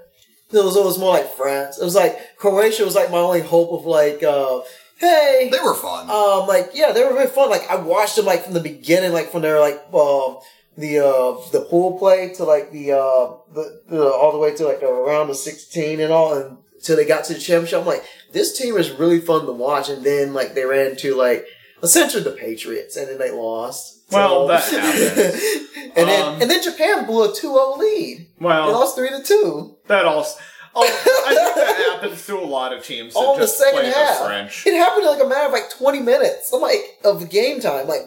It 0.52 0.62
was, 0.62 0.76
it 0.76 0.84
was 0.84 0.98
more 0.98 1.14
like 1.14 1.34
France. 1.34 1.78
It 1.78 1.84
was 1.84 1.96
like 1.96 2.36
Croatia 2.36 2.84
was 2.84 2.94
like 2.94 3.10
my 3.10 3.18
only 3.18 3.40
hope 3.40 3.72
of 3.72 3.86
like, 3.86 4.22
uh, 4.22 4.60
hey, 5.04 5.48
they 5.52 5.58
were 5.60 5.74
fun. 5.74 6.08
um, 6.10 6.46
like 6.48 6.70
yeah, 6.74 6.92
they 6.92 7.04
were 7.04 7.12
really 7.14 7.26
fun. 7.28 7.50
Like 7.50 7.68
I 7.70 7.76
watched 7.76 8.16
them 8.16 8.24
like 8.26 8.44
from 8.44 8.54
the 8.54 8.60
beginning, 8.60 9.12
like 9.12 9.30
from 9.30 9.42
their 9.42 9.60
like 9.60 9.76
um 9.92 10.38
the 10.76 10.98
uh 10.98 11.50
the 11.52 11.66
pool 11.70 11.98
play 11.98 12.32
to 12.34 12.44
like 12.44 12.72
the 12.72 12.92
uh 12.92 13.36
the, 13.54 13.82
the 13.88 14.02
all 14.12 14.32
the 14.32 14.38
way 14.38 14.54
to 14.56 14.64
like 14.66 14.82
around 14.82 14.96
the 14.96 15.02
round 15.02 15.30
of 15.30 15.36
sixteen 15.36 16.00
and 16.00 16.12
all, 16.12 16.34
and 16.36 16.58
till 16.82 16.96
they 16.96 17.04
got 17.06 17.24
to 17.24 17.34
the 17.34 17.40
championship. 17.40 17.80
I'm 17.80 17.86
like, 17.86 18.04
this 18.32 18.56
team 18.58 18.76
is 18.76 18.90
really 18.90 19.20
fun 19.20 19.46
to 19.46 19.52
watch. 19.52 19.88
And 19.88 20.04
then 20.04 20.34
like 20.34 20.54
they 20.54 20.64
ran 20.64 20.96
to 20.96 21.14
like 21.16 21.46
essentially 21.82 22.22
the 22.22 22.32
Patriots, 22.32 22.96
and 22.96 23.08
then 23.08 23.18
they 23.18 23.30
lost. 23.30 23.92
Well, 24.10 24.46
that 24.48 24.62
happens. 24.70 25.90
and 25.96 26.08
then 26.08 26.22
Um, 26.34 26.42
and 26.42 26.50
then 26.50 26.62
Japan 26.62 27.06
blew 27.06 27.24
a 27.24 27.28
2-0 27.28 27.78
lead. 27.78 28.18
They 28.38 28.44
Well, 28.44 28.70
lost 28.72 28.96
three 28.96 29.08
to 29.08 29.22
two. 29.22 29.76
that 29.88 30.04
also. 30.04 30.38
Oh, 30.76 30.82
I 31.26 31.34
think 31.34 31.54
that 31.54 31.76
happens 32.02 32.26
to 32.26 32.38
a 32.38 32.44
lot 32.44 32.72
of 32.72 32.84
teams 32.84 33.14
that 33.14 33.20
All 33.20 33.34
in 33.34 33.40
the 33.40 33.46
second 33.46 33.80
play 33.80 33.92
half. 33.92 34.18
the 34.18 34.24
French. 34.24 34.66
It 34.66 34.74
happened 34.74 35.04
in 35.04 35.10
like 35.10 35.22
a 35.22 35.28
matter 35.28 35.46
of 35.46 35.52
like 35.52 35.70
20 35.70 36.00
minutes. 36.00 36.52
I'm 36.52 36.60
like, 36.60 36.80
of 37.04 37.30
game 37.30 37.60
time. 37.60 37.86
Like, 37.86 38.02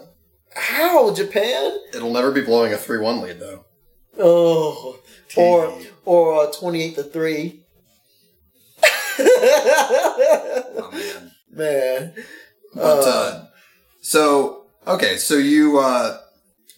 how, 0.55 1.13
Japan? 1.13 1.77
It'll 1.93 2.11
never 2.11 2.31
be 2.31 2.41
blowing 2.41 2.73
a 2.73 2.77
three-one 2.77 3.21
lead 3.21 3.39
though. 3.39 3.65
Oh. 4.19 4.99
Or, 5.35 5.77
or 6.05 6.47
uh, 6.47 6.51
28 6.51 6.95
to 6.95 7.03
3. 7.03 7.63
Oh 9.19 10.89
man. 10.93 11.31
Man. 11.51 12.13
But 12.73 13.07
uh, 13.07 13.45
so 14.01 14.65
okay, 14.85 15.17
so 15.17 15.35
you 15.35 15.79
uh, 15.79 16.19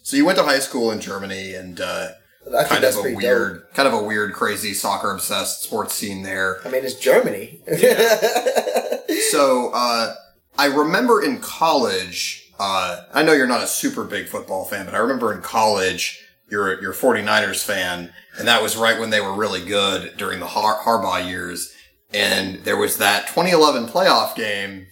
so 0.02 0.16
you 0.16 0.24
went 0.24 0.38
to 0.38 0.44
high 0.44 0.58
school 0.60 0.90
in 0.90 1.00
Germany 1.00 1.54
and 1.54 1.80
uh, 1.80 2.08
I 2.46 2.58
think 2.64 2.68
kind 2.68 2.84
that's 2.84 2.96
of 2.96 3.06
a 3.06 3.14
weird, 3.14 3.64
kind 3.74 3.86
of 3.86 3.94
a 3.94 4.02
weird, 4.02 4.32
crazy 4.32 4.74
soccer 4.74 5.10
obsessed 5.10 5.62
sports 5.62 5.94
scene 5.94 6.22
there. 6.22 6.60
I 6.64 6.70
mean, 6.70 6.84
it's 6.84 6.94
Germany. 6.94 7.60
So 9.30 9.70
uh, 9.72 10.14
I 10.58 10.66
remember 10.66 11.22
in 11.22 11.40
college, 11.40 12.52
uh, 12.58 13.02
I 13.12 13.22
know 13.22 13.32
you're 13.32 13.46
not 13.46 13.62
a 13.62 13.66
super 13.66 14.04
big 14.04 14.26
football 14.26 14.64
fan, 14.64 14.86
but 14.86 14.94
I 14.94 14.98
remember 14.98 15.32
in 15.32 15.40
college 15.42 16.24
you're 16.48 16.80
you're 16.82 16.92
49ers 16.92 17.64
fan, 17.64 18.12
and 18.38 18.48
that 18.48 18.62
was 18.62 18.76
right 18.76 18.98
when 18.98 19.10
they 19.10 19.20
were 19.20 19.34
really 19.34 19.64
good 19.64 20.16
during 20.16 20.40
the 20.40 20.46
Har- 20.46 20.80
Harbaugh 20.82 21.26
years. 21.26 21.72
And 22.12 22.56
there 22.64 22.76
was 22.76 22.98
that 22.98 23.28
2011 23.28 23.86
playoff 23.86 24.34
game 24.34 24.86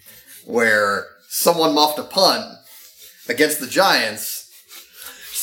where 0.47 1.07
someone 1.29 1.75
muffed 1.75 1.99
a 1.99 2.05
punt 2.05 2.45
against 3.29 3.61
the 3.61 3.67
Giants. 3.67 4.38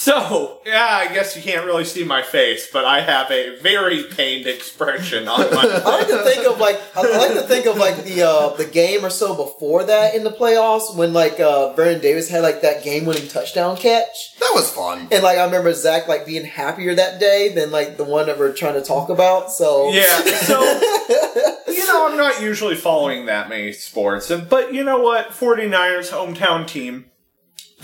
So, 0.05 0.59
yeah, 0.67 0.85
I 0.87 1.11
guess 1.11 1.35
you 1.35 1.41
can't 1.41 1.65
really 1.65 1.83
see 1.83 2.03
my 2.03 2.21
face, 2.21 2.69
but 2.71 2.85
I 2.85 3.01
have 3.01 3.31
a 3.31 3.57
very 3.57 4.03
pained 4.03 4.45
expression 4.45 5.27
on 5.27 5.39
my 5.39 5.63
face. 5.63 5.81
I 5.83 5.97
like 5.97 6.09
my 6.09 6.17
to 6.17 6.23
think 6.23 6.45
of 6.45 6.59
like 6.59 6.79
I 6.95 7.17
like 7.17 7.33
to 7.33 7.41
think 7.41 7.65
of 7.65 7.77
like 7.77 8.03
the 8.03 8.21
uh, 8.21 8.49
the 8.49 8.65
game 8.65 9.03
or 9.03 9.09
so 9.09 9.35
before 9.35 9.83
that 9.85 10.13
in 10.13 10.23
the 10.23 10.29
playoffs 10.29 10.95
when 10.95 11.11
like 11.11 11.39
uh, 11.39 11.73
Vernon 11.73 12.01
Davis 12.01 12.29
had 12.29 12.43
like 12.43 12.61
that 12.61 12.83
game 12.83 13.05
winning 13.05 13.27
touchdown 13.27 13.77
catch. 13.77 14.35
That 14.39 14.51
was 14.53 14.69
fun. 14.69 15.07
And 15.11 15.23
like 15.23 15.39
I 15.39 15.45
remember 15.45 15.73
Zach 15.73 16.07
like 16.07 16.27
being 16.27 16.45
happier 16.45 16.93
that 16.93 17.19
day 17.19 17.51
than 17.55 17.71
like 17.71 17.97
the 17.97 18.03
one 18.03 18.27
that 18.27 18.37
we're 18.37 18.53
trying 18.53 18.75
to 18.75 18.83
talk 18.83 19.09
about. 19.09 19.51
So 19.51 19.89
Yeah, 19.89 20.19
so 20.19 20.61
you 21.67 21.87
know, 21.87 22.07
I'm 22.07 22.15
not 22.15 22.43
usually 22.43 22.75
following 22.75 23.25
that 23.25 23.49
many 23.49 23.73
sports. 23.73 24.31
But 24.31 24.71
you 24.71 24.83
know 24.83 24.99
what? 24.99 25.29
49ers 25.29 26.11
hometown 26.11 26.67
team, 26.67 27.05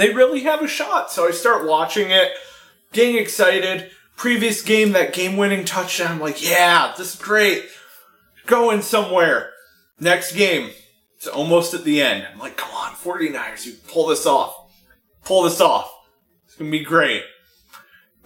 they 0.01 0.13
really 0.13 0.41
have 0.41 0.61
a 0.61 0.67
shot. 0.67 1.11
So 1.11 1.27
I 1.27 1.31
start 1.31 1.67
watching 1.67 2.09
it, 2.09 2.31
getting 2.91 3.17
excited. 3.17 3.91
Previous 4.17 4.61
game, 4.61 4.91
that 4.91 5.13
game 5.13 5.37
winning 5.37 5.65
touchdown, 5.65 6.13
I'm 6.13 6.19
like, 6.19 6.43
yeah, 6.43 6.93
this 6.97 7.15
is 7.15 7.21
great. 7.21 7.63
Going 8.45 8.81
somewhere. 8.81 9.51
Next 9.99 10.33
game, 10.33 10.71
it's 11.15 11.27
almost 11.27 11.73
at 11.73 11.83
the 11.83 12.01
end. 12.01 12.27
I'm 12.31 12.39
like, 12.39 12.57
come 12.57 12.73
on, 12.73 12.93
49ers, 12.93 13.65
you 13.65 13.73
pull 13.87 14.07
this 14.07 14.25
off. 14.25 14.55
Pull 15.23 15.43
this 15.43 15.61
off. 15.61 15.91
It's 16.45 16.55
gonna 16.55 16.71
be 16.71 16.83
great. 16.83 17.23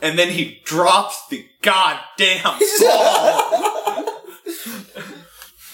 And 0.02 0.18
then 0.18 0.30
he 0.30 0.62
drops 0.64 1.28
the 1.28 1.46
goddamn 1.62 2.44
ball. 2.44 4.16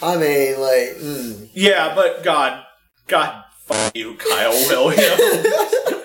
I 0.03 0.17
mean, 0.17 0.59
like, 0.59 0.97
mm. 0.97 1.49
Yeah, 1.53 1.93
but 1.93 2.23
God, 2.23 2.63
God, 3.07 3.40
fuck 3.71 3.95
you, 3.95 4.15
Kyle 4.15 4.51
Williams. 4.51 5.47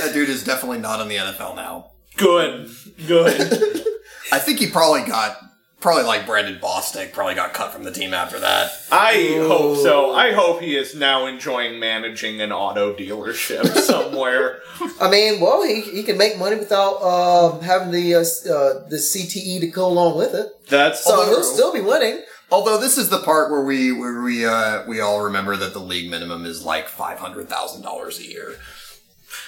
That 0.00 0.10
dude 0.14 0.28
is 0.28 0.44
definitely 0.44 0.78
not 0.78 1.00
in 1.00 1.08
the 1.08 1.16
NFL 1.16 1.56
now. 1.56 1.90
good, 2.16 2.70
good. 3.08 3.40
I 4.32 4.38
think 4.38 4.60
he 4.60 4.70
probably 4.70 5.02
got, 5.02 5.36
probably 5.80 6.04
like 6.04 6.24
Brandon 6.24 6.56
Bostick, 6.60 7.12
probably 7.12 7.34
got 7.34 7.52
cut 7.52 7.72
from 7.72 7.82
the 7.82 7.90
team 7.90 8.14
after 8.14 8.38
that. 8.38 8.70
I 8.92 9.38
hope 9.40 9.78
so. 9.78 10.14
I 10.14 10.32
hope 10.32 10.60
he 10.60 10.76
is 10.76 10.94
now 10.94 11.26
enjoying 11.26 11.80
managing 11.80 12.40
an 12.40 12.52
auto 12.52 12.94
dealership 12.94 13.66
somewhere. 13.80 14.60
I 15.00 15.10
mean, 15.10 15.40
well, 15.40 15.64
he, 15.66 15.80
he 15.80 16.04
can 16.04 16.16
make 16.16 16.38
money 16.38 16.56
without 16.56 16.96
uh, 17.02 17.58
having 17.60 17.90
the 17.90 18.14
uh, 18.14 18.18
uh, 18.20 18.88
the 18.88 18.96
CTE 19.00 19.60
to 19.60 19.66
go 19.66 19.88
along 19.88 20.16
with 20.16 20.34
it. 20.34 20.46
That's 20.68 21.02
So 21.02 21.16
true. 21.24 21.34
he'll 21.34 21.42
still 21.42 21.72
be 21.72 21.80
winning. 21.80 22.22
Although 22.50 22.78
this 22.80 22.96
is 22.96 23.10
the 23.10 23.18
part 23.18 23.50
where 23.50 23.62
we 23.62 23.92
where 23.92 24.22
we 24.22 24.46
uh, 24.46 24.84
we 24.86 25.00
all 25.00 25.22
remember 25.22 25.56
that 25.56 25.72
the 25.72 25.80
league 25.80 26.10
minimum 26.10 26.46
is 26.46 26.64
like 26.64 26.88
five 26.88 27.18
hundred 27.18 27.48
thousand 27.48 27.82
dollars 27.82 28.18
a 28.18 28.26
year, 28.26 28.56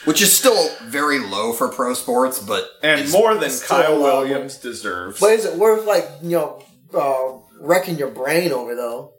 which 0.04 0.20
is 0.20 0.36
still 0.36 0.68
very 0.84 1.18
low 1.18 1.52
for 1.52 1.68
pro 1.68 1.94
sports, 1.94 2.38
but 2.38 2.68
and 2.82 3.00
it's- 3.00 3.12
more 3.12 3.34
than 3.34 3.50
Kyle 3.66 3.94
a 3.94 3.96
lot. 3.96 4.22
Williams 4.22 4.58
deserves. 4.58 5.18
But 5.18 5.30
is 5.32 5.44
it 5.46 5.56
worth 5.56 5.86
like 5.86 6.06
you 6.22 6.30
know 6.30 6.62
uh, 6.94 7.38
wrecking 7.60 7.96
your 7.98 8.10
brain 8.10 8.52
over 8.52 8.74
though? 8.74 9.14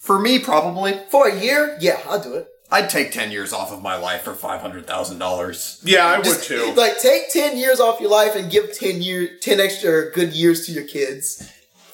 for 0.00 0.18
me 0.18 0.40
probably. 0.40 0.98
For 1.10 1.28
a 1.28 1.40
year, 1.40 1.78
yeah, 1.80 2.00
I'll 2.08 2.20
do 2.20 2.34
it. 2.34 2.48
I'd 2.72 2.90
take 2.90 3.12
ten 3.12 3.30
years 3.30 3.52
off 3.52 3.70
of 3.70 3.82
my 3.82 3.96
life 3.96 4.22
for 4.22 4.34
five 4.34 4.60
hundred 4.60 4.84
thousand 4.86 5.18
dollars. 5.20 5.80
Yeah, 5.84 6.06
I 6.06 6.16
would 6.16 6.24
Just, 6.24 6.48
too. 6.48 6.72
Like, 6.76 6.98
take 6.98 7.30
ten 7.30 7.56
years 7.56 7.78
off 7.78 8.00
your 8.00 8.10
life 8.10 8.34
and 8.34 8.50
give 8.50 8.76
ten 8.76 9.00
year, 9.00 9.28
ten 9.40 9.60
extra 9.60 10.10
good 10.10 10.32
years 10.32 10.66
to 10.66 10.72
your 10.72 10.84
kids. 10.84 11.48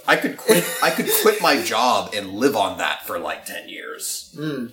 I 0.09 0.17
could 0.17 0.37
quit. 0.37 0.65
I 0.83 0.91
could 0.91 1.07
quit 1.23 1.41
my 1.43 1.63
job 1.63 2.13
and 2.15 2.33
live 2.33 2.57
on 2.57 2.79
that 2.79 3.07
for 3.07 3.19
like 3.19 3.45
ten 3.45 3.69
years. 3.69 4.35
Hmm. 4.37 4.67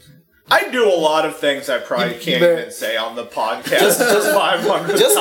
I 0.49 0.69
do 0.69 0.87
a 0.87 0.93
lot 0.93 1.25
of 1.25 1.37
things 1.37 1.69
I 1.69 1.79
probably 1.79 2.09
You- 2.09 2.13
you 2.13 2.19
can't 2.21 2.39
better- 2.41 2.59
even 2.59 2.71
say 2.71 2.95
on 2.97 3.15
the 3.15 3.25
podcast. 3.25 3.79
Just- 3.79 3.99
Just 3.99 4.31
five 4.43 4.59
hundred 4.61 4.97
Just 4.97 5.15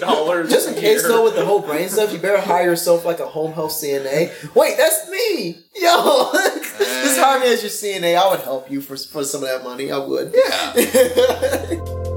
dollars. 0.00 0.48
just 0.50 0.68
in 0.68 0.74
case 0.74 1.02
though, 1.06 1.22
with 1.22 1.34
the 1.36 1.44
whole 1.44 1.60
brain 1.60 1.88
stuff, 1.90 2.12
you 2.14 2.18
better 2.18 2.40
hire 2.40 2.64
yourself 2.64 3.04
like 3.04 3.20
a 3.20 3.26
home 3.26 3.52
health 3.52 3.72
CNA. 3.72 4.30
Wait, 4.54 4.76
that's 4.78 5.08
me, 5.10 5.58
yo. 5.76 6.30
just 6.78 7.18
hire 7.20 7.38
me 7.40 7.52
as 7.52 7.62
your 7.62 7.70
CNA. 7.70 8.16
I 8.16 8.30
would 8.30 8.40
help 8.40 8.70
you 8.70 8.80
for 8.80 8.96
for 8.96 9.22
some 9.22 9.42
of 9.42 9.48
that 9.50 9.62
money. 9.62 9.92
I 9.92 9.98
would. 9.98 10.34
Yeah. 10.34 12.06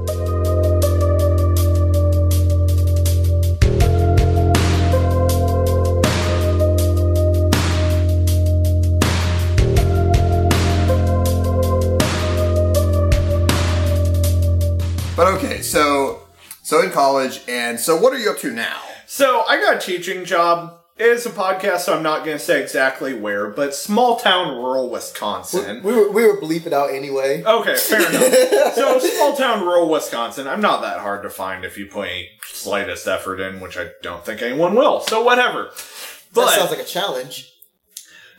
But 15.16 15.28
okay, 15.34 15.62
so 15.62 16.22
so 16.62 16.82
in 16.82 16.90
college, 16.90 17.40
and 17.48 17.78
so 17.78 17.96
what 17.96 18.12
are 18.12 18.18
you 18.18 18.30
up 18.30 18.38
to 18.38 18.50
now? 18.50 18.80
So 19.06 19.44
I 19.46 19.60
got 19.60 19.76
a 19.76 19.78
teaching 19.78 20.24
job. 20.24 20.80
It's 20.96 21.26
a 21.26 21.30
podcast, 21.30 21.80
so 21.80 21.96
I'm 21.96 22.02
not 22.04 22.24
going 22.24 22.36
to 22.38 22.42
say 22.44 22.62
exactly 22.62 23.14
where, 23.14 23.48
but 23.48 23.74
small 23.74 24.16
town, 24.16 24.56
rural 24.56 24.88
Wisconsin. 24.90 25.82
we 25.82 25.92
were 25.92 26.10
we 26.10 26.24
were 26.26 26.40
bleeping 26.40 26.72
out 26.72 26.90
anyway. 26.92 27.42
Okay, 27.44 27.76
fair 27.76 28.00
enough. 28.10 28.74
So, 28.74 28.98
small 28.98 29.36
town, 29.36 29.62
rural 29.64 29.88
Wisconsin. 29.88 30.46
I'm 30.48 30.60
not 30.60 30.82
that 30.82 30.98
hard 31.00 31.22
to 31.24 31.30
find 31.30 31.64
if 31.64 31.76
you 31.78 31.86
put 31.86 32.08
any 32.08 32.28
slightest 32.44 33.06
effort 33.06 33.40
in, 33.40 33.60
which 33.60 33.76
I 33.76 33.88
don't 34.02 34.24
think 34.24 34.42
anyone 34.42 34.74
will. 34.74 35.00
So, 35.00 35.22
whatever. 35.22 35.70
But 36.32 36.46
that 36.46 36.58
sounds 36.58 36.70
like 36.70 36.80
a 36.80 36.84
challenge. 36.84 37.52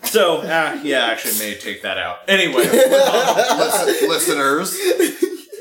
so, 0.04 0.40
uh, 0.40 0.80
yeah, 0.84 1.06
actually, 1.06 1.40
may 1.40 1.56
take 1.56 1.82
that 1.84 1.98
out. 1.98 2.20
Anyway, 2.28 2.64
Listen, 2.64 4.10
listeners, 4.10 4.78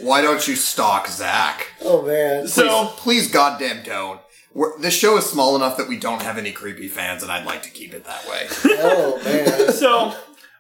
why 0.05 0.21
don't 0.21 0.47
you 0.47 0.55
stalk 0.55 1.09
Zach? 1.09 1.67
Oh 1.83 2.03
man. 2.03 2.47
so 2.47 2.87
Please, 2.97 3.31
goddamn, 3.31 3.83
don't. 3.83 4.21
We're, 4.53 4.79
this 4.79 4.95
show 4.95 5.17
is 5.17 5.27
small 5.27 5.57
enough 5.57 5.77
that 5.79 5.89
we 5.89 5.99
don't 5.99 6.23
have 6.23 6.39
any 6.39 6.53
creepy 6.53 6.87
fans, 6.89 7.23
and 7.23 7.33
I'd 7.33 7.47
like 7.47 7.63
to 7.65 7.71
keep 7.71 7.93
it 7.93 8.05
that 8.05 8.29
way. 8.29 8.47
Oh 8.87 9.21
man. 9.25 9.73
so 9.73 10.15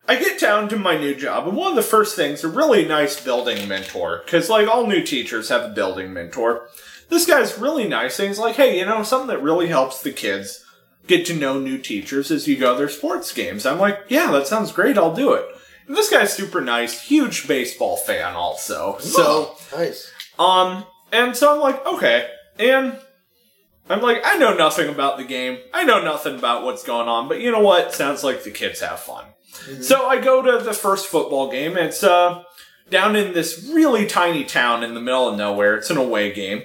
I 0.09 0.17
get 0.17 0.41
down 0.41 0.69
to 0.71 0.77
my 0.77 0.97
new 0.99 1.15
job, 1.15 1.47
and 1.47 1.57
one 1.57 1.71
of 1.71 1.77
the 1.77 1.83
first 1.83 2.17
things, 2.17 2.43
a 2.43 2.49
really 2.49 2.85
nice 2.87 3.23
building 3.23 3.69
mentor, 3.69 4.23
because 4.25 4.49
like 4.51 4.67
all 4.67 4.87
new 4.87 5.03
teachers 5.03 5.49
have 5.51 5.63
a 5.71 5.75
building 5.75 6.13
mentor. 6.13 6.69
This 7.11 7.27
guy's 7.27 7.59
really 7.59 7.87
nice, 7.87 8.19
and 8.19 8.29
he's 8.29 8.39
like, 8.39 8.57
"Hey, 8.57 8.79
you 8.79 8.87
know, 8.87 9.03
something 9.03 9.29
that 9.29 9.43
really 9.43 9.69
helps 9.69 10.03
the 10.03 10.11
kids 10.11 10.65
get 11.07 11.27
to 11.27 11.35
know 11.35 11.61
new 11.61 11.79
teachers 11.79 12.31
is 12.31 12.49
you 12.49 12.57
go 12.57 12.73
to 12.73 12.79
their 12.79 12.89
sports 12.89 13.33
games." 13.33 13.67
I'm 13.67 13.79
like, 13.79 14.01
"Yeah, 14.09 14.31
that 14.33 14.47
sounds 14.47 14.73
great. 14.73 14.99
I'll 14.99 15.15
do 15.15 15.33
it." 15.35 15.45
This 15.89 16.11
guy's 16.11 16.33
super 16.33 16.61
nice, 16.61 17.03
huge 17.03 17.47
baseball 17.47 17.97
fan, 17.97 18.35
also. 18.35 18.99
So. 18.99 19.57
Nice. 19.77 20.11
Um, 20.39 20.85
and 21.13 21.37
so 21.37 21.55
I'm 21.55 21.61
like, 21.61 21.85
okay. 21.87 22.29
And 22.59 22.99
I'm 23.89 24.01
like, 24.01 24.23
I 24.25 24.37
know 24.39 24.55
nothing 24.55 24.89
about 24.89 25.19
the 25.19 25.25
game. 25.25 25.59
I 25.73 25.85
know 25.85 26.03
nothing 26.03 26.37
about 26.39 26.65
what's 26.65 26.83
going 26.83 27.09
on, 27.09 27.29
but 27.29 27.41
you 27.41 27.51
know 27.51 27.61
what? 27.61 27.93
Sounds 27.93 28.25
like 28.25 28.43
the 28.45 28.51
kids 28.51 28.81
have 28.81 29.01
fun. 29.01 29.27
So 29.81 30.07
I 30.07 30.21
go 30.21 30.43
to 30.43 30.65
the 30.65 30.73
first 30.73 31.07
football 31.07 31.51
game. 31.51 31.77
It's, 31.77 32.03
uh, 32.03 32.43
down 32.91 33.17
in 33.17 33.33
this 33.33 33.71
really 33.73 34.07
tiny 34.07 34.45
town 34.45 34.83
in 34.83 34.95
the 34.95 35.01
middle 35.01 35.29
of 35.29 35.37
nowhere. 35.37 35.77
It's 35.77 35.91
an 35.91 35.97
away 35.97 36.33
game. 36.33 36.63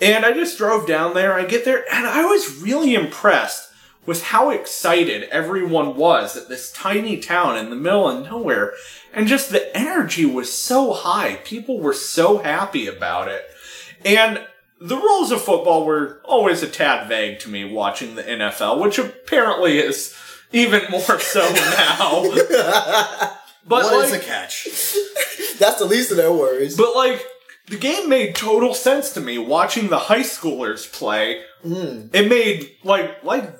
And 0.00 0.24
I 0.24 0.32
just 0.32 0.58
drove 0.58 0.86
down 0.86 1.14
there. 1.14 1.34
I 1.34 1.44
get 1.44 1.64
there 1.64 1.84
and 1.92 2.06
I 2.06 2.24
was 2.24 2.62
really 2.62 2.94
impressed 2.94 3.67
with 4.08 4.22
how 4.22 4.48
excited 4.48 5.24
everyone 5.24 5.94
was 5.94 6.34
at 6.34 6.48
this 6.48 6.72
tiny 6.72 7.18
town 7.18 7.58
in 7.58 7.68
the 7.68 7.76
middle 7.76 8.08
of 8.08 8.24
nowhere. 8.24 8.72
And 9.12 9.28
just 9.28 9.50
the 9.50 9.76
energy 9.76 10.24
was 10.24 10.50
so 10.50 10.94
high. 10.94 11.34
People 11.44 11.78
were 11.78 11.92
so 11.92 12.38
happy 12.38 12.86
about 12.86 13.28
it. 13.28 13.44
And 14.06 14.40
the 14.80 14.96
rules 14.96 15.30
of 15.30 15.42
football 15.42 15.84
were 15.84 16.22
always 16.24 16.62
a 16.62 16.68
tad 16.68 17.06
vague 17.06 17.40
to 17.40 17.50
me 17.50 17.70
watching 17.70 18.14
the 18.14 18.22
NFL, 18.22 18.80
which 18.80 18.98
apparently 18.98 19.78
is 19.78 20.16
even 20.52 20.90
more 20.90 21.20
so 21.20 21.40
now. 21.54 22.22
but 23.66 23.84
What 23.84 24.06
is 24.06 24.12
like, 24.12 24.22
a 24.22 24.24
catch? 24.24 24.64
That's 25.58 25.80
the 25.80 25.84
least 25.84 26.12
of 26.12 26.16
their 26.16 26.32
worries. 26.32 26.78
but 26.78 26.96
like 26.96 27.22
the 27.66 27.76
game 27.76 28.08
made 28.08 28.34
total 28.34 28.72
sense 28.72 29.12
to 29.12 29.20
me 29.20 29.36
watching 29.36 29.88
the 29.88 29.98
high 29.98 30.20
schoolers 30.20 30.90
play. 30.90 31.42
Hmm. 31.62 32.06
It 32.14 32.30
made 32.30 32.70
like 32.84 33.22
like 33.22 33.52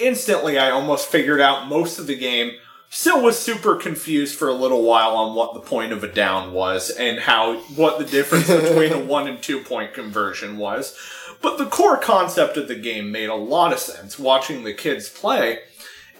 instantly 0.00 0.58
I 0.58 0.70
almost 0.70 1.08
figured 1.08 1.40
out 1.40 1.68
most 1.68 1.98
of 1.98 2.06
the 2.06 2.16
game. 2.16 2.52
Still 2.92 3.22
was 3.22 3.38
super 3.38 3.76
confused 3.76 4.36
for 4.36 4.48
a 4.48 4.54
little 4.54 4.82
while 4.82 5.14
on 5.16 5.36
what 5.36 5.54
the 5.54 5.60
point 5.60 5.92
of 5.92 6.02
a 6.02 6.12
down 6.12 6.52
was 6.52 6.90
and 6.90 7.20
how 7.20 7.58
what 7.76 7.98
the 7.98 8.04
difference 8.04 8.46
between 8.48 8.92
a 8.92 8.98
one 8.98 9.28
and 9.28 9.40
two 9.40 9.60
point 9.60 9.94
conversion 9.94 10.56
was. 10.56 10.98
But 11.40 11.56
the 11.56 11.66
core 11.66 11.96
concept 11.96 12.56
of 12.56 12.68
the 12.68 12.74
game 12.74 13.12
made 13.12 13.28
a 13.28 13.34
lot 13.34 13.72
of 13.72 13.78
sense 13.78 14.18
watching 14.18 14.64
the 14.64 14.74
kids 14.74 15.08
play. 15.08 15.60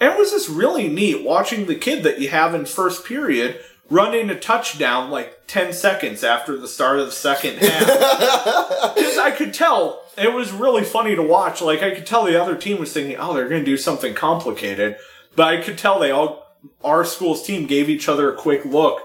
And 0.00 0.12
it 0.12 0.18
was 0.18 0.30
just 0.30 0.48
really 0.48 0.88
neat 0.88 1.24
watching 1.24 1.66
the 1.66 1.74
kid 1.74 2.04
that 2.04 2.20
you 2.20 2.28
have 2.28 2.54
in 2.54 2.64
first 2.64 3.04
period 3.04 3.60
running 3.90 4.30
a 4.30 4.38
touchdown 4.38 5.10
like 5.10 5.46
10 5.48 5.72
seconds 5.72 6.22
after 6.22 6.56
the 6.56 6.68
start 6.68 7.00
of 7.00 7.06
the 7.06 7.12
second 7.12 7.58
half. 7.58 7.86
Because 8.94 9.18
I 9.18 9.30
could 9.30 9.52
tell, 9.52 10.02
it 10.16 10.32
was 10.32 10.52
really 10.52 10.84
funny 10.84 11.14
to 11.14 11.22
watch. 11.22 11.60
Like, 11.60 11.82
I 11.82 11.94
could 11.94 12.06
tell 12.06 12.24
the 12.24 12.40
other 12.40 12.56
team 12.56 12.78
was 12.78 12.92
thinking, 12.92 13.16
oh, 13.18 13.34
they're 13.34 13.48
going 13.48 13.62
to 13.62 13.70
do 13.70 13.76
something 13.76 14.14
complicated. 14.14 14.96
But 15.36 15.48
I 15.48 15.60
could 15.60 15.78
tell 15.78 15.98
they 15.98 16.10
all, 16.10 16.46
our 16.82 17.04
school's 17.04 17.42
team 17.42 17.66
gave 17.66 17.88
each 17.88 18.08
other 18.08 18.32
a 18.32 18.36
quick 18.36 18.64
look. 18.64 19.02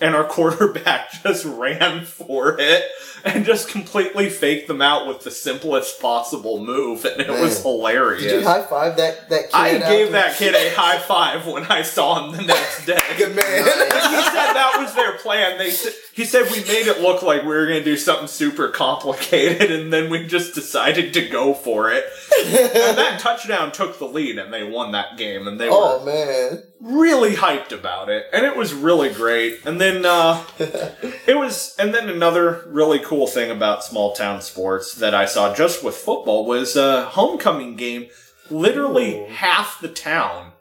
And 0.00 0.14
our 0.14 0.24
quarterback 0.28 1.22
just 1.22 1.44
ran 1.44 2.04
for 2.04 2.56
it. 2.58 2.84
And 3.26 3.44
just 3.44 3.68
completely 3.68 4.30
faked 4.30 4.68
them 4.68 4.80
out 4.80 5.06
with 5.08 5.20
the 5.20 5.30
simplest 5.30 6.00
possible 6.00 6.64
move, 6.64 7.04
and 7.04 7.20
it 7.20 7.28
was 7.28 7.60
hilarious. 7.60 8.22
Did 8.22 8.40
you 8.40 8.46
high 8.46 8.62
five 8.62 8.96
that 8.96 9.28
that 9.28 9.50
kid? 9.50 9.54
I 9.54 9.78
gave 9.78 10.12
that 10.12 10.36
kid 10.36 10.54
a 10.54 10.74
high 10.74 10.98
five 11.00 11.46
when 11.46 11.64
I 11.64 11.82
saw 11.82 12.24
him 12.24 12.36
the 12.36 12.42
next 12.42 12.86
day. 12.86 12.98
good 13.18 13.34
man. 13.34 13.64
he 13.64 14.22
said 14.22 14.52
that 14.52 14.76
was 14.78 14.94
their 14.94 15.18
plan. 15.18 15.58
They 15.58 15.70
he 16.14 16.24
said 16.24 16.50
we 16.50 16.60
made 16.60 16.86
it 16.86 17.00
look 17.00 17.22
like 17.22 17.42
we 17.42 17.48
were 17.48 17.66
going 17.66 17.80
to 17.80 17.84
do 17.84 17.96
something 17.96 18.28
super 18.28 18.68
complicated, 18.68 19.70
and 19.70 19.92
then 19.92 20.08
we 20.08 20.26
just 20.26 20.54
decided 20.54 21.12
to 21.14 21.28
go 21.28 21.52
for 21.52 21.90
it. 21.90 22.04
and 22.44 22.96
that 22.96 23.18
touchdown 23.20 23.72
took 23.72 23.98
the 23.98 24.06
lead, 24.06 24.38
and 24.38 24.52
they 24.52 24.62
won 24.62 24.92
that 24.92 25.18
game, 25.18 25.48
and 25.48 25.60
they 25.60 25.68
oh 25.68 25.98
were 25.98 26.06
man. 26.06 26.62
really 26.80 27.34
hyped 27.34 27.72
about 27.72 28.08
it, 28.08 28.26
and 28.32 28.46
it 28.46 28.56
was 28.56 28.72
really 28.72 29.12
great. 29.12 29.58
And 29.64 29.80
then 29.80 30.06
uh, 30.06 30.44
it 30.58 31.36
was, 31.36 31.74
and 31.78 31.92
then 31.92 32.08
another 32.08 32.64
really 32.68 33.00
cool 33.00 33.15
thing 33.24 33.50
about 33.50 33.82
small 33.82 34.12
town 34.12 34.42
sports 34.42 34.94
that 34.96 35.14
I 35.14 35.24
saw 35.24 35.54
just 35.54 35.82
with 35.82 35.94
football 35.94 36.44
was 36.44 36.76
a 36.76 37.06
homecoming 37.06 37.76
game. 37.76 38.08
Literally 38.50 39.24
half 39.24 39.80
the 39.80 39.88
town 39.88 40.52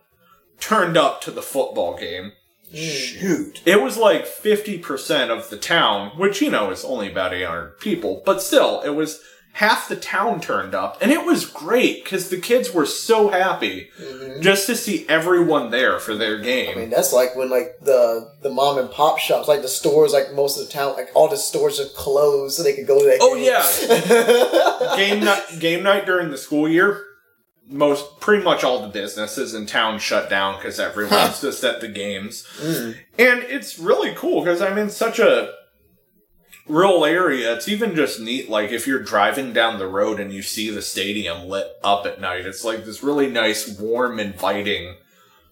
turned 0.60 0.96
up 0.96 1.20
to 1.22 1.32
the 1.32 1.42
football 1.42 1.98
game. 1.98 2.32
Hmm. 2.70 2.78
Shoot. 2.78 3.62
It 3.66 3.82
was 3.82 3.98
like 3.98 4.26
50% 4.26 5.30
of 5.30 5.50
the 5.50 5.58
town, 5.58 6.12
which, 6.18 6.42
you 6.42 6.50
know, 6.50 6.72
is 6.72 6.86
only 6.86 7.12
about 7.12 7.34
800 7.34 7.80
people, 7.80 8.24
but 8.26 8.42
still, 8.42 8.82
it 8.82 8.92
was 8.92 9.22
half 9.56 9.88
the 9.88 9.96
town 9.96 10.42
turned 10.42 10.76
up. 10.76 10.98
And 11.02 11.12
it 11.12 11.26
was 11.26 11.46
great 11.46 12.04
because 12.04 12.30
the 12.30 12.40
kids 12.40 12.74
were 12.74 12.86
so 12.86 13.30
happy 13.30 13.90
mm-hmm. 13.98 14.42
just 14.42 14.68
to 14.68 14.76
see 14.76 15.08
everyone 15.08 15.72
there 15.72 15.98
for 15.98 16.14
their 16.14 16.40
game. 16.40 16.78
I 16.78 16.82
mean, 16.82 16.90
that's 16.90 17.14
like 17.14 17.38
when 17.38 17.50
like 17.50 17.80
the 17.82 18.34
the 18.42 18.50
mom 18.50 18.78
and 18.78 18.92
pop 18.92 19.18
shops, 19.18 19.48
like 19.48 19.62
the 19.62 19.70
stores, 19.70 20.12
like 20.12 20.34
most 20.34 20.60
of 20.60 20.68
the 20.68 20.72
town, 20.72 20.96
like 20.96 21.10
all 21.16 21.30
the 21.30 21.38
stores 21.38 21.80
are 21.80 21.88
closed, 21.96 22.58
so 22.58 22.64
they 22.64 22.76
could 22.76 22.86
go 22.86 23.00
to 23.00 23.06
that. 23.06 23.20
Oh, 23.22 23.36
game. 23.36 23.46
yeah. 23.46 24.96
game 24.98 25.24
night, 25.24 25.44
game 25.60 25.84
night 25.84 26.06
during 26.06 26.32
the 26.32 26.38
school 26.38 26.68
year. 26.68 27.02
Most, 27.68 28.20
pretty 28.20 28.44
much 28.44 28.64
all 28.64 28.82
the 28.82 28.90
businesses 28.90 29.56
in 29.56 29.66
town 29.66 29.98
shut 29.98 30.30
down 30.30 30.58
because 30.58 30.80
everyone's 30.80 31.42
just 31.42 31.64
at 31.64 31.82
the 31.82 31.88
games, 31.88 32.46
hmm. 32.60 32.92
and 33.18 33.42
it's 33.42 33.80
really 33.80 34.14
cool 34.14 34.44
because 34.44 34.62
I'm 34.62 34.78
in 34.78 34.92
such 34.92 35.18
a 35.18 35.52
rural 36.68 37.06
area. 37.06 37.54
It's 37.56 37.68
even 37.68 37.96
just 37.96 38.20
neat. 38.20 38.50
Like 38.50 38.72
if 38.72 38.88
you're 38.88 39.04
driving 39.04 39.54
down 39.54 39.80
the 39.80 39.88
road 39.88 40.20
and 40.20 40.34
you 40.34 40.42
see 40.42 40.70
the 40.70 40.82
stadium 40.82 41.48
lit 41.48 41.68
up 41.84 42.06
at 42.06 42.20
night, 42.20 42.46
it's 42.46 42.64
like 42.64 42.86
this 42.86 43.04
really 43.04 43.30
nice, 43.30 43.80
warm, 43.80 44.20
inviting 44.20 44.96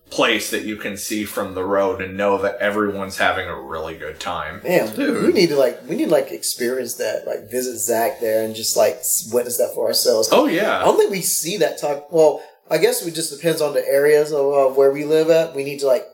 place 0.09 0.51
that 0.51 0.63
you 0.63 0.75
can 0.75 0.95
see 0.95 1.25
from 1.25 1.55
the 1.55 1.63
road 1.63 1.99
and 1.99 2.15
know 2.15 2.37
that 2.37 2.57
everyone's 2.57 3.17
having 3.17 3.47
a 3.47 3.59
really 3.59 3.97
good 3.97 4.19
time. 4.19 4.61
Man, 4.63 4.93
Dude. 4.95 5.23
we 5.25 5.33
need 5.33 5.49
to 5.49 5.55
like 5.55 5.81
we 5.87 5.95
need 5.95 6.05
to 6.05 6.11
like 6.11 6.31
experience 6.31 6.95
that, 6.95 7.25
like 7.25 7.49
visit 7.49 7.77
Zach 7.77 8.19
there 8.19 8.43
and 8.43 8.55
just 8.55 8.77
like 8.77 9.01
witness 9.31 9.57
that 9.57 9.71
for 9.73 9.87
ourselves. 9.87 10.29
Oh 10.31 10.45
yeah, 10.45 10.79
I 10.79 10.85
don't 10.85 10.97
think 10.97 11.11
we 11.11 11.21
see 11.21 11.57
that 11.57 11.79
type. 11.79 12.07
Well, 12.11 12.43
I 12.69 12.77
guess 12.77 13.05
it 13.05 13.15
just 13.15 13.35
depends 13.35 13.61
on 13.61 13.73
the 13.73 13.85
areas 13.87 14.31
of 14.31 14.45
uh, 14.53 14.73
where 14.75 14.91
we 14.91 15.03
live 15.03 15.29
at. 15.29 15.55
We 15.55 15.63
need 15.63 15.79
to 15.79 15.87
like 15.87 16.05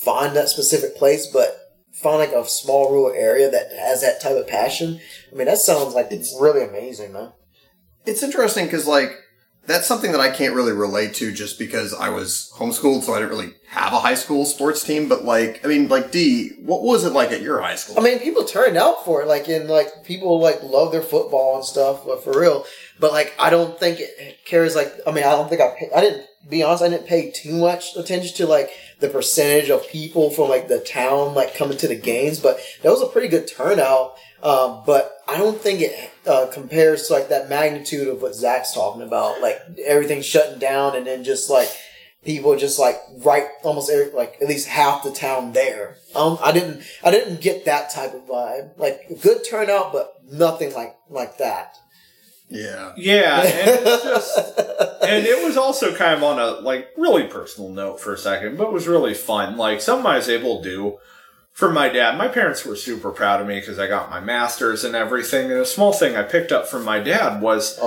find 0.00 0.36
that 0.36 0.48
specific 0.48 0.96
place, 0.96 1.26
but 1.26 1.65
find 2.02 2.18
like 2.18 2.32
a 2.32 2.48
small 2.48 2.90
rural 2.90 3.14
area 3.14 3.50
that 3.50 3.72
has 3.72 4.02
that 4.02 4.20
type 4.20 4.36
of 4.36 4.46
passion. 4.46 5.00
I 5.32 5.34
mean, 5.34 5.46
that 5.46 5.58
sounds 5.58 5.94
like 5.94 6.08
it's 6.10 6.36
really 6.40 6.62
amazing, 6.62 7.12
man. 7.12 7.32
It's 8.04 8.22
interesting 8.22 8.66
because, 8.66 8.86
like, 8.86 9.10
that's 9.66 9.86
something 9.86 10.12
that 10.12 10.20
I 10.20 10.30
can't 10.30 10.54
really 10.54 10.72
relate 10.72 11.14
to 11.14 11.32
just 11.32 11.58
because 11.58 11.92
I 11.92 12.08
was 12.08 12.52
homeschooled, 12.56 13.02
so 13.02 13.14
I 13.14 13.18
didn't 13.18 13.30
really 13.30 13.54
have 13.68 13.92
a 13.92 13.98
high 13.98 14.14
school 14.14 14.44
sports 14.44 14.84
team. 14.84 15.08
But, 15.08 15.24
like, 15.24 15.64
I 15.64 15.68
mean, 15.68 15.88
like, 15.88 16.12
D, 16.12 16.50
what 16.60 16.82
was 16.82 17.04
it 17.04 17.12
like 17.12 17.32
at 17.32 17.42
your 17.42 17.60
high 17.60 17.74
school? 17.74 17.98
I 17.98 18.02
mean, 18.02 18.18
people 18.20 18.44
turned 18.44 18.76
out 18.76 19.04
for 19.04 19.22
it, 19.22 19.28
like, 19.28 19.48
and 19.48 19.68
like 19.68 20.04
people 20.04 20.40
like 20.40 20.62
love 20.62 20.92
their 20.92 21.02
football 21.02 21.56
and 21.56 21.64
stuff, 21.64 22.04
but 22.06 22.22
for 22.22 22.38
real. 22.38 22.64
But 22.98 23.12
like, 23.12 23.34
I 23.38 23.50
don't 23.50 23.78
think 23.78 24.00
it 24.00 24.44
carries 24.44 24.76
like. 24.76 24.92
I 25.06 25.10
mean, 25.10 25.24
I 25.24 25.30
don't 25.30 25.48
think 25.48 25.60
I. 25.60 25.74
Pay, 25.78 25.90
I 25.94 26.00
didn't 26.00 26.26
be 26.48 26.62
honest. 26.62 26.82
I 26.82 26.88
didn't 26.88 27.06
pay 27.06 27.30
too 27.30 27.56
much 27.56 27.96
attention 27.96 28.36
to 28.36 28.46
like 28.46 28.70
the 29.00 29.08
percentage 29.08 29.68
of 29.68 29.86
people 29.88 30.30
from 30.30 30.48
like 30.48 30.68
the 30.68 30.80
town 30.80 31.34
like 31.34 31.54
coming 31.54 31.76
to 31.78 31.88
the 31.88 31.96
games, 31.96 32.40
but 32.40 32.58
that 32.82 32.90
was 32.90 33.02
a 33.02 33.06
pretty 33.06 33.28
good 33.28 33.48
turnout. 33.48 34.16
Um, 34.42 34.82
but 34.86 35.12
I 35.26 35.38
don't 35.38 35.60
think 35.60 35.80
it 35.80 36.10
uh, 36.26 36.46
compares 36.52 37.08
to 37.08 37.14
like 37.14 37.28
that 37.30 37.48
magnitude 37.48 38.08
of 38.08 38.22
what 38.22 38.34
Zach's 38.34 38.72
talking 38.72 39.02
about, 39.02 39.40
like 39.40 39.60
everything 39.84 40.22
shutting 40.22 40.58
down 40.58 40.94
and 40.96 41.06
then 41.06 41.24
just 41.24 41.48
like 41.50 41.68
people 42.24 42.56
just 42.56 42.78
like 42.78 43.00
right 43.18 43.46
almost 43.62 43.90
every, 43.90 44.12
like 44.12 44.36
at 44.42 44.48
least 44.48 44.68
half 44.68 45.02
the 45.04 45.12
town 45.12 45.52
there. 45.52 45.96
Um, 46.14 46.38
I 46.42 46.52
didn't 46.52 46.82
I 47.02 47.10
didn't 47.10 47.40
get 47.40 47.64
that 47.64 47.90
type 47.90 48.12
of 48.12 48.26
vibe. 48.26 48.76
Like 48.76 49.20
good 49.22 49.42
turnout, 49.48 49.92
but 49.92 50.14
nothing 50.30 50.74
like 50.74 50.96
like 51.08 51.38
that. 51.38 51.78
yeah. 52.50 52.92
Yeah, 52.96 53.42
and 53.42 53.84
just 53.84 54.38
and 55.02 55.26
it 55.26 55.44
was 55.44 55.56
also 55.56 55.94
kind 55.94 56.14
of 56.14 56.22
on 56.22 56.38
a 56.38 56.60
like 56.60 56.88
really 56.96 57.26
personal 57.28 57.70
note 57.70 58.00
for 58.00 58.12
a 58.12 58.18
second, 58.18 58.58
but 58.58 58.66
it 58.66 58.72
was 58.72 58.86
really 58.86 59.14
fun. 59.14 59.56
Like 59.56 59.80
something 59.80 60.06
I 60.06 60.16
was 60.16 60.28
able 60.28 60.62
to 60.62 60.68
do 60.68 60.98
for 61.56 61.72
my 61.72 61.88
dad. 61.88 62.18
My 62.18 62.28
parents 62.28 62.66
were 62.66 62.76
super 62.76 63.10
proud 63.10 63.40
of 63.40 63.46
me 63.46 63.58
because 63.58 63.78
I 63.78 63.86
got 63.86 64.10
my 64.10 64.20
masters 64.20 64.84
and 64.84 64.94
everything. 64.94 65.50
And 65.50 65.58
a 65.58 65.64
small 65.64 65.90
thing 65.94 66.14
I 66.14 66.22
picked 66.22 66.52
up 66.52 66.68
from 66.68 66.84
my 66.84 67.00
dad 67.00 67.40
was 67.40 67.78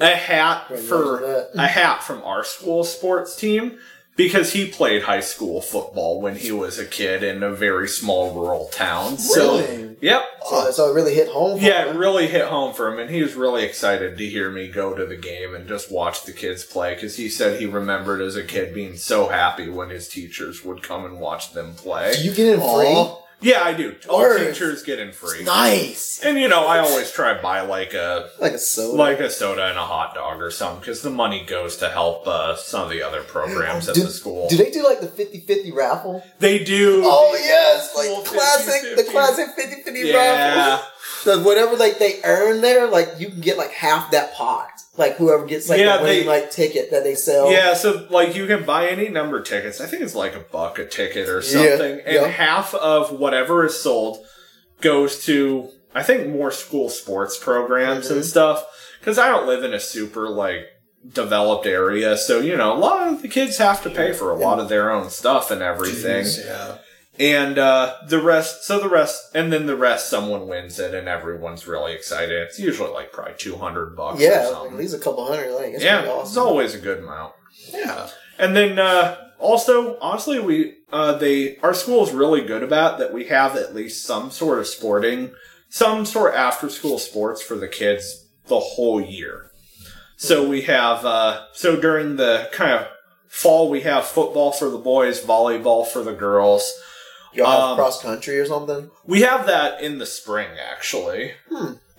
a 0.00 0.16
hat 0.16 0.66
for 0.88 1.46
a 1.54 1.66
hat 1.66 2.02
from 2.02 2.22
our 2.22 2.42
school 2.42 2.82
sports 2.84 3.36
team 3.36 3.78
because 4.16 4.54
he 4.54 4.66
played 4.66 5.02
high 5.02 5.20
school 5.20 5.60
football 5.60 6.22
when 6.22 6.36
he 6.36 6.52
was 6.52 6.78
a 6.78 6.86
kid 6.86 7.22
in 7.22 7.42
a 7.42 7.52
very 7.52 7.86
small 7.86 8.32
rural 8.32 8.68
town. 8.68 9.18
So, 9.18 9.58
Really? 9.58 9.89
Yep. 10.00 10.22
So, 10.48 10.70
so 10.70 10.90
it 10.90 10.94
really 10.94 11.14
hit 11.14 11.28
home. 11.28 11.58
for 11.58 11.64
Yeah, 11.64 11.84
him. 11.86 11.96
it 11.96 11.98
really 11.98 12.26
hit 12.26 12.46
home 12.46 12.74
for 12.74 12.92
him, 12.92 12.98
and 12.98 13.10
he 13.10 13.22
was 13.22 13.34
really 13.34 13.64
excited 13.64 14.16
to 14.18 14.26
hear 14.26 14.50
me 14.50 14.68
go 14.68 14.94
to 14.94 15.06
the 15.06 15.16
game 15.16 15.54
and 15.54 15.68
just 15.68 15.90
watch 15.92 16.24
the 16.24 16.32
kids 16.32 16.64
play 16.64 16.94
because 16.94 17.16
he 17.16 17.28
said 17.28 17.60
he 17.60 17.66
remembered 17.66 18.20
as 18.20 18.36
a 18.36 18.42
kid 18.44 18.74
being 18.74 18.96
so 18.96 19.28
happy 19.28 19.68
when 19.68 19.90
his 19.90 20.08
teachers 20.08 20.64
would 20.64 20.82
come 20.82 21.04
and 21.04 21.20
watch 21.20 21.52
them 21.52 21.74
play. 21.74 22.14
Do 22.14 22.22
you 22.24 22.32
get 22.34 22.54
in 22.54 22.60
free? 22.60 23.10
Yeah, 23.40 23.62
I 23.62 23.72
do. 23.72 23.96
All 24.08 24.36
teachers 24.36 24.82
get 24.82 24.98
in 24.98 25.12
free. 25.12 25.44
Nice. 25.44 26.20
And 26.22 26.38
you 26.38 26.48
know, 26.48 26.66
I 26.66 26.78
always 26.80 27.10
try 27.10 27.34
to 27.34 27.42
buy 27.42 27.62
like 27.62 27.94
a 27.94 28.30
Like 28.38 28.52
a 28.52 28.58
soda. 28.58 28.96
like 28.96 29.20
a 29.20 29.30
soda 29.30 29.68
and 29.68 29.78
a 29.78 29.84
hot 29.84 30.14
dog 30.14 30.42
or 30.42 30.50
something 30.50 30.80
because 30.80 31.02
the 31.02 31.10
money 31.10 31.44
goes 31.44 31.76
to 31.78 31.88
help 31.88 32.26
uh, 32.26 32.56
some 32.56 32.82
of 32.82 32.90
the 32.90 33.02
other 33.02 33.22
programs 33.22 33.88
at 33.88 33.94
do, 33.94 34.02
the 34.02 34.10
school. 34.10 34.48
Do 34.48 34.56
they 34.56 34.70
do 34.70 34.84
like 34.84 35.00
the 35.00 35.06
50-50 35.08 35.74
raffle? 35.74 36.22
they 36.38 36.62
do. 36.62 37.02
Oh 37.04 37.34
yes, 37.38 37.94
like 37.96 38.24
classic, 38.26 38.96
the 38.96 39.02
50-50. 39.04 39.10
classic 39.10 39.46
50-50 39.86 40.04
yeah. 40.04 40.14
raffle. 40.16 40.86
So 41.22 41.42
whatever 41.42 41.76
like 41.76 41.98
they 41.98 42.20
earn 42.24 42.60
there, 42.62 42.86
like 42.88 43.08
you 43.18 43.28
can 43.28 43.40
get 43.40 43.58
like 43.58 43.70
half 43.72 44.10
that 44.12 44.34
pot. 44.34 44.70
Like 44.96 45.16
whoever 45.16 45.46
gets 45.46 45.68
like 45.68 45.80
Yeah, 45.80 45.98
the 45.98 46.02
winning 46.04 46.26
like 46.26 46.50
ticket 46.50 46.90
that 46.90 47.04
they 47.04 47.14
sell. 47.14 47.50
Yeah, 47.52 47.74
so 47.74 48.06
like 48.10 48.34
you 48.34 48.46
can 48.46 48.64
buy 48.64 48.88
any 48.88 49.08
number 49.08 49.38
of 49.38 49.44
tickets. 49.46 49.80
I 49.80 49.86
think 49.86 50.02
it's 50.02 50.14
like 50.14 50.34
a 50.34 50.40
buck 50.40 50.78
a 50.78 50.86
ticket 50.86 51.28
or 51.28 51.36
Yeah, 51.36 51.40
something, 51.76 52.00
and 52.04 52.14
yeah. 52.14 52.26
half 52.26 52.74
of 52.74 53.12
whatever 53.12 53.64
is 53.64 53.78
sold 53.80 54.18
goes 54.80 55.24
to 55.26 55.70
I 55.94 56.02
think 56.02 56.28
more 56.28 56.50
school 56.50 56.88
sports 56.88 57.36
programs 57.38 58.06
Mm-hmm. 58.06 58.14
and 58.16 58.24
stuff. 58.24 58.64
Because 58.98 59.18
I 59.18 59.28
don't 59.28 59.46
live 59.46 59.64
in 59.64 59.72
a 59.74 59.80
super 59.80 60.28
like 60.28 60.66
developed 61.08 61.66
area, 61.66 62.16
so 62.16 62.40
you 62.40 62.56
know 62.56 62.72
a 62.74 62.78
lot 62.78 63.08
of 63.08 63.22
the 63.22 63.28
kids 63.28 63.56
have 63.58 63.82
to 63.84 63.90
pay 63.90 64.12
for 64.12 64.30
a 64.30 64.36
lot 64.36 64.58
of 64.58 64.68
their 64.68 64.90
own 64.90 65.08
stuff 65.10 65.50
and 65.50 65.62
everything. 65.62 66.26
Yeah. 66.44 66.78
And 67.20 67.58
uh, 67.58 67.96
the 68.08 68.20
rest, 68.22 68.64
so 68.64 68.80
the 68.80 68.88
rest, 68.88 69.32
and 69.34 69.52
then 69.52 69.66
the 69.66 69.76
rest, 69.76 70.08
someone 70.08 70.48
wins 70.48 70.78
it, 70.78 70.94
and 70.94 71.06
everyone's 71.06 71.66
really 71.66 71.92
excited. 71.92 72.32
It's 72.48 72.58
usually 72.58 72.90
like 72.90 73.12
probably 73.12 73.34
two 73.36 73.56
hundred 73.56 73.94
bucks. 73.94 74.20
or 74.20 74.24
Yeah, 74.24 74.38
like, 74.38 74.52
something. 74.54 74.72
at 74.72 74.78
least 74.78 74.94
a 74.94 74.98
couple 74.98 75.26
hundred. 75.26 75.52
Like, 75.54 75.74
it's 75.74 75.84
yeah, 75.84 76.00
pretty 76.00 76.18
it's 76.18 76.36
always 76.38 76.74
a 76.74 76.78
good 76.78 77.00
amount. 77.00 77.34
Yeah. 77.74 78.08
And 78.38 78.56
then 78.56 78.78
uh, 78.78 79.18
also, 79.38 79.98
honestly, 80.00 80.40
we 80.40 80.76
uh, 80.90 81.18
they 81.18 81.58
our 81.58 81.74
school 81.74 82.02
is 82.06 82.12
really 82.12 82.40
good 82.40 82.62
about 82.62 82.98
that. 82.98 83.12
We 83.12 83.26
have 83.26 83.54
at 83.54 83.74
least 83.74 84.06
some 84.06 84.30
sort 84.30 84.58
of 84.58 84.66
sporting, 84.66 85.34
some 85.68 86.06
sort 86.06 86.32
of 86.32 86.40
after 86.40 86.70
school 86.70 86.98
sports 86.98 87.42
for 87.42 87.54
the 87.54 87.68
kids 87.68 88.24
the 88.46 88.60
whole 88.60 88.98
year. 88.98 89.50
So 90.16 90.48
we 90.48 90.62
have 90.62 91.04
uh, 91.04 91.44
so 91.52 91.78
during 91.78 92.16
the 92.16 92.48
kind 92.50 92.72
of 92.72 92.86
fall 93.28 93.68
we 93.68 93.82
have 93.82 94.06
football 94.06 94.52
for 94.52 94.70
the 94.70 94.78
boys, 94.78 95.20
volleyball 95.20 95.86
for 95.86 96.02
the 96.02 96.14
girls. 96.14 96.72
Y'all 97.32 97.46
have 97.50 97.60
um, 97.70 97.76
cross 97.76 98.02
country 98.02 98.38
or 98.38 98.46
something? 98.46 98.90
We 99.06 99.22
have 99.22 99.46
that 99.46 99.80
in 99.82 99.98
the 99.98 100.06
spring 100.06 100.48
actually. 100.58 101.32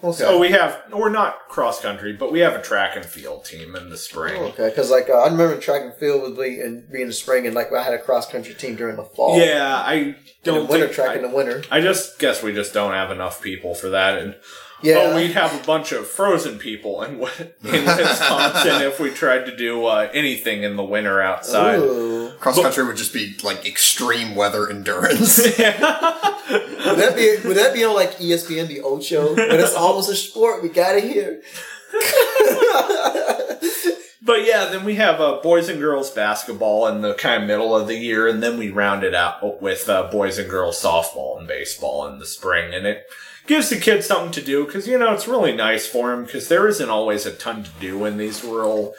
Okay. 0.03 0.13
So 0.13 0.39
we 0.39 0.49
have 0.49 0.81
we're 0.91 1.11
not 1.11 1.47
cross 1.47 1.79
country, 1.79 2.13
but 2.13 2.31
we 2.31 2.39
have 2.39 2.55
a 2.55 2.61
track 2.61 2.95
and 2.95 3.05
field 3.05 3.45
team 3.45 3.75
in 3.75 3.89
the 3.89 3.97
spring. 3.97 4.41
Okay, 4.41 4.69
because 4.69 4.89
like 4.89 5.09
uh, 5.09 5.13
I 5.13 5.25
remember 5.29 5.57
track 5.59 5.83
and 5.83 5.93
field 5.93 6.23
would 6.23 6.35
be 6.37 6.59
in, 6.59 6.87
be 6.91 7.01
in 7.03 7.07
the 7.07 7.13
spring, 7.13 7.45
and 7.45 7.53
like 7.53 7.71
I 7.71 7.83
had 7.83 7.93
a 7.93 7.99
cross 7.99 8.29
country 8.29 8.55
team 8.55 8.75
during 8.75 8.95
the 8.95 9.03
fall. 9.03 9.39
Yeah, 9.39 9.75
I 9.85 10.15
don't 10.43 10.67
winter 10.67 10.87
track 10.87 11.09
I- 11.11 11.15
in 11.17 11.21
the 11.21 11.29
winter. 11.29 11.63
I 11.69 11.81
just 11.81 12.17
guess 12.17 12.41
we 12.41 12.51
just 12.51 12.73
don't 12.73 12.93
have 12.93 13.11
enough 13.11 13.41
people 13.43 13.75
for 13.75 13.89
that. 13.89 14.17
And 14.17 14.35
Yeah. 14.81 14.95
Oh, 15.11 15.15
we'd 15.15 15.33
have 15.33 15.53
a 15.53 15.63
bunch 15.67 15.91
of 15.91 16.07
frozen 16.07 16.57
people 16.57 17.03
in, 17.03 17.13
in 17.19 17.85
Wisconsin 17.85 18.81
if 18.81 18.99
we 18.99 19.11
tried 19.11 19.45
to 19.45 19.55
do 19.55 19.85
uh, 19.85 20.09
anything 20.13 20.63
in 20.63 20.77
the 20.77 20.83
winter 20.83 21.21
outside. 21.21 21.77
Ooh. 21.77 22.20
Cross 22.41 22.59
country 22.59 22.85
would 22.85 22.97
just 22.97 23.13
be 23.13 23.37
like 23.43 23.65
extreme 23.65 24.35
weather 24.35 24.69
endurance. 24.69 25.37
Would 25.37 26.97
that 26.97 27.13
be 27.15 27.47
would 27.47 27.55
that 27.55 27.73
be 27.73 27.85
on 27.85 27.93
like 27.93 28.17
ESPN 28.17 28.67
the 28.67 28.81
Ocho? 28.81 29.35
But 29.35 29.59
it's 29.59 29.75
almost 29.75 30.09
a 30.09 30.15
sport, 30.15 30.61
we 30.61 30.67
got 30.67 30.97
it 30.97 31.05
here. 31.05 31.41
But 34.23 34.45
yeah, 34.45 34.65
then 34.65 34.85
we 34.85 34.95
have 34.95 35.19
uh, 35.19 35.39
boys 35.41 35.67
and 35.67 35.79
girls 35.79 36.11
basketball 36.11 36.87
in 36.87 37.01
the 37.01 37.15
kind 37.15 37.41
of 37.41 37.47
middle 37.47 37.75
of 37.75 37.87
the 37.87 37.97
year, 37.97 38.27
and 38.27 38.41
then 38.41 38.59
we 38.59 38.69
round 38.69 39.03
it 39.03 39.15
out 39.15 39.61
with 39.61 39.89
uh, 39.89 40.09
boys 40.11 40.37
and 40.37 40.49
girls 40.49 40.81
softball 40.81 41.39
and 41.39 41.47
baseball 41.47 42.07
in 42.07 42.19
the 42.19 42.27
spring, 42.27 42.73
and 42.73 42.85
it 42.85 43.07
gives 43.47 43.69
the 43.69 43.79
kids 43.79 44.05
something 44.05 44.31
to 44.31 44.41
do 44.41 44.63
because 44.63 44.87
you 44.87 44.97
know 44.97 45.11
it's 45.11 45.27
really 45.27 45.55
nice 45.55 45.87
for 45.87 46.11
them 46.11 46.23
because 46.23 46.49
there 46.49 46.67
isn't 46.67 46.89
always 46.89 47.25
a 47.25 47.33
ton 47.33 47.63
to 47.63 47.71
do 47.79 48.05
in 48.05 48.17
these 48.17 48.43
rural 48.43 48.93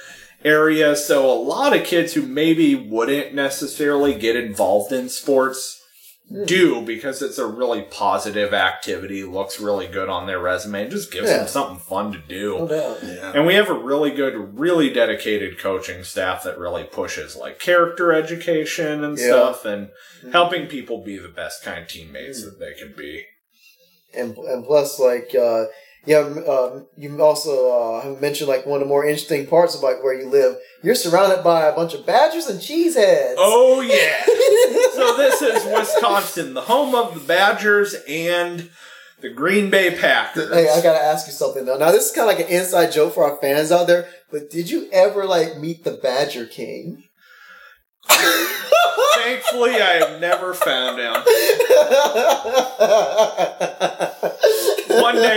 areas. 0.45 1.07
So 1.07 1.31
a 1.31 1.35
lot 1.35 1.77
of 1.77 1.85
kids 1.85 2.15
who 2.15 2.23
maybe 2.23 2.75
wouldn't 2.75 3.35
necessarily 3.35 4.15
get 4.15 4.37
involved 4.37 4.93
in 4.93 5.09
sports 5.09 5.81
hmm. 6.29 6.45
do 6.45 6.83
because 6.83 7.23
it's 7.23 7.39
a 7.39 7.47
really 7.47 7.83
positive 7.83 8.53
activity, 8.55 9.23
looks 9.25 9.61
really 9.61 9.87
good 9.87 10.09
on 10.09 10.27
their 10.27 10.39
resume, 10.39 10.83
and 10.83 10.91
just 10.91 11.13
gives 11.13 11.29
Yeah. 11.31 11.39
them 11.39 11.49
something 11.49 11.79
fun 11.79 12.13
to 12.13 12.19
do. 12.19 12.59
No 12.59 12.69
doubt. 12.69 12.99
yeah. 13.03 13.33
And 13.35 13.47
we 13.47 13.55
have 13.55 13.69
a 13.71 13.75
really 13.75 14.11
good, 14.11 14.59
really 14.59 14.91
dedicated 14.91 15.59
coaching 15.59 16.05
staff 16.05 16.43
that 16.45 16.59
really 16.59 16.85
pushes 16.85 17.37
like 17.37 17.59
character 17.59 18.13
education 18.13 19.05
and 19.05 19.19
Yeah. 19.19 19.27
stuff 19.27 19.65
and 19.65 19.91
hmm. 20.23 20.31
helping 20.33 20.67
people 20.67 21.03
be 21.03 21.19
the 21.19 21.29
best 21.29 21.63
kind 21.65 21.83
of 21.83 21.89
teammates 21.89 22.43
hmm. 22.43 22.51
that 22.51 22.59
they 22.59 22.75
can 22.75 22.95
be. 22.97 23.27
and 24.15 24.37
and 24.37 24.65
plus 24.67 24.99
like 25.01 25.35
uh 25.35 25.65
yeah 26.05 26.19
um, 26.19 26.87
you 26.97 27.21
also 27.23 27.71
uh, 27.71 28.17
mentioned 28.21 28.49
like 28.49 28.67
one 28.67 28.81
of 28.81 28.87
the 28.87 28.89
more 28.89 29.05
interesting 29.05 29.47
parts 29.47 29.77
about 29.79 30.03
where 30.03 30.15
you 30.21 30.29
live 30.29 30.57
you're 30.83 30.95
surrounded 30.95 31.43
by 31.45 31.67
a 31.67 31.75
bunch 31.75 31.95
of 31.95 32.05
badgers 32.05 32.47
and 32.49 32.61
cheeseheads 32.61 33.35
Oh, 33.39 33.81
yeah. 33.81 34.25
so 34.95 35.17
this 35.17 35.41
is 35.43 35.65
Wisconsin, 35.65 36.55
the 36.55 36.63
home 36.63 36.95
of 36.95 37.15
the 37.15 37.21
Badgers 37.21 37.95
and 38.09 38.69
the 39.21 39.31
Green 39.31 39.71
Bay 39.71 39.97
Packers. 39.97 40.53
hey 40.53 40.69
i 40.69 40.83
gotta 40.83 41.01
ask 41.03 41.27
you 41.29 41.33
something 41.33 41.65
though 41.65 41.79
now 41.79 41.93
this 41.93 42.07
is 42.11 42.15
kind 42.15 42.29
of 42.29 42.37
like 42.37 42.45
an 42.45 42.53
inside 42.53 42.91
joke 42.91 43.15
for 43.15 43.25
our 43.25 43.37
fans 43.41 43.71
out 43.71 43.87
there 43.87 44.09
but 44.33 44.51
did 44.51 44.69
you 44.69 44.89
ever 44.93 45.25
like 45.25 45.59
meet 45.59 45.85
the 45.85 45.93
badger 45.93 46.47
king 46.47 47.05
Thankfully, 49.15 49.81
I 49.81 50.05
have 50.05 50.21
never 50.21 50.53
found 50.53 50.99
him. 50.99 51.13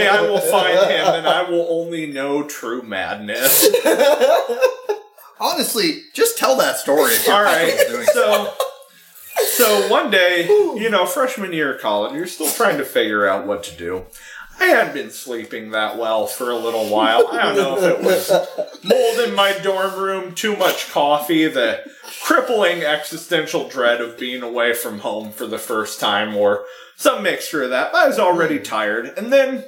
Day 0.06 0.18
I 0.18 0.22
will 0.22 0.40
find 0.40 0.78
him 0.90 1.08
and 1.08 1.28
I 1.28 1.50
will 1.50 1.68
only 1.70 2.06
know 2.08 2.44
true 2.44 2.82
madness. 2.82 3.68
Honestly, 5.40 6.04
just 6.14 6.38
tell 6.38 6.56
that 6.58 6.78
story 6.78 7.12
if 7.14 7.26
you're 7.26 7.36
All 7.36 7.44
right. 7.44 7.78
doing 7.90 8.06
so. 8.08 8.54
So, 9.38 9.44
so 9.44 9.88
one 9.90 10.10
day, 10.10 10.46
you 10.48 10.90
know, 10.90 11.06
freshman 11.06 11.52
year 11.52 11.76
of 11.76 11.82
college, 11.82 12.14
you're 12.14 12.28
still 12.28 12.52
trying 12.52 12.78
to 12.78 12.86
figure 12.86 13.28
out 13.28 13.46
what 13.46 13.64
to 13.66 13.76
do. 13.76 14.06
I 14.60 14.68
hadn't 14.68 14.94
been 14.94 15.12
sleeping 15.12 15.72
that 15.72 15.98
well 15.98 16.28
for 16.28 16.50
a 16.50 16.56
little 16.56 16.88
while. 16.88 17.28
I 17.28 17.42
don't 17.42 17.58
know 17.58 17.78
if 17.78 17.84
it 17.84 18.02
was 18.02 18.32
mold 18.84 19.20
in 19.28 19.36
my 19.36 19.58
dorm 19.60 20.00
room, 20.00 20.34
too 20.34 20.56
much 20.56 20.90
coffee, 20.92 21.48
the 21.48 21.84
crippling 22.24 22.84
existential 22.84 23.68
dread 23.68 24.00
of 24.00 24.18
being 24.18 24.42
away 24.42 24.74
from 24.74 25.00
home 25.00 25.32
for 25.32 25.46
the 25.46 25.58
first 25.58 26.00
time, 26.00 26.36
or 26.36 26.64
some 26.96 27.22
mixture 27.24 27.64
of 27.64 27.72
that. 27.72 27.94
I 27.94 28.08
was 28.08 28.18
already 28.18 28.58
hmm. 28.58 28.64
tired, 28.64 29.14
and 29.18 29.32
then 29.32 29.66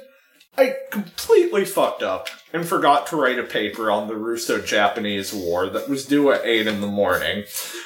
I 0.58 0.74
completely 0.90 1.64
fucked 1.64 2.02
up 2.02 2.28
and 2.52 2.66
forgot 2.66 3.06
to 3.08 3.16
write 3.16 3.38
a 3.38 3.44
paper 3.44 3.90
on 3.90 4.08
the 4.08 4.16
Russo-Japanese 4.16 5.32
War 5.32 5.68
that 5.70 5.88
was 5.88 6.04
due 6.04 6.32
at 6.32 6.44
8 6.44 6.66
in 6.66 6.80
the 6.80 6.86
morning. 6.88 7.44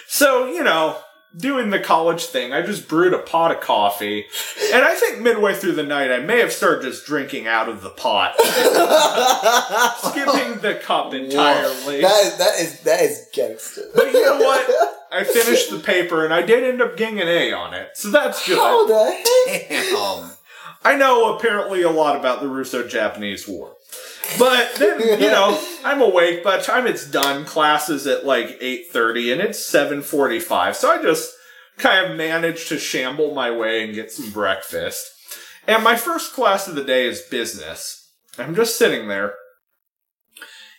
So, 0.08 0.46
you 0.46 0.62
know, 0.64 0.96
doing 1.36 1.70
the 1.70 1.78
college 1.78 2.24
thing, 2.24 2.52
I 2.52 2.62
just 2.62 2.88
brewed 2.88 3.12
a 3.14 3.18
pot 3.18 3.50
of 3.50 3.60
coffee, 3.60 4.24
and 4.72 4.84
I 4.84 4.94
think 4.94 5.20
midway 5.20 5.54
through 5.54 5.72
the 5.72 5.82
night 5.82 6.10
I 6.10 6.20
may 6.20 6.38
have 6.40 6.52
started 6.52 6.82
just 6.82 7.06
drinking 7.06 7.46
out 7.46 7.68
of 7.68 7.82
the 7.82 7.90
pot, 7.90 8.34
skipping 9.98 10.60
the 10.60 10.74
cup 10.82 11.14
entirely. 11.14 12.00
that 12.02 12.24
is 12.24 12.36
that 12.38 12.58
is 12.60 12.80
that 12.80 13.00
is 13.00 13.26
gangster 13.32 13.82
But 13.94 14.12
you 14.12 14.24
know 14.24 14.38
what? 14.38 14.98
I 15.10 15.24
finished 15.24 15.70
the 15.70 15.78
paper 15.84 16.24
and 16.24 16.32
I 16.32 16.42
did 16.42 16.64
end 16.64 16.80
up 16.82 16.96
getting 16.96 17.20
an 17.20 17.28
A 17.28 17.52
on 17.52 17.74
it, 17.74 17.90
so 17.94 18.10
that's 18.10 18.46
good. 18.46 18.58
how 18.58 18.86
the 18.86 19.04
heck 19.48 19.68
Damn. 19.68 20.30
I 20.84 20.96
know 20.96 21.36
apparently 21.36 21.82
a 21.82 21.90
lot 21.90 22.16
about 22.16 22.40
the 22.40 22.48
Russo-Japanese 22.48 23.46
War. 23.46 23.76
But 24.38 24.74
then, 24.76 25.00
you 25.00 25.28
know, 25.28 25.62
I'm 25.84 26.00
awake 26.00 26.42
by 26.42 26.56
the 26.56 26.62
time 26.62 26.86
it's 26.86 27.08
done, 27.08 27.44
class 27.44 27.88
is 27.88 28.06
at 28.06 28.24
like 28.26 28.60
8.30 28.60 29.32
and 29.32 29.40
it's 29.40 29.58
7.45. 29.70 30.74
So 30.74 30.90
I 30.90 31.02
just 31.02 31.32
kind 31.78 32.10
of 32.10 32.16
managed 32.16 32.68
to 32.68 32.78
shamble 32.78 33.34
my 33.34 33.50
way 33.50 33.84
and 33.84 33.94
get 33.94 34.10
some 34.10 34.30
breakfast. 34.30 35.10
And 35.66 35.84
my 35.84 35.96
first 35.96 36.32
class 36.32 36.66
of 36.66 36.74
the 36.74 36.84
day 36.84 37.06
is 37.06 37.20
business. 37.22 38.10
I'm 38.38 38.54
just 38.54 38.76
sitting 38.76 39.08
there. 39.08 39.34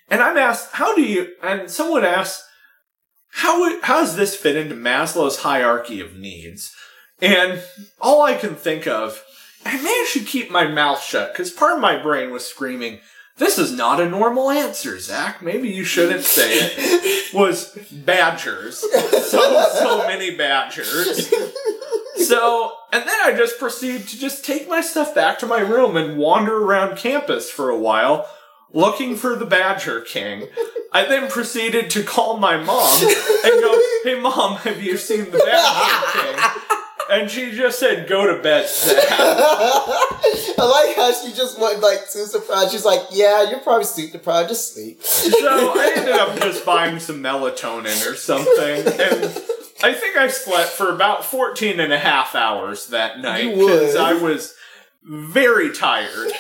And 0.10 0.22
I'm 0.22 0.38
asked, 0.38 0.74
how 0.74 0.96
do 0.96 1.02
you, 1.02 1.30
and 1.42 1.70
someone 1.70 2.04
asks, 2.04 2.46
how, 3.30 3.82
how 3.82 4.02
does 4.02 4.16
this 4.16 4.36
fit 4.36 4.56
into 4.56 4.76
Maslow's 4.76 5.40
hierarchy 5.40 6.00
of 6.02 6.16
needs? 6.16 6.74
And 7.22 7.64
all 8.00 8.22
I 8.22 8.36
can 8.36 8.56
think 8.56 8.86
of 8.86 9.24
I 9.66 9.82
managed 9.82 10.14
to 10.14 10.20
keep 10.20 10.52
my 10.52 10.68
mouth 10.68 11.02
shut 11.02 11.34
because 11.34 11.52
part 11.52 11.74
of 11.74 11.80
my 11.80 12.02
brain 12.02 12.32
was 12.32 12.46
screaming, 12.46 13.00
This 13.38 13.58
is 13.58 13.72
not 13.72 14.00
a 14.00 14.10
normal 14.10 14.50
answer, 14.50 15.00
Zach. 15.00 15.42
Maybe 15.42 15.70
you 15.70 15.84
shouldn't 15.84 16.24
say 16.24 16.52
it. 16.54 17.34
Was 17.34 17.76
badgers. 17.92 18.80
So, 18.80 19.70
so 19.74 20.08
many 20.08 20.36
badgers. 20.36 21.34
So, 22.16 22.72
and 22.92 23.08
then 23.08 23.18
I 23.24 23.34
just 23.36 23.58
proceeded 23.58 24.08
to 24.10 24.20
just 24.20 24.46
take 24.46 24.70
my 24.70 24.82
stuff 24.82 25.16
back 25.16 25.40
to 25.40 25.48
my 25.48 25.60
room 25.60 25.98
and 25.98 26.18
wander 26.18 26.56
around 26.56 26.96
campus 26.98 27.50
for 27.50 27.70
a 27.70 27.78
while 27.78 28.28
looking 28.74 29.16
for 29.16 29.36
the 29.36 29.46
Badger 29.46 30.02
King. 30.02 30.48
I 30.92 31.06
then 31.06 31.30
proceeded 31.30 31.90
to 31.92 32.04
call 32.04 32.38
my 32.38 32.58
mom 32.58 33.02
and 33.04 33.62
go, 33.62 33.82
Hey 34.04 34.20
mom, 34.20 34.58
have 34.58 34.82
you 34.82 34.98
seen 34.98 35.32
the 35.32 35.40
Badger 35.40 36.12
King? 36.20 36.63
And 37.12 37.30
she 37.30 37.52
just 37.52 37.80
said, 37.80 38.08
Go 38.08 38.26
to 38.36 38.42
bed, 38.42 38.68
Zach. 38.70 39.06
I 39.10 40.58
like 40.58 40.96
how 40.96 41.12
she 41.14 41.34
just 41.34 41.60
went 41.60 41.82
like 41.82 42.10
too 42.12 42.26
surprised. 42.26 42.72
She's 42.72 42.86
like, 42.86 43.02
"Yeah, 43.12 43.50
you're 43.50 43.60
probably 43.60 43.84
sleep 43.86 44.12
deprived. 44.12 44.50
Just 44.50 44.74
sleep." 44.74 45.04
So 45.04 45.30
I 45.76 45.94
ended 45.98 46.14
up 46.14 46.40
just 46.40 46.66
buying 46.66 47.00
some 47.00 47.22
melatonin 47.22 48.10
or 48.10 48.16
something. 48.16 48.88
And 48.88 49.26
I 49.84 49.94
think 49.94 50.16
I 50.18 50.28
slept 50.30 50.70
for 50.70 50.90
about 50.94 51.26
14 51.26 51.80
and 51.80 51.92
a 51.92 52.00
half 52.00 52.36
hours 52.36 52.88
that 52.88 53.20
night 53.20 53.54
because 53.54 53.96
I 53.96 54.14
was 54.14 54.54
very 55.04 55.74
tired. 55.74 56.32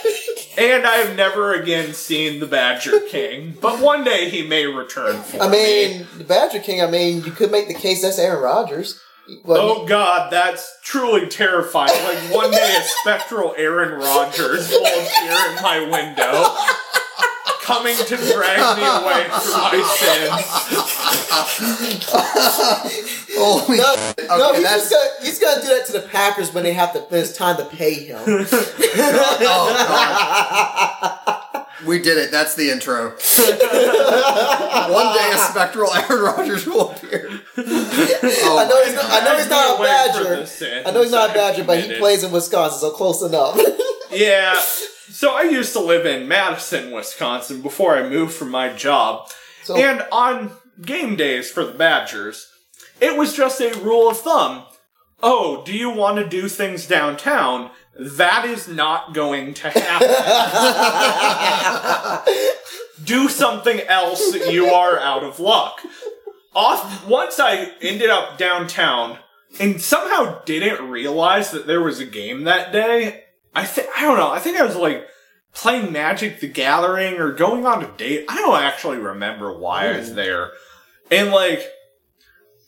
And 0.58 0.86
I 0.86 0.98
have 0.98 1.18
never 1.18 1.54
again 1.54 1.94
seen 1.94 2.40
the 2.40 2.46
Badger 2.46 3.00
King, 3.10 3.58
but 3.60 3.80
one 3.80 4.04
day 4.04 4.30
he 4.30 4.48
may 4.48 4.66
return 4.68 5.22
for 5.24 5.42
I 5.42 5.50
me. 5.50 5.58
mean, 5.98 6.08
the 6.18 6.24
Badger 6.24 6.60
King. 6.60 6.82
I 6.82 6.88
mean, 6.88 7.24
you 7.24 7.32
could 7.32 7.52
make 7.52 7.68
the 7.68 7.74
case 7.74 8.04
that's 8.04 8.20
Aaron 8.20 8.42
Rodgers. 8.42 9.02
But 9.46 9.60
Oh 9.60 9.86
god, 9.86 10.32
that's 10.32 10.80
truly 10.84 11.28
terrifying. 11.28 11.92
Like 12.04 12.20
one 12.34 12.52
day 12.52 12.76
a 12.78 12.84
spectral 12.84 13.54
Aaron 13.58 14.00
Rodgers 14.00 14.70
will 14.70 14.86
appear 14.86 15.32
in 15.50 15.56
my 15.64 15.80
window, 15.80 16.44
coming 17.62 17.96
to 17.96 18.18
drag 18.18 18.78
me 18.78 18.84
away 18.84 19.24
from 19.30 19.52
my 19.62 19.82
sins. 19.98 20.30
Holy 23.36 23.78
no, 23.78 23.96
shit. 23.96 24.28
no, 24.28 24.50
Okay, 24.50 24.58
he's 24.58 24.64
that's 24.64 24.90
just 24.90 24.92
gonna 24.92 25.26
he's 25.26 25.40
gonna 25.40 25.62
do 25.62 25.68
that 25.70 25.86
to 25.88 25.92
the 25.94 26.02
Packers 26.10 26.54
when 26.54 26.64
they 26.66 26.74
have 26.74 26.92
to. 26.94 27.00
When 27.00 27.22
it's 27.22 27.32
time 27.36 27.56
to 27.58 27.66
pay 27.66 27.94
him. 27.94 28.20
Oh, 29.46 29.70
we 31.86 32.00
did 32.02 32.18
it. 32.18 32.32
That's 32.32 32.56
the 32.56 32.70
intro. 32.70 33.10
One 34.94 35.18
day 35.18 35.32
a 35.34 35.38
spectral 35.38 35.92
Aaron 35.94 36.24
Rodgers 36.24 36.66
will 36.66 36.92
appear. 36.92 37.30
Oh 37.58 38.58
I 38.60 38.68
know 38.68 38.84
he's 38.84 38.96
not. 38.96 39.06
I 39.10 39.26
know 39.26 39.38
he's 39.38 39.50
not 39.50 39.76
a 39.76 39.78
Drag 39.78 40.16
me 40.16 40.26
away 40.26 40.46
from 40.46 40.60
Badger. 40.64 40.88
I 40.88 40.92
know 40.92 41.02
he's 41.02 41.12
not 41.12 41.26
a 41.28 41.32
I've 41.32 41.36
Badger, 41.36 41.64
but 41.64 41.84
he 41.84 41.98
plays 41.98 42.24
in 42.24 42.32
Wisconsin, 42.32 42.80
so 42.80 42.92
close 42.92 43.22
enough. 43.22 43.60
Yeah. 44.12 44.60
So 44.60 45.36
I 45.36 45.42
used 45.42 45.74
to 45.74 45.80
live 45.80 46.06
in 46.06 46.28
Madison, 46.28 46.92
Wisconsin 46.92 47.62
before 47.64 47.96
I 47.98 48.08
moved 48.08 48.34
from 48.36 48.52
my 48.52 48.70
job. 48.72 49.28
So- 49.64 49.76
and 49.76 50.06
on 50.12 50.52
game 50.82 51.16
days 51.16 51.50
for 51.50 51.66
the 51.66 51.72
Badgers, 51.72 52.48
it 53.02 53.18
was 53.18 53.36
just 53.36 53.60
a 53.60 53.74
rule 53.80 54.08
of 54.12 54.20
thumb. 54.20 54.66
Oh, 55.24 55.64
do 55.66 55.74
you 55.74 55.90
want 55.90 56.18
to 56.18 56.28
do 56.30 56.48
things 56.48 56.86
downtown? 56.86 57.72
That 57.96 58.46
is 58.46 58.68
not 58.68 59.14
going 59.14 59.54
to 59.56 59.70
happen. 59.70 60.10
do 63.04 63.30
something 63.30 63.82
else, 63.82 64.34
you 64.50 64.68
are 64.68 65.00
out 65.00 65.24
of 65.24 65.40
luck. 65.40 65.82
Off 66.56 67.08
once 67.08 67.40
I 67.40 67.72
ended 67.82 68.10
up 68.10 68.38
downtown 68.38 69.18
and 69.60 69.82
somehow 69.82 70.44
didn't 70.44 70.90
realize 70.90 71.52
that 71.52 71.68
there 71.68 71.82
was 71.82 72.00
a 72.00 72.06
game 72.06 72.44
that 72.44 72.72
day. 72.72 73.24
I 73.56 73.66
think 73.66 73.88
I 73.96 74.02
don't 74.02 74.18
know. 74.18 74.32
I 74.32 74.40
think 74.40 74.58
I 74.58 74.66
was 74.66 74.76
like 74.76 75.08
playing 75.54 75.92
Magic 75.92 76.40
the 76.40 76.48
Gathering 76.48 77.16
or 77.16 77.32
going 77.32 77.66
on 77.66 77.84
a 77.84 77.92
date. 77.98 78.26
I 78.28 78.38
don't 78.38 78.62
actually 78.62 78.98
remember 78.98 79.56
why 79.56 79.90
I 79.90 79.98
was 79.98 80.10
hmm. 80.10 80.16
there. 80.16 80.52
And 81.12 81.32
like, 81.32 81.64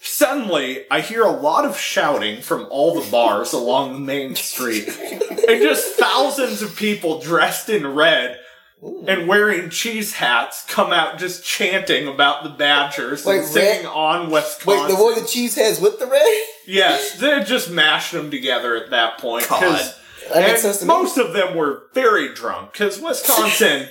suddenly 0.05 0.85
I 0.89 1.01
hear 1.01 1.23
a 1.23 1.31
lot 1.31 1.65
of 1.65 1.77
shouting 1.77 2.41
from 2.41 2.67
all 2.69 2.99
the 2.99 3.09
bars 3.09 3.53
along 3.53 3.93
the 3.93 3.99
main 3.99 4.35
street. 4.35 4.87
and 4.87 5.61
just 5.61 5.95
thousands 5.95 6.61
of 6.61 6.75
people 6.75 7.19
dressed 7.19 7.69
in 7.69 7.87
red 7.87 8.39
and 9.07 9.27
wearing 9.27 9.69
cheese 9.69 10.13
hats 10.13 10.65
come 10.67 10.93
out 10.93 11.17
just 11.17 11.43
chanting 11.43 12.07
about 12.07 12.43
the 12.43 12.49
Badgers 12.49 13.25
Wait, 13.25 13.39
and 13.39 13.47
singing 13.47 13.85
red- 13.85 13.93
on 13.93 14.29
Wisconsin. 14.29 14.83
Wait, 14.87 14.95
the 14.95 15.03
one 15.03 15.15
the 15.15 15.27
cheese 15.27 15.55
heads 15.55 15.79
with 15.79 15.97
the 15.99 16.05
red? 16.05 16.43
Yes, 16.67 17.19
they 17.19 17.43
just 17.43 17.71
mashed 17.71 18.11
them 18.11 18.29
together 18.29 18.75
at 18.75 18.91
that 18.91 19.17
point. 19.17 19.47
God. 19.49 19.61
That 20.33 20.41
makes 20.41 20.49
and 20.49 20.59
sense 20.59 20.79
to 20.79 20.85
me. 20.85 20.87
most 20.87 21.17
of 21.17 21.33
them 21.33 21.55
were 21.55 21.83
very 21.93 22.33
drunk 22.33 22.73
because 22.73 22.99
Wisconsin, 22.99 23.87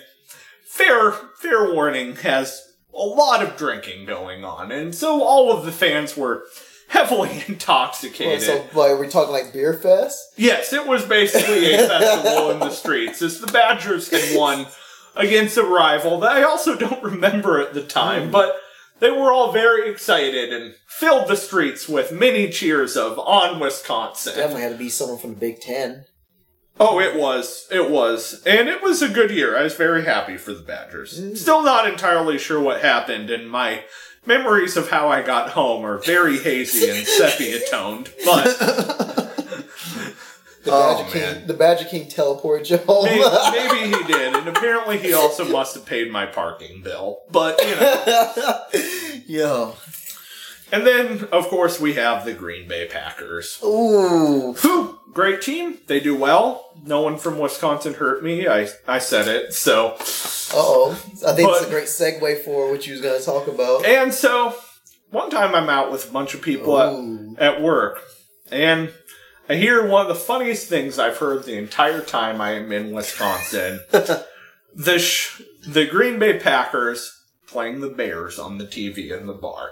fair 0.64 1.12
fair 1.12 1.72
warning, 1.72 2.16
has 2.16 2.73
a 2.94 3.02
lot 3.04 3.42
of 3.42 3.56
drinking 3.56 4.06
going 4.06 4.44
on, 4.44 4.70
and 4.72 4.94
so 4.94 5.22
all 5.22 5.52
of 5.52 5.64
the 5.64 5.72
fans 5.72 6.16
were 6.16 6.44
heavily 6.88 7.28
Well, 7.30 7.42
intoxicated. 7.48 8.42
so, 8.42 8.64
like, 8.74 8.90
are 8.92 8.98
we 9.00 9.08
talking 9.08 9.32
like 9.32 9.52
beer 9.52 9.74
fest? 9.74 10.18
Yes, 10.36 10.72
it 10.72 10.86
was 10.86 11.04
basically 11.04 11.74
a 11.74 11.78
festival 11.88 12.50
in 12.50 12.58
the 12.60 12.70
streets 12.70 13.20
as 13.22 13.40
the 13.40 13.46
Badgers 13.48 14.10
had 14.10 14.38
won 14.38 14.66
against 15.16 15.56
a 15.56 15.62
rival 15.64 16.20
that 16.20 16.32
I 16.32 16.42
also 16.42 16.76
don't 16.76 17.02
remember 17.02 17.60
at 17.60 17.74
the 17.74 17.82
time, 17.82 18.30
but 18.30 18.56
they 19.00 19.10
were 19.10 19.32
all 19.32 19.52
very 19.52 19.90
excited 19.90 20.52
and 20.52 20.74
filled 20.86 21.28
the 21.28 21.36
streets 21.36 21.88
with 21.88 22.12
many 22.12 22.48
cheers 22.48 22.96
of 22.96 23.18
on 23.18 23.58
Wisconsin. 23.60 24.34
Definitely 24.36 24.62
had 24.62 24.72
to 24.72 24.78
be 24.78 24.88
someone 24.88 25.18
from 25.18 25.30
the 25.34 25.40
Big 25.40 25.60
Ten. 25.60 26.04
Oh, 26.80 26.98
it 27.00 27.14
was. 27.16 27.68
It 27.70 27.88
was. 27.90 28.42
And 28.46 28.68
it 28.68 28.82
was 28.82 29.00
a 29.02 29.08
good 29.08 29.30
year. 29.30 29.56
I 29.56 29.62
was 29.62 29.74
very 29.74 30.04
happy 30.04 30.36
for 30.36 30.52
the 30.52 30.62
Badgers. 30.62 31.20
Mm. 31.20 31.36
Still 31.36 31.62
not 31.62 31.88
entirely 31.88 32.36
sure 32.38 32.60
what 32.60 32.80
happened, 32.82 33.30
and 33.30 33.48
my 33.48 33.84
memories 34.26 34.76
of 34.76 34.88
how 34.90 35.08
I 35.08 35.22
got 35.22 35.50
home 35.50 35.84
are 35.84 35.98
very 35.98 36.38
hazy 36.38 36.90
and 36.90 37.06
sepia 37.06 37.60
toned, 37.70 38.10
but 38.24 38.44
The 40.64 40.70
Oh, 40.72 41.02
Badger 41.04 41.18
man. 41.18 41.34
King, 41.40 41.46
the 41.46 41.54
Badger 41.54 41.84
King 41.84 42.08
teleported 42.08 42.70
you 42.70 42.78
home. 42.78 43.04
maybe, 43.04 43.20
maybe 43.52 43.96
he 43.96 44.02
did. 44.12 44.34
And 44.34 44.48
apparently 44.48 44.96
he 44.98 45.12
also 45.12 45.44
must 45.46 45.74
have 45.74 45.84
paid 45.84 46.10
my 46.10 46.24
parking 46.24 46.80
bill. 46.82 47.20
But, 47.30 47.60
you 47.62 47.76
know. 47.76 48.64
Yo, 49.26 49.74
And 50.74 50.84
then, 50.84 51.28
of 51.30 51.46
course, 51.46 51.78
we 51.78 51.94
have 51.94 52.24
the 52.24 52.32
Green 52.32 52.66
Bay 52.66 52.88
Packers. 52.88 53.60
ooh, 53.62 54.54
Whew, 54.54 54.98
great 55.12 55.40
team. 55.40 55.78
They 55.86 56.00
do 56.00 56.16
well. 56.16 56.72
No 56.84 57.00
one 57.00 57.16
from 57.16 57.38
Wisconsin 57.38 57.94
hurt 57.94 58.24
me. 58.24 58.48
I, 58.48 58.66
I 58.88 58.98
said 58.98 59.28
it. 59.28 59.52
So, 59.52 59.94
oh. 60.52 61.00
I 61.24 61.32
think 61.32 61.48
it's 61.48 61.64
a 61.64 61.70
great 61.70 61.84
segue 61.84 62.44
for 62.44 62.72
what 62.72 62.84
you 62.88 62.94
was 62.94 63.02
gonna 63.02 63.20
talk 63.20 63.46
about. 63.46 63.86
And 63.86 64.12
so, 64.12 64.56
one 65.10 65.30
time 65.30 65.54
I'm 65.54 65.68
out 65.68 65.92
with 65.92 66.10
a 66.10 66.12
bunch 66.12 66.34
of 66.34 66.42
people 66.42 66.74
Ooh. 66.76 67.36
at, 67.38 67.54
at 67.54 67.62
work, 67.62 68.02
and 68.50 68.92
I 69.48 69.54
hear 69.54 69.86
one 69.86 70.02
of 70.02 70.08
the 70.08 70.16
funniest 70.16 70.68
things 70.68 70.98
I've 70.98 71.18
heard 71.18 71.44
the 71.44 71.56
entire 71.56 72.00
time 72.00 72.40
I 72.40 72.54
am 72.54 72.72
in 72.72 72.90
Wisconsin. 72.90 73.78
the 74.74 74.98
sh- 74.98 75.40
the 75.68 75.86
Green 75.86 76.18
Bay 76.18 76.40
Packers 76.40 77.16
playing 77.46 77.80
the 77.80 77.90
Bears 77.90 78.40
on 78.40 78.58
the 78.58 78.66
TV 78.66 79.16
in 79.16 79.28
the 79.28 79.34
bar. 79.34 79.70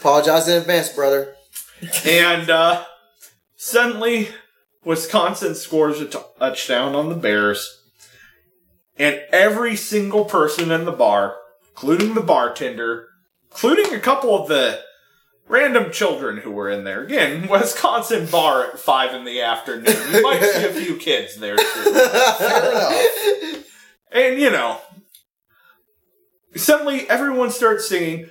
Apologize 0.00 0.48
in 0.48 0.56
advance, 0.56 0.88
brother. 0.88 1.34
And 2.06 2.48
uh, 2.48 2.86
suddenly, 3.54 4.30
Wisconsin 4.82 5.54
scores 5.54 6.00
a 6.00 6.06
t- 6.06 6.18
touchdown 6.38 6.94
on 6.94 7.10
the 7.10 7.14
Bears, 7.14 7.82
and 8.98 9.20
every 9.30 9.76
single 9.76 10.24
person 10.24 10.70
in 10.70 10.86
the 10.86 10.92
bar, 10.92 11.36
including 11.68 12.14
the 12.14 12.22
bartender, 12.22 13.08
including 13.50 13.92
a 13.92 14.00
couple 14.00 14.34
of 14.34 14.48
the 14.48 14.80
random 15.46 15.92
children 15.92 16.38
who 16.38 16.50
were 16.50 16.70
in 16.70 16.84
there. 16.84 17.02
Again, 17.04 17.46
Wisconsin 17.50 18.24
bar 18.24 18.68
at 18.68 18.78
five 18.78 19.12
in 19.12 19.26
the 19.26 19.42
afternoon. 19.42 19.94
You 20.12 20.22
might 20.22 20.42
see 20.42 20.64
a 20.64 20.72
few 20.72 20.96
kids 20.96 21.36
there 21.36 21.56
too. 21.56 21.64
Fair 21.64 22.70
enough. 22.70 23.64
And 24.12 24.40
you 24.40 24.50
know, 24.50 24.80
suddenly 26.56 27.06
everyone 27.10 27.50
starts 27.50 27.86
singing 27.86 28.30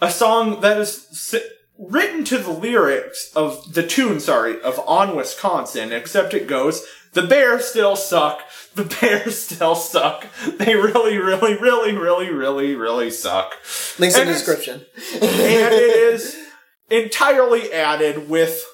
a 0.00 0.10
song 0.10 0.60
that 0.60 0.78
is 0.78 1.06
si- 1.08 1.48
written 1.78 2.24
to 2.24 2.38
the 2.38 2.50
lyrics 2.50 3.30
of 3.34 3.74
the 3.74 3.86
tune, 3.86 4.20
sorry, 4.20 4.60
of 4.62 4.80
On 4.86 5.16
Wisconsin, 5.16 5.92
except 5.92 6.34
it 6.34 6.46
goes, 6.46 6.84
the 7.12 7.22
Bears 7.22 7.66
still 7.66 7.96
suck. 7.96 8.42
The 8.74 8.84
Bears 9.00 9.40
still 9.40 9.74
suck. 9.74 10.26
They 10.58 10.74
really, 10.74 11.16
really, 11.16 11.56
really, 11.56 11.96
really, 11.96 12.30
really, 12.30 12.74
really 12.74 13.10
suck. 13.10 13.54
Links 13.98 14.16
in 14.16 14.26
the 14.26 14.32
description. 14.32 14.84
And 15.14 15.74
it 15.74 15.96
is 16.14 16.36
entirely 16.90 17.72
added 17.72 18.28
with, 18.28 18.64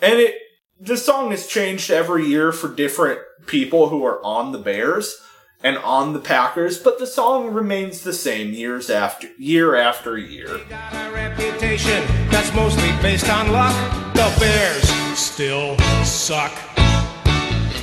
and 0.00 0.18
it, 0.18 0.36
the 0.80 0.96
song 0.96 1.32
is 1.32 1.46
changed 1.46 1.90
every 1.90 2.26
year 2.26 2.52
for 2.52 2.68
different 2.74 3.20
people 3.46 3.88
who 3.88 4.04
are 4.04 4.24
on 4.24 4.52
the 4.52 4.58
Bears 4.58 5.20
and 5.62 5.76
on 5.78 6.12
the 6.12 6.18
Packers, 6.18 6.78
but 6.78 6.98
the 6.98 7.06
song 7.06 7.52
remains 7.52 8.02
the 8.02 8.12
same 8.12 8.52
years 8.52 8.88
after 8.88 9.28
year 9.36 9.76
after 9.76 10.16
year. 10.16 10.60
got 10.68 10.92
a 10.94 11.12
reputation 11.12 12.02
that's 12.30 12.52
mostly 12.54 12.90
based 13.02 13.28
on 13.28 13.52
luck. 13.52 13.74
The 14.14 14.34
Bears 14.40 14.88
still 15.18 15.76
suck. 16.04 16.52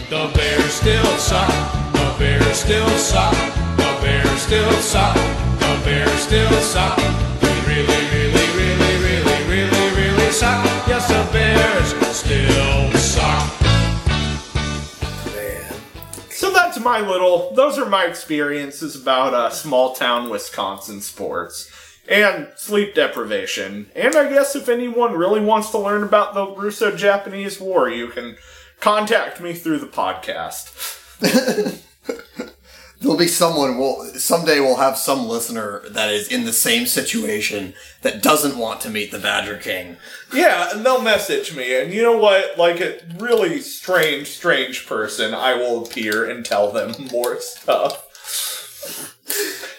The 0.09 0.31
Bears 0.33 0.73
still 0.73 1.17
suck. 1.17 1.49
The 1.93 2.15
Bears 2.17 2.57
still 2.57 2.89
suck. 2.97 3.33
The 3.77 3.99
Bears 4.01 4.41
still 4.41 4.71
suck. 4.81 5.15
The 5.59 5.81
Bears 5.85 6.19
still 6.21 6.51
suck. 6.61 6.97
They 6.97 7.59
really, 7.67 8.01
really, 8.13 8.47
really, 8.57 8.95
really, 9.03 9.43
really, 9.49 9.89
really 9.95 10.31
suck. 10.31 10.63
Yes, 10.87 11.07
the 11.07 11.27
Bears 11.31 12.15
still 12.15 12.96
that's 16.77 16.85
my 16.85 17.07
little. 17.07 17.53
Those 17.53 17.79
are 17.79 17.89
my 17.89 18.05
experiences 18.05 18.95
about 18.95 19.33
uh, 19.33 19.49
small 19.49 19.93
town 19.93 20.29
Wisconsin 20.29 21.01
sports 21.01 21.71
and 22.07 22.49
sleep 22.55 22.93
deprivation. 22.93 23.89
And 23.95 24.15
I 24.15 24.29
guess 24.29 24.55
if 24.55 24.69
anyone 24.69 25.13
really 25.13 25.41
wants 25.41 25.71
to 25.71 25.79
learn 25.79 26.03
about 26.03 26.33
the 26.33 26.47
Russo-Japanese 26.47 27.59
War, 27.59 27.89
you 27.89 28.09
can 28.09 28.37
contact 28.79 29.41
me 29.41 29.53
through 29.53 29.79
the 29.79 29.87
podcast. 29.87 30.73
There'll 32.99 33.17
be 33.17 33.27
someone. 33.27 33.77
Will 33.77 34.05
someday 34.15 34.59
we'll 34.59 34.77
have 34.77 34.97
some 34.97 35.27
listener 35.27 35.83
that 35.89 36.09
is 36.09 36.27
in 36.29 36.45
the 36.45 36.53
same 36.53 36.87
situation 36.87 37.75
that 38.01 38.23
doesn't 38.23 38.57
want 38.57 38.81
to 38.81 38.89
meet 38.89 39.11
the 39.11 39.19
Badger 39.19 39.57
King. 39.57 39.97
Yeah, 40.33 40.71
and 40.71 40.83
they'll 40.83 41.01
message 41.01 41.55
me, 41.55 41.79
and 41.79 41.93
you 41.93 42.01
know 42.01 42.17
what? 42.17 42.57
Like 42.57 42.81
a 42.81 42.99
really 43.19 43.61
strange, 43.61 44.27
strange 44.27 44.87
person, 44.87 45.35
I 45.35 45.53
will 45.53 45.85
appear 45.85 46.27
and 46.27 46.43
tell 46.43 46.71
them 46.71 46.95
more 47.11 47.39
stuff. 47.39 48.03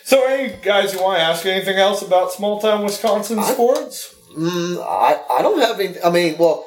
So, 0.05 0.27
hey 0.29 0.59
guys, 0.63 0.95
you 0.95 1.03
want 1.03 1.19
to 1.19 1.25
ask 1.25 1.45
anything 1.45 1.77
else 1.77 2.03
about 2.03 2.33
small 2.33 2.61
town 2.61 2.85
Wisconsin 2.85 3.43
sports? 3.43 4.15
Mm, 4.37 4.79
I, 4.79 5.21
I 5.39 5.43
don't 5.43 5.61
have 5.61 5.81
any. 5.81 6.01
I 6.03 6.11
mean, 6.11 6.39
well, 6.39 6.67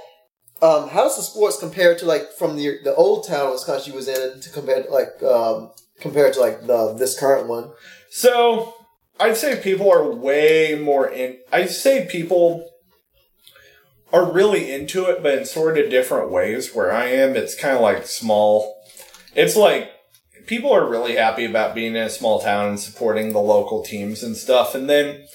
um, 0.62 0.90
how's 0.90 1.16
the 1.16 1.24
sports 1.24 1.58
compared 1.60 1.98
to 2.00 2.06
like 2.06 2.34
from 2.34 2.56
the 2.56 2.80
the 2.84 2.94
old 2.94 3.26
town 3.28 3.52
Wisconsin 3.52 3.94
you 3.94 3.98
was 3.98 4.08
in 4.08 4.42
to 4.42 4.50
compare 4.50 4.84
to 4.84 4.92
like 4.92 5.24
um 5.24 5.72
compared 6.02 6.34
to 6.34 6.42
like 6.42 6.68
the 6.68 6.94
this 6.94 7.18
current 7.18 7.48
one? 7.48 7.72
So, 8.10 8.74
I'd 9.20 9.38
say 9.38 9.62
people 9.62 9.92
are 9.92 10.10
way 10.12 10.80
more 10.82 11.08
in. 11.08 11.38
I'd 11.52 11.70
say 11.70 12.08
people 12.10 12.70
are 14.12 14.30
really 14.30 14.72
into 14.72 15.06
it, 15.06 15.24
but 15.24 15.38
in 15.38 15.46
sort 15.46 15.78
of 15.78 15.90
different 15.90 16.32
ways. 16.32 16.74
Where 16.74 16.92
I 16.92 17.06
am, 17.06 17.36
it's 17.36 17.56
kind 17.56 17.76
of 17.76 17.82
like 17.82 18.06
small. 18.06 18.84
It's 19.36 19.56
like 19.56 19.92
people 20.48 20.74
are 20.74 20.90
really 20.90 21.16
happy 21.16 21.46
about 21.46 21.76
being 21.76 21.96
in 21.96 22.04
a 22.04 22.10
small 22.10 22.42
town 22.42 22.70
and 22.70 22.80
supporting 22.80 23.32
the 23.32 23.40
local 23.40 23.84
teams 23.84 24.24
and 24.24 24.36
stuff. 24.36 24.76
And 24.76 24.90
then 24.90 25.26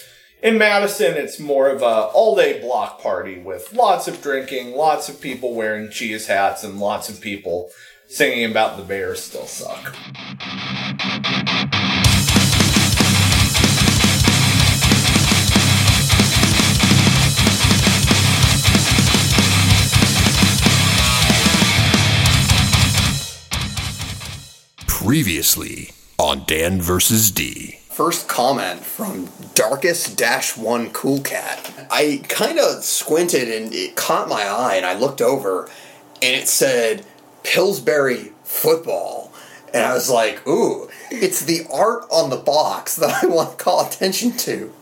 in 0.43 0.59
Madison, 0.59 1.14
it's 1.14 1.41
more 1.41 1.69
of 1.69 1.81
a 1.81 2.11
all-day 2.12 2.61
block 2.61 3.01
party 3.01 3.39
with 3.39 3.73
lots 3.73 4.07
of 4.07 4.21
drinking, 4.21 4.73
lots 4.73 5.09
of 5.09 5.21
people 5.21 5.55
wearing 5.55 5.91
cheese 5.91 6.27
hats, 6.27 6.62
and 6.62 6.79
lots 6.79 7.09
of 7.09 7.21
people 7.21 7.71
singing 8.09 8.50
about 8.50 8.76
the 8.76 8.82
Bears 8.82 9.22
still 9.22 9.46
suck. 9.46 9.94
Previously 24.86 25.90
on 26.18 26.44
Dan 26.46 26.80
vs. 26.80 27.30
D. 27.30 27.78
First 27.90 28.28
comment 28.28 28.80
from 28.80 29.28
Darkest 29.54 30.18
Dash 30.18 30.57
One 30.57 30.90
Cool 30.90 31.20
Cat. 31.20 31.86
I 31.90 32.22
kind 32.28 32.59
of 32.59 32.82
squinted 32.82 33.48
and 33.48 33.72
it 33.72 33.94
caught 33.94 34.28
my 34.28 34.42
eye, 34.42 34.74
and 34.76 34.84
I 34.84 34.98
looked 34.98 35.22
over, 35.22 35.70
and 36.20 36.34
it 36.34 36.48
said 36.48 37.07
Pillsbury 37.47 38.32
football. 38.42 39.32
And 39.72 39.84
I 39.84 39.94
was 39.94 40.11
like, 40.11 40.47
ooh, 40.49 40.88
it's 41.11 41.44
the 41.44 41.66
art 41.72 42.05
on 42.11 42.30
the 42.30 42.36
box 42.36 42.97
that 42.97 43.22
I 43.22 43.26
want 43.26 43.57
to 43.57 43.64
call 43.64 43.86
attention 43.86 44.32
to. 44.38 44.72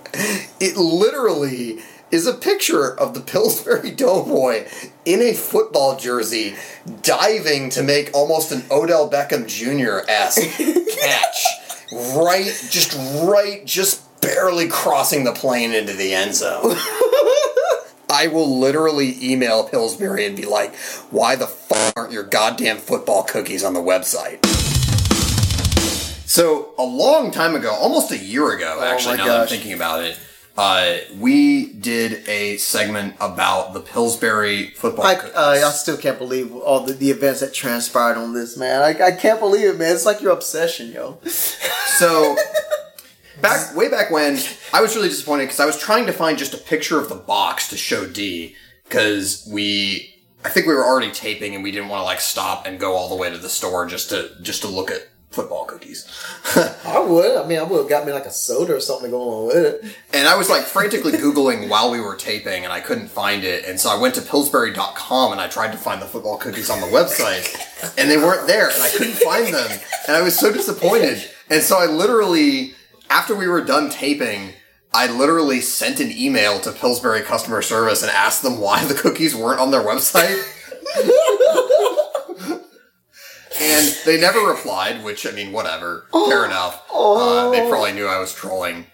It 0.61 0.77
literally 0.77 1.81
is 2.11 2.27
a 2.27 2.33
picture 2.33 2.97
of 2.99 3.13
the 3.13 3.21
Pillsbury 3.21 3.91
Doughboy 3.97 4.67
in 5.05 5.21
a 5.21 5.35
football 5.35 5.97
jersey 5.97 6.55
diving 7.03 7.69
to 7.71 7.83
make 7.83 8.11
almost 8.15 8.51
an 8.53 8.63
Odell 8.71 9.11
Beckham 9.11 9.47
Jr. 9.47 10.09
esque 10.09 10.57
catch. 11.01 11.47
Right, 11.93 12.47
just 12.71 12.97
right, 13.25 13.65
just 13.67 14.21
barely 14.21 14.69
crossing 14.69 15.25
the 15.25 15.33
plane 15.33 15.75
into 15.75 15.93
the 15.93 16.15
end 16.15 16.35
zone. 16.35 16.77
I 18.25 18.29
will 18.29 18.59
literally 18.59 19.19
email 19.23 19.65
Pillsbury 19.65 20.25
and 20.25 20.35
be 20.35 20.47
like, 20.47 20.75
why 21.11 21.37
the 21.37 21.47
fuck 21.47 21.93
aren't 21.95 22.11
your 22.11 22.23
goddamn 22.23 22.79
football 22.79 23.23
cookies 23.23 23.63
on 23.63 23.75
the 23.75 23.81
website? 23.81 24.43
So, 26.27 26.73
a 26.79 26.85
long 26.85 27.31
time 27.31 27.55
ago, 27.55 27.71
almost 27.71 28.11
a 28.13 28.19
year 28.19 28.57
ago, 28.57 28.83
actually, 28.83 29.15
Oh 29.15 29.17
now 29.19 29.27
that 29.27 29.41
I'm 29.43 29.47
thinking 29.49 29.75
about 29.75 30.05
it, 30.05 30.19
uh, 30.57 30.97
we 31.19 31.75
did 31.75 32.27
a 32.27 32.57
segment 32.57 33.17
about 33.21 33.75
the 33.75 33.81
Pillsbury 33.81 34.71
football 34.71 35.05
I, 35.05 35.17
cookies. 35.17 35.37
uh, 35.37 35.63
I 35.67 35.71
still 35.73 35.99
can't 35.99 36.17
believe 36.17 36.51
all 36.55 36.81
the, 36.81 36.95
the 36.95 37.11
events 37.11 37.41
that 37.41 37.53
transpired 37.53 38.17
on 38.17 38.33
this, 38.33 38.57
man. 38.57 38.81
I, 38.81 39.09
I 39.09 39.13
can't 39.13 39.39
believe 39.39 39.69
it, 39.69 39.79
man. 39.79 39.95
It's 39.95 40.07
like 40.07 40.23
your 40.23 40.33
obsession, 40.33 40.93
yo. 40.93 41.19
So 41.99 42.37
back 43.41 43.75
way 43.77 43.89
back 43.89 44.11
when, 44.11 44.39
I 44.73 44.81
was 44.81 44.95
really 44.97 45.09
disappointed 45.09 45.45
because 45.45 45.61
I 45.61 45.67
was 45.67 45.79
trying 45.79 46.07
to 46.07 46.13
find 46.13 46.39
just 46.39 46.55
a 46.55 46.59
picture 46.59 46.99
of 46.99 47.09
the 47.09 47.15
box 47.15 47.69
to 47.71 47.77
show 47.77 48.07
D 48.07 48.57
because 48.85 49.49
we, 49.51 50.23
I 50.45 50.49
think 50.49 50.67
we 50.67 50.75
were 50.75 50.85
already 50.85 51.11
taping 51.11 51.55
and 51.55 51.65
we 51.65 51.71
didn't 51.71 51.89
want 51.89 52.01
to 52.01 52.05
like 52.05 52.21
stop 52.21 52.67
and 52.67 52.79
go 52.79 52.95
all 52.95 53.09
the 53.09 53.17
way 53.17 53.31
to 53.31 53.39
the 53.39 53.49
store 53.49 53.87
just 53.87 54.11
to 54.11 54.31
just 54.43 54.63
to 54.63 54.69
look 54.69 54.91
at 54.91 55.09
football 55.35 55.65
cookies. 55.65 56.07
I 56.85 57.01
would. 57.01 57.37
I 57.37 57.47
mean, 57.47 57.59
I 57.59 57.65
would 57.65 57.79
have 57.79 57.89
got 57.89 58.07
me 58.07 58.13
like 58.13 58.25
a 58.25 58.31
soda 58.31 58.77
or 58.77 58.81
something 58.81 59.07
to 59.07 59.11
go 59.11 59.23
along 59.23 59.47
with 59.49 59.57
it. 59.57 59.97
And 60.13 60.29
I 60.29 60.37
was 60.37 60.49
like 60.49 60.63
frantically 60.63 61.13
Googling 61.13 61.69
while 61.69 61.91
we 61.91 62.01
were 62.01 62.15
taping 62.15 62.65
and 62.65 62.73
I 62.73 62.81
couldn't 62.81 63.09
find 63.09 63.45
it. 63.45 63.65
And 63.65 63.79
so 63.79 63.91
I 63.91 64.01
went 64.01 64.15
to 64.15 64.23
Pillsbury.com 64.23 65.33
and 65.33 65.41
I 65.41 65.49
tried 65.49 65.73
to 65.73 65.79
find 65.79 66.01
the 66.01 66.07
football 66.07 66.39
cookies 66.39 66.71
on 66.71 66.81
the 66.81 66.87
website 66.87 67.99
and 67.99 68.11
they 68.11 68.17
weren't 68.17 68.47
there 68.47 68.69
and 68.71 68.81
I 68.81 68.89
couldn't 68.91 69.15
find 69.15 69.53
them. 69.53 69.79
And 70.07 70.17
I 70.17 70.23
was 70.23 70.39
so 70.39 70.53
disappointed. 70.53 71.29
And 71.51 71.63
so 71.63 71.79
I 71.79 71.87
literally, 71.87 72.75
after 73.11 73.35
we 73.35 73.47
were 73.47 73.63
done 73.63 73.91
taping, 73.91 74.53
I 74.93 75.07
literally 75.11 75.61
sent 75.61 76.01
an 76.01 76.11
email 76.13 76.61
to 76.61 76.73
Pillsbury 76.73 77.23
customer 77.23 77.63
service 77.63 78.03
and 78.03 78.11
asked 78.11 78.43
them 78.43 78.61
why 78.61 78.85
the 78.85 78.95
cookies 78.95 79.35
weren't 79.35 79.61
on 79.61 79.71
their 79.71 79.83
website. 79.83 80.43
and 83.61 83.97
they 84.05 84.21
never 84.21 84.41
replied, 84.41 85.03
which, 85.03 85.27
I 85.27 85.33
mean, 85.33 85.53
whatever. 85.53 86.07
Fair 86.13 86.45
enough. 86.45 86.83
Uh, 86.93 87.51
they 87.51 87.69
probably 87.69 87.93
knew 87.93 88.07
I 88.07 88.19
was 88.21 88.33
trolling. 88.33 88.87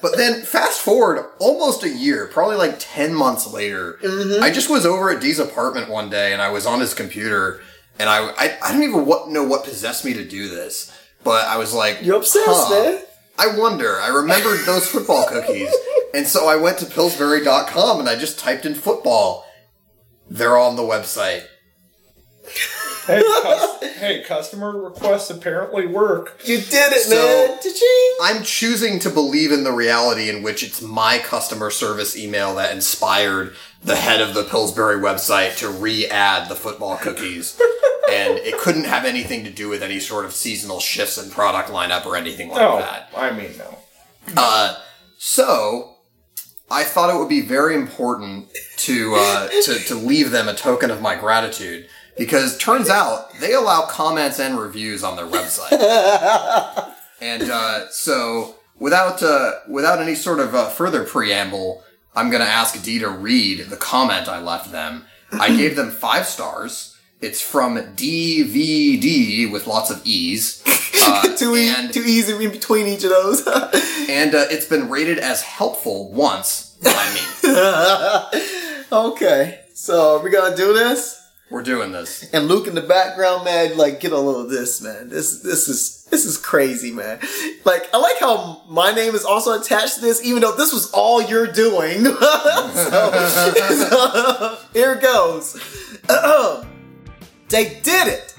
But 0.00 0.16
then 0.16 0.42
fast 0.42 0.80
forward 0.80 1.24
almost 1.40 1.82
a 1.82 1.88
year, 1.88 2.28
probably 2.28 2.56
like 2.56 2.76
10 2.78 3.12
months 3.12 3.52
later, 3.52 3.98
I 4.40 4.50
just 4.50 4.70
was 4.70 4.86
over 4.86 5.10
at 5.10 5.20
Dee's 5.20 5.40
apartment 5.40 5.90
one 5.90 6.08
day 6.08 6.32
and 6.32 6.40
I 6.40 6.50
was 6.50 6.66
on 6.66 6.78
his 6.78 6.94
computer 6.94 7.60
and 7.98 8.08
I, 8.08 8.28
I, 8.38 8.58
I 8.62 8.72
don't 8.72 8.84
even 8.84 9.06
what, 9.06 9.28
know 9.28 9.42
what 9.42 9.64
possessed 9.64 10.04
me 10.04 10.14
to 10.14 10.24
do 10.24 10.48
this, 10.48 10.96
but 11.24 11.44
I 11.46 11.56
was 11.56 11.74
like, 11.74 11.98
You're 12.00 12.18
obsessed, 12.18 12.46
huh, 12.46 12.84
man. 12.84 13.02
I 13.38 13.56
wonder. 13.56 14.00
I 14.00 14.08
remembered 14.08 14.60
those 14.66 14.88
football 14.88 15.26
cookies. 15.28 15.72
And 16.14 16.26
so 16.26 16.48
I 16.48 16.56
went 16.56 16.78
to 16.78 16.86
Pillsbury.com 16.86 18.00
and 18.00 18.08
I 18.08 18.16
just 18.16 18.38
typed 18.38 18.66
in 18.66 18.74
football. 18.74 19.44
They're 20.28 20.58
on 20.58 20.76
the 20.76 20.82
website. 20.82 21.44
Hey, 23.06 23.22
cus- 23.22 23.82
hey, 23.96 24.22
customer 24.22 24.78
requests 24.82 25.30
apparently 25.30 25.86
work. 25.86 26.38
You 26.44 26.58
did 26.58 26.92
it, 26.92 27.02
So- 27.04 27.14
man. 27.14 27.58
Cha-ching. 27.62 28.14
I'm 28.20 28.42
choosing 28.42 28.98
to 29.00 29.08
believe 29.10 29.50
in 29.50 29.64
the 29.64 29.72
reality 29.72 30.28
in 30.28 30.42
which 30.42 30.62
it's 30.62 30.82
my 30.82 31.18
customer 31.18 31.70
service 31.70 32.16
email 32.16 32.54
that 32.56 32.72
inspired 32.72 33.54
the 33.82 33.96
head 33.96 34.20
of 34.20 34.34
the 34.34 34.44
Pillsbury 34.44 34.96
website 34.96 35.56
to 35.58 35.68
re-add 35.70 36.48
the 36.50 36.54
football 36.54 36.96
cookies. 36.98 37.58
And 38.10 38.38
it 38.38 38.58
couldn't 38.58 38.84
have 38.84 39.04
anything 39.04 39.44
to 39.44 39.50
do 39.50 39.68
with 39.68 39.82
any 39.82 40.00
sort 40.00 40.24
of 40.24 40.32
seasonal 40.32 40.80
shifts 40.80 41.18
in 41.18 41.30
product 41.30 41.68
lineup 41.70 42.06
or 42.06 42.16
anything 42.16 42.48
like 42.48 42.60
Oh, 42.60 42.78
that. 42.78 43.10
I 43.16 43.30
mean, 43.32 43.56
no. 43.58 43.78
Uh, 44.36 44.76
so 45.18 45.96
I 46.70 46.84
thought 46.84 47.14
it 47.14 47.18
would 47.18 47.28
be 47.28 47.40
very 47.40 47.74
important 47.74 48.48
to, 48.78 49.14
uh, 49.16 49.48
to 49.64 49.78
to 49.86 49.94
leave 49.94 50.30
them 50.30 50.48
a 50.48 50.54
token 50.54 50.90
of 50.90 51.00
my 51.00 51.14
gratitude 51.16 51.88
because 52.16 52.56
turns 52.58 52.88
out 52.90 53.32
they 53.40 53.54
allow 53.54 53.82
comments 53.86 54.38
and 54.38 54.58
reviews 54.58 55.02
on 55.04 55.16
their 55.16 55.26
website. 55.26 55.72
and 57.20 57.50
uh, 57.50 57.88
so 57.90 58.56
without 58.78 59.22
uh, 59.22 59.52
without 59.68 60.00
any 60.00 60.14
sort 60.14 60.40
of 60.40 60.54
uh, 60.54 60.68
further 60.68 61.04
preamble, 61.04 61.82
I'm 62.14 62.30
going 62.30 62.42
to 62.42 62.48
ask 62.50 62.80
Dee 62.82 62.98
to 63.00 63.08
read 63.08 63.66
the 63.70 63.76
comment 63.76 64.28
I 64.28 64.40
left 64.40 64.72
them. 64.72 65.04
I 65.32 65.54
gave 65.56 65.76
them 65.76 65.90
five 65.90 66.26
stars. 66.26 66.96
It's 67.20 67.40
from 67.40 67.76
DVD 67.96 69.50
with 69.50 69.66
lots 69.66 69.90
of 69.90 70.00
E's. 70.04 70.62
Uh, 71.00 71.22
Too, 71.36 71.56
e- 71.56 71.68
and- 71.70 71.90
too 71.94 72.02
easy 72.02 72.44
in 72.44 72.50
between 72.50 72.86
each 72.86 73.02
of 73.02 73.08
those. 73.08 73.40
and 74.10 74.34
uh, 74.34 74.44
it's 74.50 74.66
been 74.66 74.90
rated 74.90 75.18
as 75.18 75.40
helpful 75.40 76.12
once 76.12 76.76
by 76.82 77.14
me. 77.14 77.20
okay, 78.92 79.60
so 79.72 80.20
we're 80.22 80.28
gonna 80.30 80.54
do 80.56 80.74
this. 80.74 81.18
We're 81.50 81.62
doing 81.62 81.92
this. 81.92 82.28
And 82.34 82.46
Luke 82.46 82.66
in 82.66 82.74
the 82.74 82.82
background, 82.82 83.44
man, 83.44 83.78
like 83.78 84.00
get 84.00 84.12
a 84.12 84.18
little 84.18 84.42
of 84.42 84.50
this, 84.50 84.82
man. 84.82 85.08
This 85.08 85.40
this 85.40 85.66
is 85.68 86.04
this 86.10 86.26
is 86.26 86.36
crazy, 86.36 86.92
man. 86.92 87.20
Like 87.64 87.88
I 87.94 87.98
like 87.98 88.18
how 88.18 88.64
my 88.68 88.92
name 88.92 89.14
is 89.14 89.24
also 89.24 89.58
attached 89.58 89.94
to 89.94 90.00
this, 90.02 90.22
even 90.22 90.42
though 90.42 90.56
this 90.56 90.74
was 90.74 90.90
all 90.90 91.22
you're 91.22 91.50
doing. 91.50 92.04
so, 92.04 93.12
so, 93.30 94.58
here 94.74 94.92
it 94.94 95.00
goes. 95.00 95.56
they 97.48 97.80
did 97.82 98.08
it. 98.08 98.34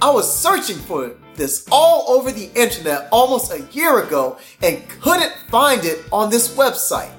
I 0.00 0.10
was 0.10 0.40
searching 0.40 0.76
for 0.76 1.14
this 1.36 1.66
all 1.70 2.10
over 2.10 2.32
the 2.32 2.50
internet 2.54 3.08
almost 3.10 3.52
a 3.52 3.62
year 3.72 4.04
ago 4.04 4.38
and 4.62 4.86
couldn't 5.00 5.32
find 5.48 5.84
it 5.84 6.04
on 6.12 6.30
this 6.30 6.56
website. 6.56 7.12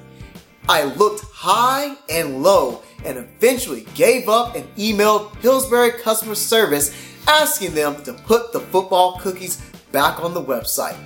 I 0.67 0.83
looked 0.83 1.23
high 1.33 1.95
and 2.09 2.43
low 2.43 2.83
and 3.05 3.17
eventually 3.17 3.85
gave 3.95 4.29
up 4.29 4.55
and 4.55 4.63
emailed 4.75 5.33
Pillsbury 5.41 5.91
customer 5.91 6.35
service 6.35 6.93
asking 7.27 7.73
them 7.73 8.03
to 8.03 8.13
put 8.13 8.51
the 8.53 8.59
football 8.59 9.17
cookies 9.19 9.61
back 9.91 10.23
on 10.23 10.33
the 10.33 10.43
website. 10.43 10.97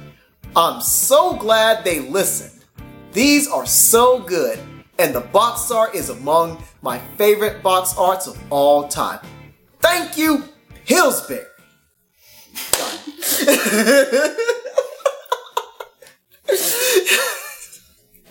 I'm 0.55 0.81
so 0.81 1.35
glad 1.35 1.83
they 1.83 1.99
listened. 1.99 2.63
These 3.13 3.47
are 3.47 3.65
so 3.65 4.19
good, 4.19 4.59
and 4.99 5.13
the 5.13 5.21
box 5.21 5.71
art 5.71 5.95
is 5.95 6.09
among 6.09 6.63
my 6.81 6.99
favorite 7.17 7.61
box 7.63 7.95
arts 7.97 8.27
of 8.27 8.39
all 8.51 8.87
time. 8.87 9.19
Thank 9.79 10.17
you, 10.17 10.43
Pillsbury. 10.85 11.45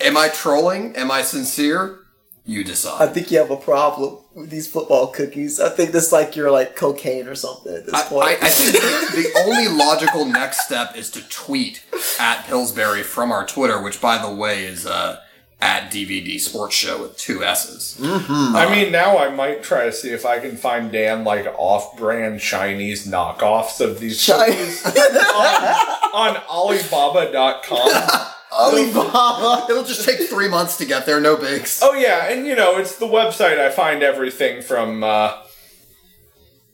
Am 0.00 0.16
I 0.16 0.28
trolling? 0.28 0.94
Am 0.96 1.10
I 1.10 1.22
sincere? 1.22 2.00
You 2.48 2.62
decide. 2.62 3.02
I 3.08 3.12
think 3.12 3.32
you 3.32 3.38
have 3.38 3.50
a 3.50 3.56
problem 3.56 4.18
with 4.34 4.50
these 4.50 4.68
football 4.70 5.08
cookies. 5.08 5.58
I 5.58 5.68
think 5.68 5.90
that's 5.90 6.12
like 6.12 6.36
you're 6.36 6.52
like 6.52 6.76
cocaine 6.76 7.26
or 7.26 7.34
something 7.34 7.74
at 7.74 7.86
this 7.86 7.94
I, 7.94 8.02
point. 8.04 8.24
I, 8.24 8.32
I 8.34 8.48
think 8.48 8.72
the, 8.72 9.22
the 9.22 9.38
only 9.40 9.66
logical 9.66 10.24
next 10.24 10.64
step 10.64 10.96
is 10.96 11.10
to 11.12 11.28
tweet 11.28 11.82
at 12.20 12.46
Pillsbury 12.46 13.02
from 13.02 13.32
our 13.32 13.44
Twitter, 13.44 13.82
which, 13.82 14.00
by 14.00 14.18
the 14.18 14.32
way, 14.32 14.64
is 14.64 14.86
uh, 14.86 15.20
at 15.60 15.90
DVD 15.90 16.38
Sports 16.38 16.74
Show 16.74 17.00
with 17.02 17.16
two 17.16 17.42
S's. 17.42 17.98
I 18.02 18.68
mean, 18.70 18.92
now 18.92 19.18
I 19.18 19.30
might 19.30 19.62
try 19.62 19.84
to 19.86 19.92
see 19.92 20.10
if 20.10 20.26
I 20.26 20.38
can 20.38 20.56
find 20.56 20.92
Dan 20.92 21.24
like 21.24 21.46
off-brand 21.46 22.40
Chinese 22.40 23.06
knockoffs 23.06 23.80
of 23.80 23.98
these 23.98 24.24
Chinese 24.24 24.84
on 24.86 26.36
Alibaba.com. 26.48 28.32
Alibaba. 28.52 29.66
It'll 29.70 29.84
just 29.84 30.06
take 30.08 30.20
three 30.28 30.48
months 30.48 30.78
to 30.78 30.84
get 30.86 31.04
there, 31.04 31.20
no 31.20 31.36
bigs. 31.36 31.80
oh 31.82 31.94
yeah, 31.94 32.30
and 32.30 32.46
you 32.46 32.54
know 32.54 32.78
it's 32.78 32.96
the 32.96 33.06
website 33.06 33.58
I 33.58 33.70
find 33.70 34.02
everything 34.02 34.62
from 34.62 35.02
uh, 35.04 35.42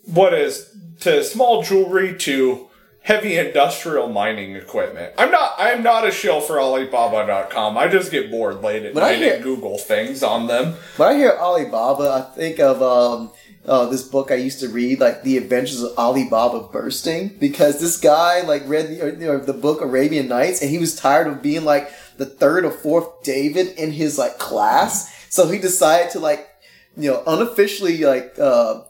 what 0.05 0.35
is 0.35 0.76
to 1.01 1.24
small 1.24 1.62
jewelry 1.62 2.16
to 2.18 2.68
heavy 3.03 3.36
industrial 3.36 4.09
mining 4.09 4.55
equipment. 4.57 5.12
I'm 5.18 5.30
not 5.30 5.55
I'm 5.59 5.82
not 5.82 6.07
a 6.07 6.11
shill 6.11 6.40
for 6.40 6.61
Alibaba.com. 6.61 7.76
I 7.76 7.88
just 7.88 8.11
get 8.11 8.30
bored 8.30 8.62
late 8.62 8.84
at 8.84 8.96
I 8.96 9.00
night 9.00 9.18
hear- 9.18 9.34
and 9.34 9.42
Google 9.42 9.78
things 9.78 10.22
on 10.22 10.46
them. 10.46 10.74
When 10.96 11.09
I 11.09 11.14
hear 11.14 11.36
Alibaba, 11.38 12.28
I 12.32 12.34
think 12.36 12.59
of 12.61 12.82
um, 12.82 13.30
uh, 13.66 13.86
this 13.86 14.03
book 14.03 14.30
I 14.30 14.34
used 14.36 14.61
to 14.61 14.68
read, 14.68 15.00
like 15.00 15.22
The 15.22 15.36
Adventures 15.36 15.82
of 15.82 15.92
Ali 15.98 16.24
Baba 16.28 16.68
Bernstein, 16.72 17.36
because 17.38 17.80
this 17.80 17.96
guy 17.96 18.40
like 18.42 18.62
read 18.66 18.88
the, 18.88 18.94
you 19.20 19.26
know, 19.26 19.38
the 19.38 19.53
book 19.53 19.80
Arabian 19.80 20.28
Nights, 20.28 20.62
and 20.62 20.70
he 20.70 20.78
was 20.78 20.94
tired 20.96 21.26
of 21.26 21.42
being 21.42 21.64
like 21.64 21.90
the 22.18 22.26
third 22.26 22.64
or 22.64 22.70
fourth 22.70 23.22
David 23.22 23.68
in 23.78 23.92
his 23.92 24.18
like 24.18 24.38
class, 24.38 25.12
so 25.28 25.48
he 25.48 25.59
decided 25.59 26.11
to 26.12 26.20
like 26.20 26.48
you 26.96 27.11
know 27.11 27.22
unofficially 27.26 27.98
like 28.05 28.38
uh, 28.38 28.82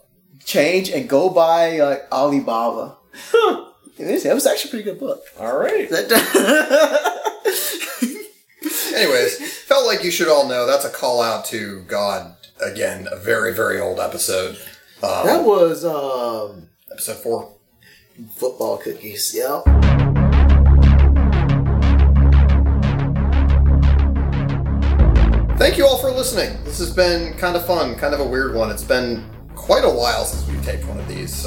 change 0.44 0.90
and 0.90 1.08
go 1.08 1.30
by 1.30 1.78
like 1.78 2.02
Alibaba. 2.12 2.96
It 3.98 4.06
is- 4.08 4.24
it 4.24 4.34
was 4.34 4.46
actually 4.46 4.68
a 4.68 4.72
pretty 4.72 4.84
good 4.84 4.98
book. 5.00 5.22
All 5.38 5.56
right. 5.56 5.90
Anyways, 8.94 9.38
felt 9.64 9.86
like 9.86 10.04
you 10.04 10.10
should 10.10 10.28
all 10.28 10.46
know 10.48 10.66
that's 10.66 10.84
a 10.84 10.90
call 10.90 11.20
out 11.22 11.44
to 11.46 11.82
God 11.88 12.34
again. 12.60 13.08
A 13.10 13.16
very 13.16 13.54
very 13.54 13.80
old 13.80 13.98
episode. 14.00 14.56
Um, 15.02 15.26
that 15.26 15.44
was 15.44 15.84
um, 15.84 16.68
episode 16.90 17.16
four. 17.16 17.52
football 18.36 18.76
cookies. 18.78 19.34
Yeah. 19.34 19.62
Thank 25.58 25.78
you 25.78 25.86
all 25.86 25.98
for 25.98 26.10
listening. 26.10 26.62
This 26.64 26.78
has 26.78 26.92
been 26.92 27.34
kind 27.34 27.56
of 27.56 27.64
fun, 27.64 27.94
kind 27.94 28.14
of 28.14 28.20
a 28.20 28.24
weird 28.24 28.54
one. 28.56 28.70
It's 28.70 28.82
been 28.82 29.24
quite 29.54 29.84
a 29.84 29.90
while 29.90 30.24
since 30.24 30.44
we've 30.48 30.64
taken 30.64 30.88
one 30.88 30.98
of 30.98 31.06
these. 31.06 31.46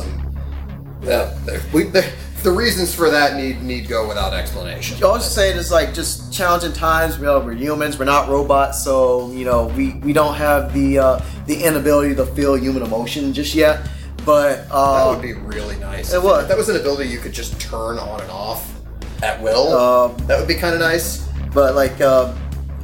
Yeah, 1.04 1.36
there- 1.46 1.62
we, 1.74 1.84
there, 1.84 2.10
the 2.46 2.52
reasons 2.52 2.93
for 2.93 3.10
that 3.10 3.36
need 3.36 3.62
need 3.64 3.88
go 3.88 4.08
without 4.08 4.34
explanation. 4.34 5.04
I 5.04 5.08
was 5.08 5.24
just 5.24 5.36
saying 5.36 5.58
it's 5.58 5.72
like 5.72 5.93
just 5.93 6.32
challenging 6.32 6.74
times. 6.74 7.18
You 7.18 7.24
know, 7.24 7.39
we're 7.39 7.54
humans. 7.54 7.98
We're 7.98 8.06
not 8.06 8.30
robots, 8.30 8.84
so 8.84 9.32
you 9.32 9.46
know 9.46 9.66
we, 9.76 9.96
we 9.96 10.14
don't 10.14 10.36
have 10.36 10.72
the 10.74 11.00
uh, 11.00 11.26
the 11.48 11.64
inability 11.64 12.16
to 12.16 12.26
feel 12.26 12.54
human 12.54 12.84
emotion 12.84 13.34
just 13.34 13.56
yet. 13.56 13.89
But 14.26 14.68
That 14.68 14.74
uh, 14.74 15.14
would 15.14 15.24
be 15.24 15.34
really 15.34 15.78
nice. 15.78 16.14
It 16.14 16.18
If 16.18 16.24
would. 16.24 16.48
That 16.48 16.56
was 16.56 16.70
an 16.70 16.76
ability 16.78 17.10
you 17.10 17.18
could 17.18 17.34
just 17.34 17.60
turn 17.60 17.98
on 17.98 18.22
and 18.22 18.30
off 18.30 18.72
at 19.24 19.41
will. 19.41 19.74
Um, 19.74 20.18
that 20.28 20.38
would 20.39 20.48
be 20.48 20.56
kind 20.56 20.76
of 20.76 20.80
nice. 20.80 21.28
but 21.52 21.74
like 21.74 22.00
um, 22.02 22.30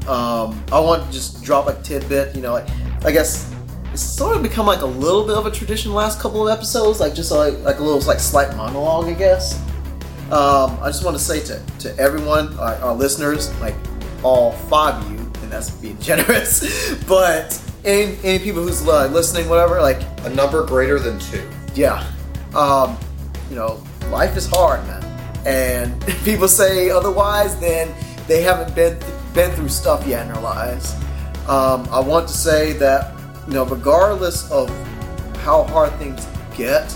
um, 0.08 0.64
I 0.72 0.80
want 0.80 1.06
to 1.06 1.12
just 1.12 1.44
drop 1.44 1.68
a 1.68 1.80
tidbit. 1.84 2.36
You 2.36 2.42
know, 2.42 2.54
like 2.54 2.68
I 3.06 3.12
guess 3.12 3.51
sort 4.02 4.36
of 4.36 4.44
become 4.44 4.66
like 4.66 4.82
a 4.82 4.86
little 4.86 5.26
bit 5.26 5.36
of 5.38 5.46
a 5.46 5.52
tradition 5.52 5.94
last 5.94 6.20
couple 6.20 6.48
of 6.48 6.56
episodes. 6.56 7.00
Like 7.00 7.14
just 7.14 7.32
like 7.32 7.58
like 7.60 7.80
a 7.80 7.84
little 7.84 8.00
like 8.02 8.20
slight 8.20 8.56
monologue, 8.56 9.06
I 9.06 9.14
guess. 9.14 9.60
Um, 10.32 10.78
I 10.82 10.88
just 10.88 11.04
want 11.04 11.18
to 11.18 11.24
say 11.24 11.40
to 11.42 11.62
to 11.80 11.98
everyone, 12.00 12.58
our, 12.58 12.76
our 12.76 12.94
listeners, 12.96 13.54
like 13.60 13.76
all 14.24 14.52
five 14.54 15.04
of 15.04 15.12
you, 15.12 15.18
and 15.18 15.52
that's 15.52 15.70
being 15.72 16.00
generous, 16.10 16.94
but 17.08 17.60
any 17.84 18.18
any 18.24 18.40
people 18.40 18.62
who's 18.62 18.88
uh, 18.88 19.08
listening, 19.08 19.50
whatever, 19.50 19.82
like 19.82 20.02
A 20.26 20.30
number 20.30 20.66
greater 20.66 21.00
than 21.00 21.20
two. 21.20 21.44
yeah 21.74 22.06
um 22.54 22.98
you 23.50 23.56
know 23.56 23.82
life 24.12 24.36
is 24.36 24.46
hard 24.46 24.86
man 24.86 25.02
and 25.48 26.04
if 26.08 26.24
people 26.26 26.48
say 26.48 26.90
otherwise 26.90 27.58
then 27.62 27.88
they 28.28 28.42
haven't 28.42 28.76
been 28.76 28.98
been 29.34 29.50
through 29.56 29.70
stuff 29.70 30.06
yet 30.06 30.28
in 30.28 30.34
their 30.34 30.44
lives 30.44 30.94
um, 31.48 31.88
i 31.92 32.00
want 32.00 32.28
to 32.28 32.34
say 32.34 32.74
that 32.74 33.14
know 33.52 33.66
regardless 33.66 34.50
of 34.52 34.70
how 35.38 35.64
hard 35.64 35.92
things 35.94 36.28
get 36.56 36.96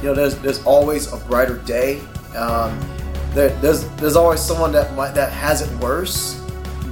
you 0.00 0.08
know 0.08 0.14
there's 0.14 0.36
there's 0.38 0.62
always 0.64 1.12
a 1.12 1.16
brighter 1.16 1.58
day. 1.58 2.00
Um, 2.36 2.78
there, 3.32 3.48
there's 3.60 3.88
there's 3.96 4.16
always 4.16 4.40
someone 4.40 4.70
that 4.72 4.94
might 4.94 5.12
that 5.12 5.32
has 5.32 5.60
it 5.60 5.70
worse. 5.80 6.40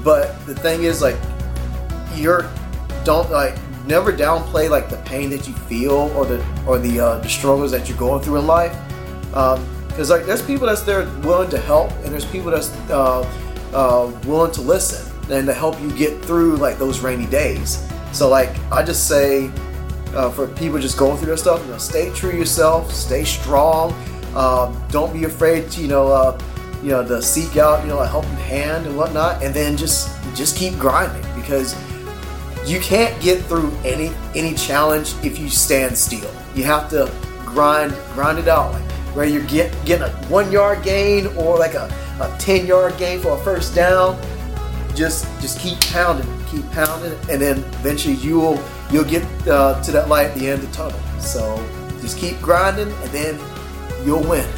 But 0.03 0.45
the 0.47 0.55
thing 0.55 0.85
is 0.85 1.03
like 1.03 1.17
you're 2.15 2.51
don't 3.05 3.31
like 3.31 3.57
never 3.87 4.13
downplay 4.13 4.69
like 4.69 4.89
the 4.91 4.97
pain 4.99 5.31
that 5.31 5.47
you 5.47 5.55
feel 5.55 6.11
or 6.17 6.27
the 6.27 6.45
or 6.67 6.79
the 6.79 6.99
uh, 6.99 7.19
the 7.19 7.29
struggles 7.29 7.71
that 7.71 7.89
you're 7.89 7.99
going 7.99 8.23
through 8.23 8.39
in 8.39 8.47
life. 8.47 8.77
Because 9.31 10.11
like 10.11 10.27
there's 10.27 10.43
people 10.43 10.67
that's 10.67 10.83
there 10.83 11.09
willing 11.21 11.51
to 11.51 11.59
help 11.59 11.93
and 12.03 12.07
there's 12.07 12.27
people 12.27 12.51
that's 12.51 12.71
uh, 12.91 13.21
uh, 13.73 14.13
willing 14.27 14.53
to 14.53 14.63
listen 14.63 15.13
and 15.31 15.47
to 15.47 15.55
help 15.55 15.81
you 15.81 15.91
get 15.93 16.25
through 16.25 16.57
like 16.57 16.79
those 16.79 17.01
rainy 17.01 17.27
days 17.27 17.89
so 18.17 18.29
like 18.29 18.51
i 18.73 18.83
just 18.83 19.07
say 19.09 19.51
uh, 20.15 20.31
for 20.31 20.47
people 20.49 20.79
just 20.79 20.97
going 20.97 21.17
through 21.17 21.27
their 21.27 21.37
stuff 21.37 21.61
you 21.65 21.71
know 21.71 21.79
stay 21.79 22.11
true 22.15 22.33
to 22.33 22.39
yourself 22.39 22.93
stay 22.93 23.25
strong 23.25 23.93
um, 24.35 24.81
don't 24.91 25.13
be 25.13 25.25
afraid 25.25 25.71
to 25.71 25.81
you 25.81 25.89
know 25.89 26.09
uh, 26.09 26.39
you 26.83 26.91
know 26.91 27.07
to 27.07 27.21
seek 27.21 27.57
out 27.57 27.83
you 27.83 27.89
know 27.89 27.99
a 27.99 28.07
helping 28.07 28.31
hand 28.37 28.87
and 28.87 28.97
whatnot 28.97 29.43
and 29.43 29.55
then 29.55 29.77
just 29.77 30.11
just 30.35 30.57
keep 30.57 30.77
grinding 30.79 31.25
because 31.35 31.75
you 32.67 32.81
can't 32.81 33.19
get 33.23 33.43
through 33.45 33.73
any 33.85 34.11
any 34.35 34.55
challenge 34.55 35.15
if 35.23 35.39
you 35.39 35.49
stand 35.49 35.97
still. 35.97 36.31
You 36.55 36.65
have 36.65 36.91
to 36.91 37.13
grind 37.45 37.95
grind 38.13 38.39
it 38.39 38.49
out. 38.49 38.73
Like 38.73 38.83
where 39.15 39.25
you're 39.25 39.45
get, 39.45 39.73
getting 39.87 40.05
a 40.05 40.11
one 40.27 40.51
yard 40.51 40.83
gain 40.83 41.29
or 41.39 41.57
like 41.57 41.75
a, 41.75 41.89
a 42.21 42.37
ten 42.39 42.67
yard 42.67 42.99
gain 42.99 43.21
for 43.21 43.39
a 43.39 43.39
first 43.39 43.75
down. 43.75 44.21
Just 44.95 45.27
just 45.41 45.61
keep 45.61 45.79
pounding, 45.93 46.27
keep 46.47 46.69
pounding, 46.73 47.13
and 47.31 47.41
then 47.41 47.59
eventually 47.59 48.15
you 48.15 48.39
will 48.39 48.63
you'll 48.91 49.05
get 49.05 49.23
uh, 49.49 49.81
to 49.83 49.93
that 49.93 50.09
light 50.09 50.27
at 50.29 50.35
the 50.37 50.49
end 50.49 50.63
of 50.63 50.69
the 50.71 50.77
tunnel. 50.77 50.99
So 51.21 51.57
just 52.01 52.19
keep 52.19 52.41
grinding, 52.41 52.93
and 52.93 53.11
then 53.11 53.39
you'll 54.05 54.23
win. 54.29 54.49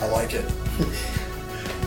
I 0.00 0.08
like 0.08 0.34
it. 0.34 0.50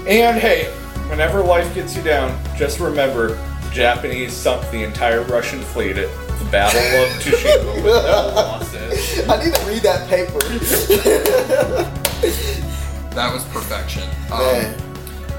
And 0.08 0.38
hey, 0.38 0.66
whenever 1.10 1.42
life 1.42 1.74
gets 1.74 1.98
you 1.98 2.04
down, 2.04 2.40
just 2.56 2.80
remember 2.80 3.30
the 3.30 3.70
Japanese 3.72 4.34
sunk 4.34 4.70
the 4.70 4.84
entire 4.84 5.24
Russian 5.24 5.62
fleet 5.62 5.98
at 5.98 6.10
the 6.38 6.46
Battle 6.52 6.80
of 6.80 7.10
Tsushima 7.24 7.74
with 7.74 7.86
no 7.86 8.32
losses. 8.36 9.28
I 9.28 9.44
need 9.44 9.56
to 9.56 9.66
read 9.66 9.82
that 9.82 10.08
paper. 10.08 10.38
That 13.16 13.34
was 13.34 13.46
perfection. 13.46 14.04
Man. 14.30 14.76
Um, 14.76 14.82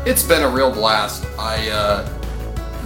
it's 0.06 0.22
been 0.22 0.42
a 0.42 0.48
real 0.48 0.72
blast. 0.72 1.26
I 1.38 1.68
uh, 1.68 2.08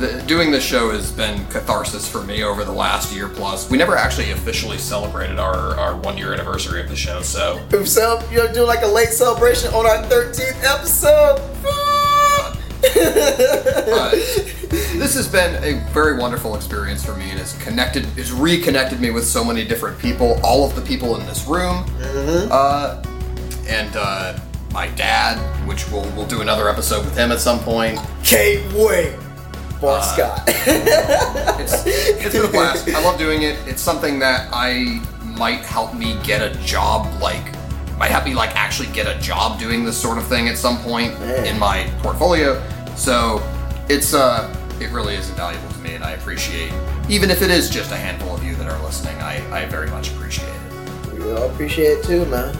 the, 0.01 0.22
doing 0.26 0.51
this 0.51 0.64
show 0.64 0.90
has 0.90 1.12
been 1.12 1.44
catharsis 1.46 2.09
for 2.09 2.22
me 2.22 2.42
over 2.42 2.64
the 2.64 2.72
last 2.72 3.14
year 3.14 3.28
plus. 3.28 3.70
We 3.70 3.76
never 3.76 3.96
actually 3.96 4.30
officially 4.30 4.78
celebrated 4.78 5.38
our, 5.38 5.78
our 5.78 5.96
one 5.96 6.16
year 6.16 6.32
anniversary 6.32 6.80
of 6.80 6.88
the 6.88 6.96
show, 6.96 7.20
so 7.22 7.61
So 7.84 8.22
you're 8.32 8.53
doing 8.53 8.66
like 8.66 8.82
a 8.82 8.86
late 8.86 9.11
celebration 9.11 9.72
on 9.74 9.86
our 9.86 10.03
13th 10.07 10.64
episode. 10.64 11.46
uh, 12.82 14.11
this 14.96 15.14
has 15.14 15.28
been 15.28 15.62
a 15.62 15.78
very 15.90 16.16
wonderful 16.16 16.57
experience 16.57 17.05
for 17.05 17.14
me 17.14 17.30
and 17.30 17.38
it's 17.38 17.57
connected 17.62 18.07
it's 18.16 18.30
reconnected 18.30 18.98
me 19.01 19.11
with 19.11 19.26
so 19.26 19.44
many 19.44 19.66
different 19.66 19.98
people 19.98 20.40
all 20.42 20.66
of 20.66 20.74
the 20.74 20.80
people 20.80 21.20
in 21.20 21.26
this 21.26 21.46
room 21.46 21.84
uh, 22.51 23.03
and 23.68 23.94
uh, 23.96 24.38
my 24.72 24.86
dad 24.88 25.36
which 25.68 25.90
we'll, 25.90 26.09
we'll 26.12 26.26
do 26.26 26.40
another 26.40 26.70
episode 26.70 27.05
with 27.05 27.14
him 27.14 27.30
at 27.30 27.38
some 27.38 27.59
point 27.61 27.98
Can't 28.24 28.72
wait. 28.72 29.14
Mark 29.81 30.01
Uh, 30.01 30.03
Scott. 30.03 30.43
it's, 30.47 31.85
it's 31.87 32.35
been 32.35 32.45
a 32.45 32.49
blast 32.49 32.89
i 32.89 33.03
love 33.03 33.18
doing 33.18 33.43
it 33.43 33.57
it's 33.66 33.81
something 33.83 34.18
that 34.18 34.49
i 34.53 35.01
might 35.39 35.61
help 35.61 35.95
me 35.95 36.18
get 36.22 36.41
a 36.43 36.55
job 36.61 37.07
like 37.20 37.45
might 37.99 38.11
help 38.11 38.24
me 38.24 38.35
like 38.35 38.55
actually 38.57 38.89
get 38.93 39.07
a 39.07 39.18
job 39.20 39.59
doing 39.59 39.85
this 39.85 40.01
sort 40.01 40.18
of 40.18 40.26
thing 40.26 40.49
at 40.49 40.57
some 40.59 40.78
point 40.78 41.18
Man. 41.20 41.47
in 41.47 41.59
my 41.59 41.91
portfolio 42.03 42.62
so 42.97 43.43
it's 43.89 44.12
uh 44.14 44.55
it 44.81 44.91
really 44.91 45.14
is 45.14 45.28
invaluable 45.31 45.68
to 45.70 45.78
me 45.78 45.95
and 45.95 46.05
i 46.05 46.12
appreciate 46.12 46.72
even 47.09 47.31
if 47.31 47.41
it 47.43 47.51
is 47.51 47.70
just 47.70 47.91
a 47.93 47.97
handful 47.97 48.35
of 48.35 48.45
you 48.45 48.55
that 48.57 48.68
are 48.70 48.83
listening 48.85 49.16
i 49.22 49.37
i 49.55 49.64
very 49.66 49.89
much 49.91 50.11
appreciate 50.12 50.49
it 50.49 50.61
we 51.20 51.33
all 51.33 51.51
appreciate 51.51 51.99
it 51.99 52.05
too, 52.05 52.24
man. 52.26 52.57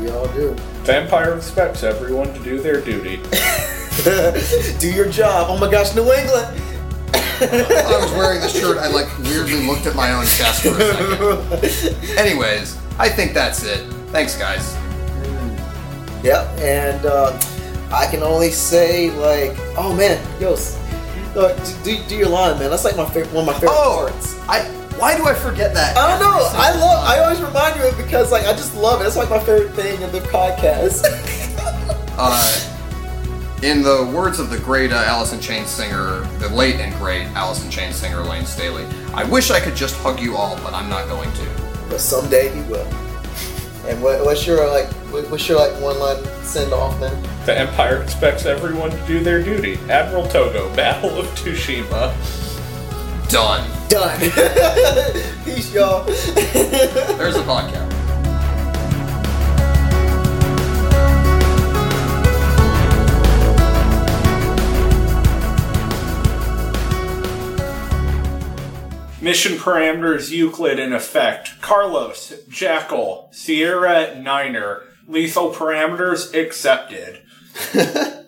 We 0.00 0.08
all 0.10 0.28
do. 0.28 0.54
Vampire 0.84 1.34
expects 1.36 1.82
everyone 1.82 2.32
to 2.34 2.40
do 2.40 2.60
their 2.60 2.80
duty. 2.80 3.16
do 4.80 4.90
your 4.92 5.08
job. 5.08 5.46
Oh 5.50 5.58
my 5.58 5.70
gosh, 5.70 5.94
New 5.94 6.10
England. 6.12 6.60
I 7.14 7.98
was 8.00 8.12
wearing 8.12 8.40
this 8.40 8.58
shirt. 8.58 8.78
I 8.78 8.88
like 8.88 9.06
weirdly 9.18 9.66
looked 9.66 9.86
at 9.86 9.94
my 9.94 10.12
own 10.12 10.24
chest 10.26 10.62
for 10.62 10.70
a 10.70 11.68
second. 11.68 12.18
Anyways, 12.18 12.76
I 12.98 13.08
think 13.08 13.34
that's 13.34 13.62
it. 13.64 13.80
Thanks, 14.10 14.36
guys. 14.36 14.74
Yep, 16.24 16.46
and 16.60 17.04
uh, 17.06 17.38
I 17.92 18.06
can 18.10 18.22
only 18.22 18.50
say 18.50 19.10
like, 19.10 19.56
oh 19.76 19.94
man, 19.94 20.18
yo, 20.40 20.54
uh, 21.36 21.82
do, 21.82 21.98
do 22.08 22.16
your 22.16 22.28
line, 22.28 22.58
man. 22.58 22.70
That's 22.70 22.84
like 22.84 22.96
my 22.96 23.04
favorite, 23.06 23.32
one 23.32 23.42
of 23.48 23.54
my 23.54 23.54
favorite 23.54 23.70
Oh, 23.72 24.08
parts. 24.10 24.38
I. 24.48 24.62
Why 24.94 25.16
do 25.16 25.26
I 25.26 25.34
forget 25.34 25.74
that? 25.74 25.96
I 25.96 26.08
don't 26.08 26.20
know. 26.20 26.48
I 26.52 26.70
love. 26.76 27.04
I 27.04 27.18
always 27.18 27.40
remind 27.42 27.74
you 27.76 27.82
of 27.88 27.98
it 27.98 28.02
because 28.04 28.30
like 28.30 28.46
I 28.46 28.52
just 28.52 28.76
love 28.76 29.00
it. 29.02 29.06
It's 29.06 29.16
like 29.16 29.28
my 29.28 29.40
favorite 29.40 29.72
thing 29.74 30.00
in 30.00 30.10
the 30.12 30.20
podcast. 30.20 31.04
Uh, 32.16 32.73
in 33.64 33.82
the 33.82 34.04
words 34.14 34.38
of 34.38 34.50
the 34.50 34.58
great 34.58 34.92
uh, 34.92 34.96
Alice 35.06 35.32
in 35.32 35.40
Chains 35.40 35.70
singer, 35.70 36.20
the 36.38 36.48
late 36.50 36.76
and 36.76 36.94
great 36.96 37.22
Alice 37.28 37.64
in 37.64 37.70
Chains 37.70 37.96
singer 37.96 38.20
Layne 38.22 38.44
Staley, 38.44 38.84
I 39.14 39.24
wish 39.24 39.50
I 39.50 39.58
could 39.58 39.74
just 39.74 39.96
hug 39.96 40.20
you 40.20 40.36
all, 40.36 40.56
but 40.56 40.74
I'm 40.74 40.90
not 40.90 41.08
going 41.08 41.32
to. 41.32 41.46
but 41.88 41.98
someday 41.98 42.54
he 42.54 42.60
will. 42.70 42.86
And 43.88 44.02
what, 44.02 44.22
what's 44.22 44.46
your 44.46 44.68
like? 44.68 44.86
What's 45.30 45.48
your 45.48 45.58
like 45.58 45.72
one 45.80 45.98
line 45.98 46.22
send 46.42 46.72
off, 46.74 46.98
man? 47.00 47.22
The 47.46 47.58
Empire 47.58 48.02
expects 48.02 48.44
everyone 48.44 48.90
to 48.90 49.06
do 49.06 49.20
their 49.20 49.42
duty. 49.42 49.78
Admiral 49.88 50.26
Togo, 50.26 50.74
Battle 50.76 51.18
of 51.18 51.26
Tsushima. 51.28 52.12
Done. 53.30 53.70
Done. 53.88 54.20
Peace, 55.44 55.72
y'all. 55.72 56.04
There's 56.04 57.34
the 57.34 57.42
podcast. 57.46 57.90
Mission 69.24 69.54
parameters 69.54 70.30
Euclid 70.30 70.78
in 70.78 70.92
effect. 70.92 71.58
Carlos, 71.62 72.34
Jackal, 72.46 73.30
Sierra, 73.32 74.14
Niner. 74.20 74.82
Lethal 75.08 75.50
parameters 75.50 76.34
accepted. 76.34 77.22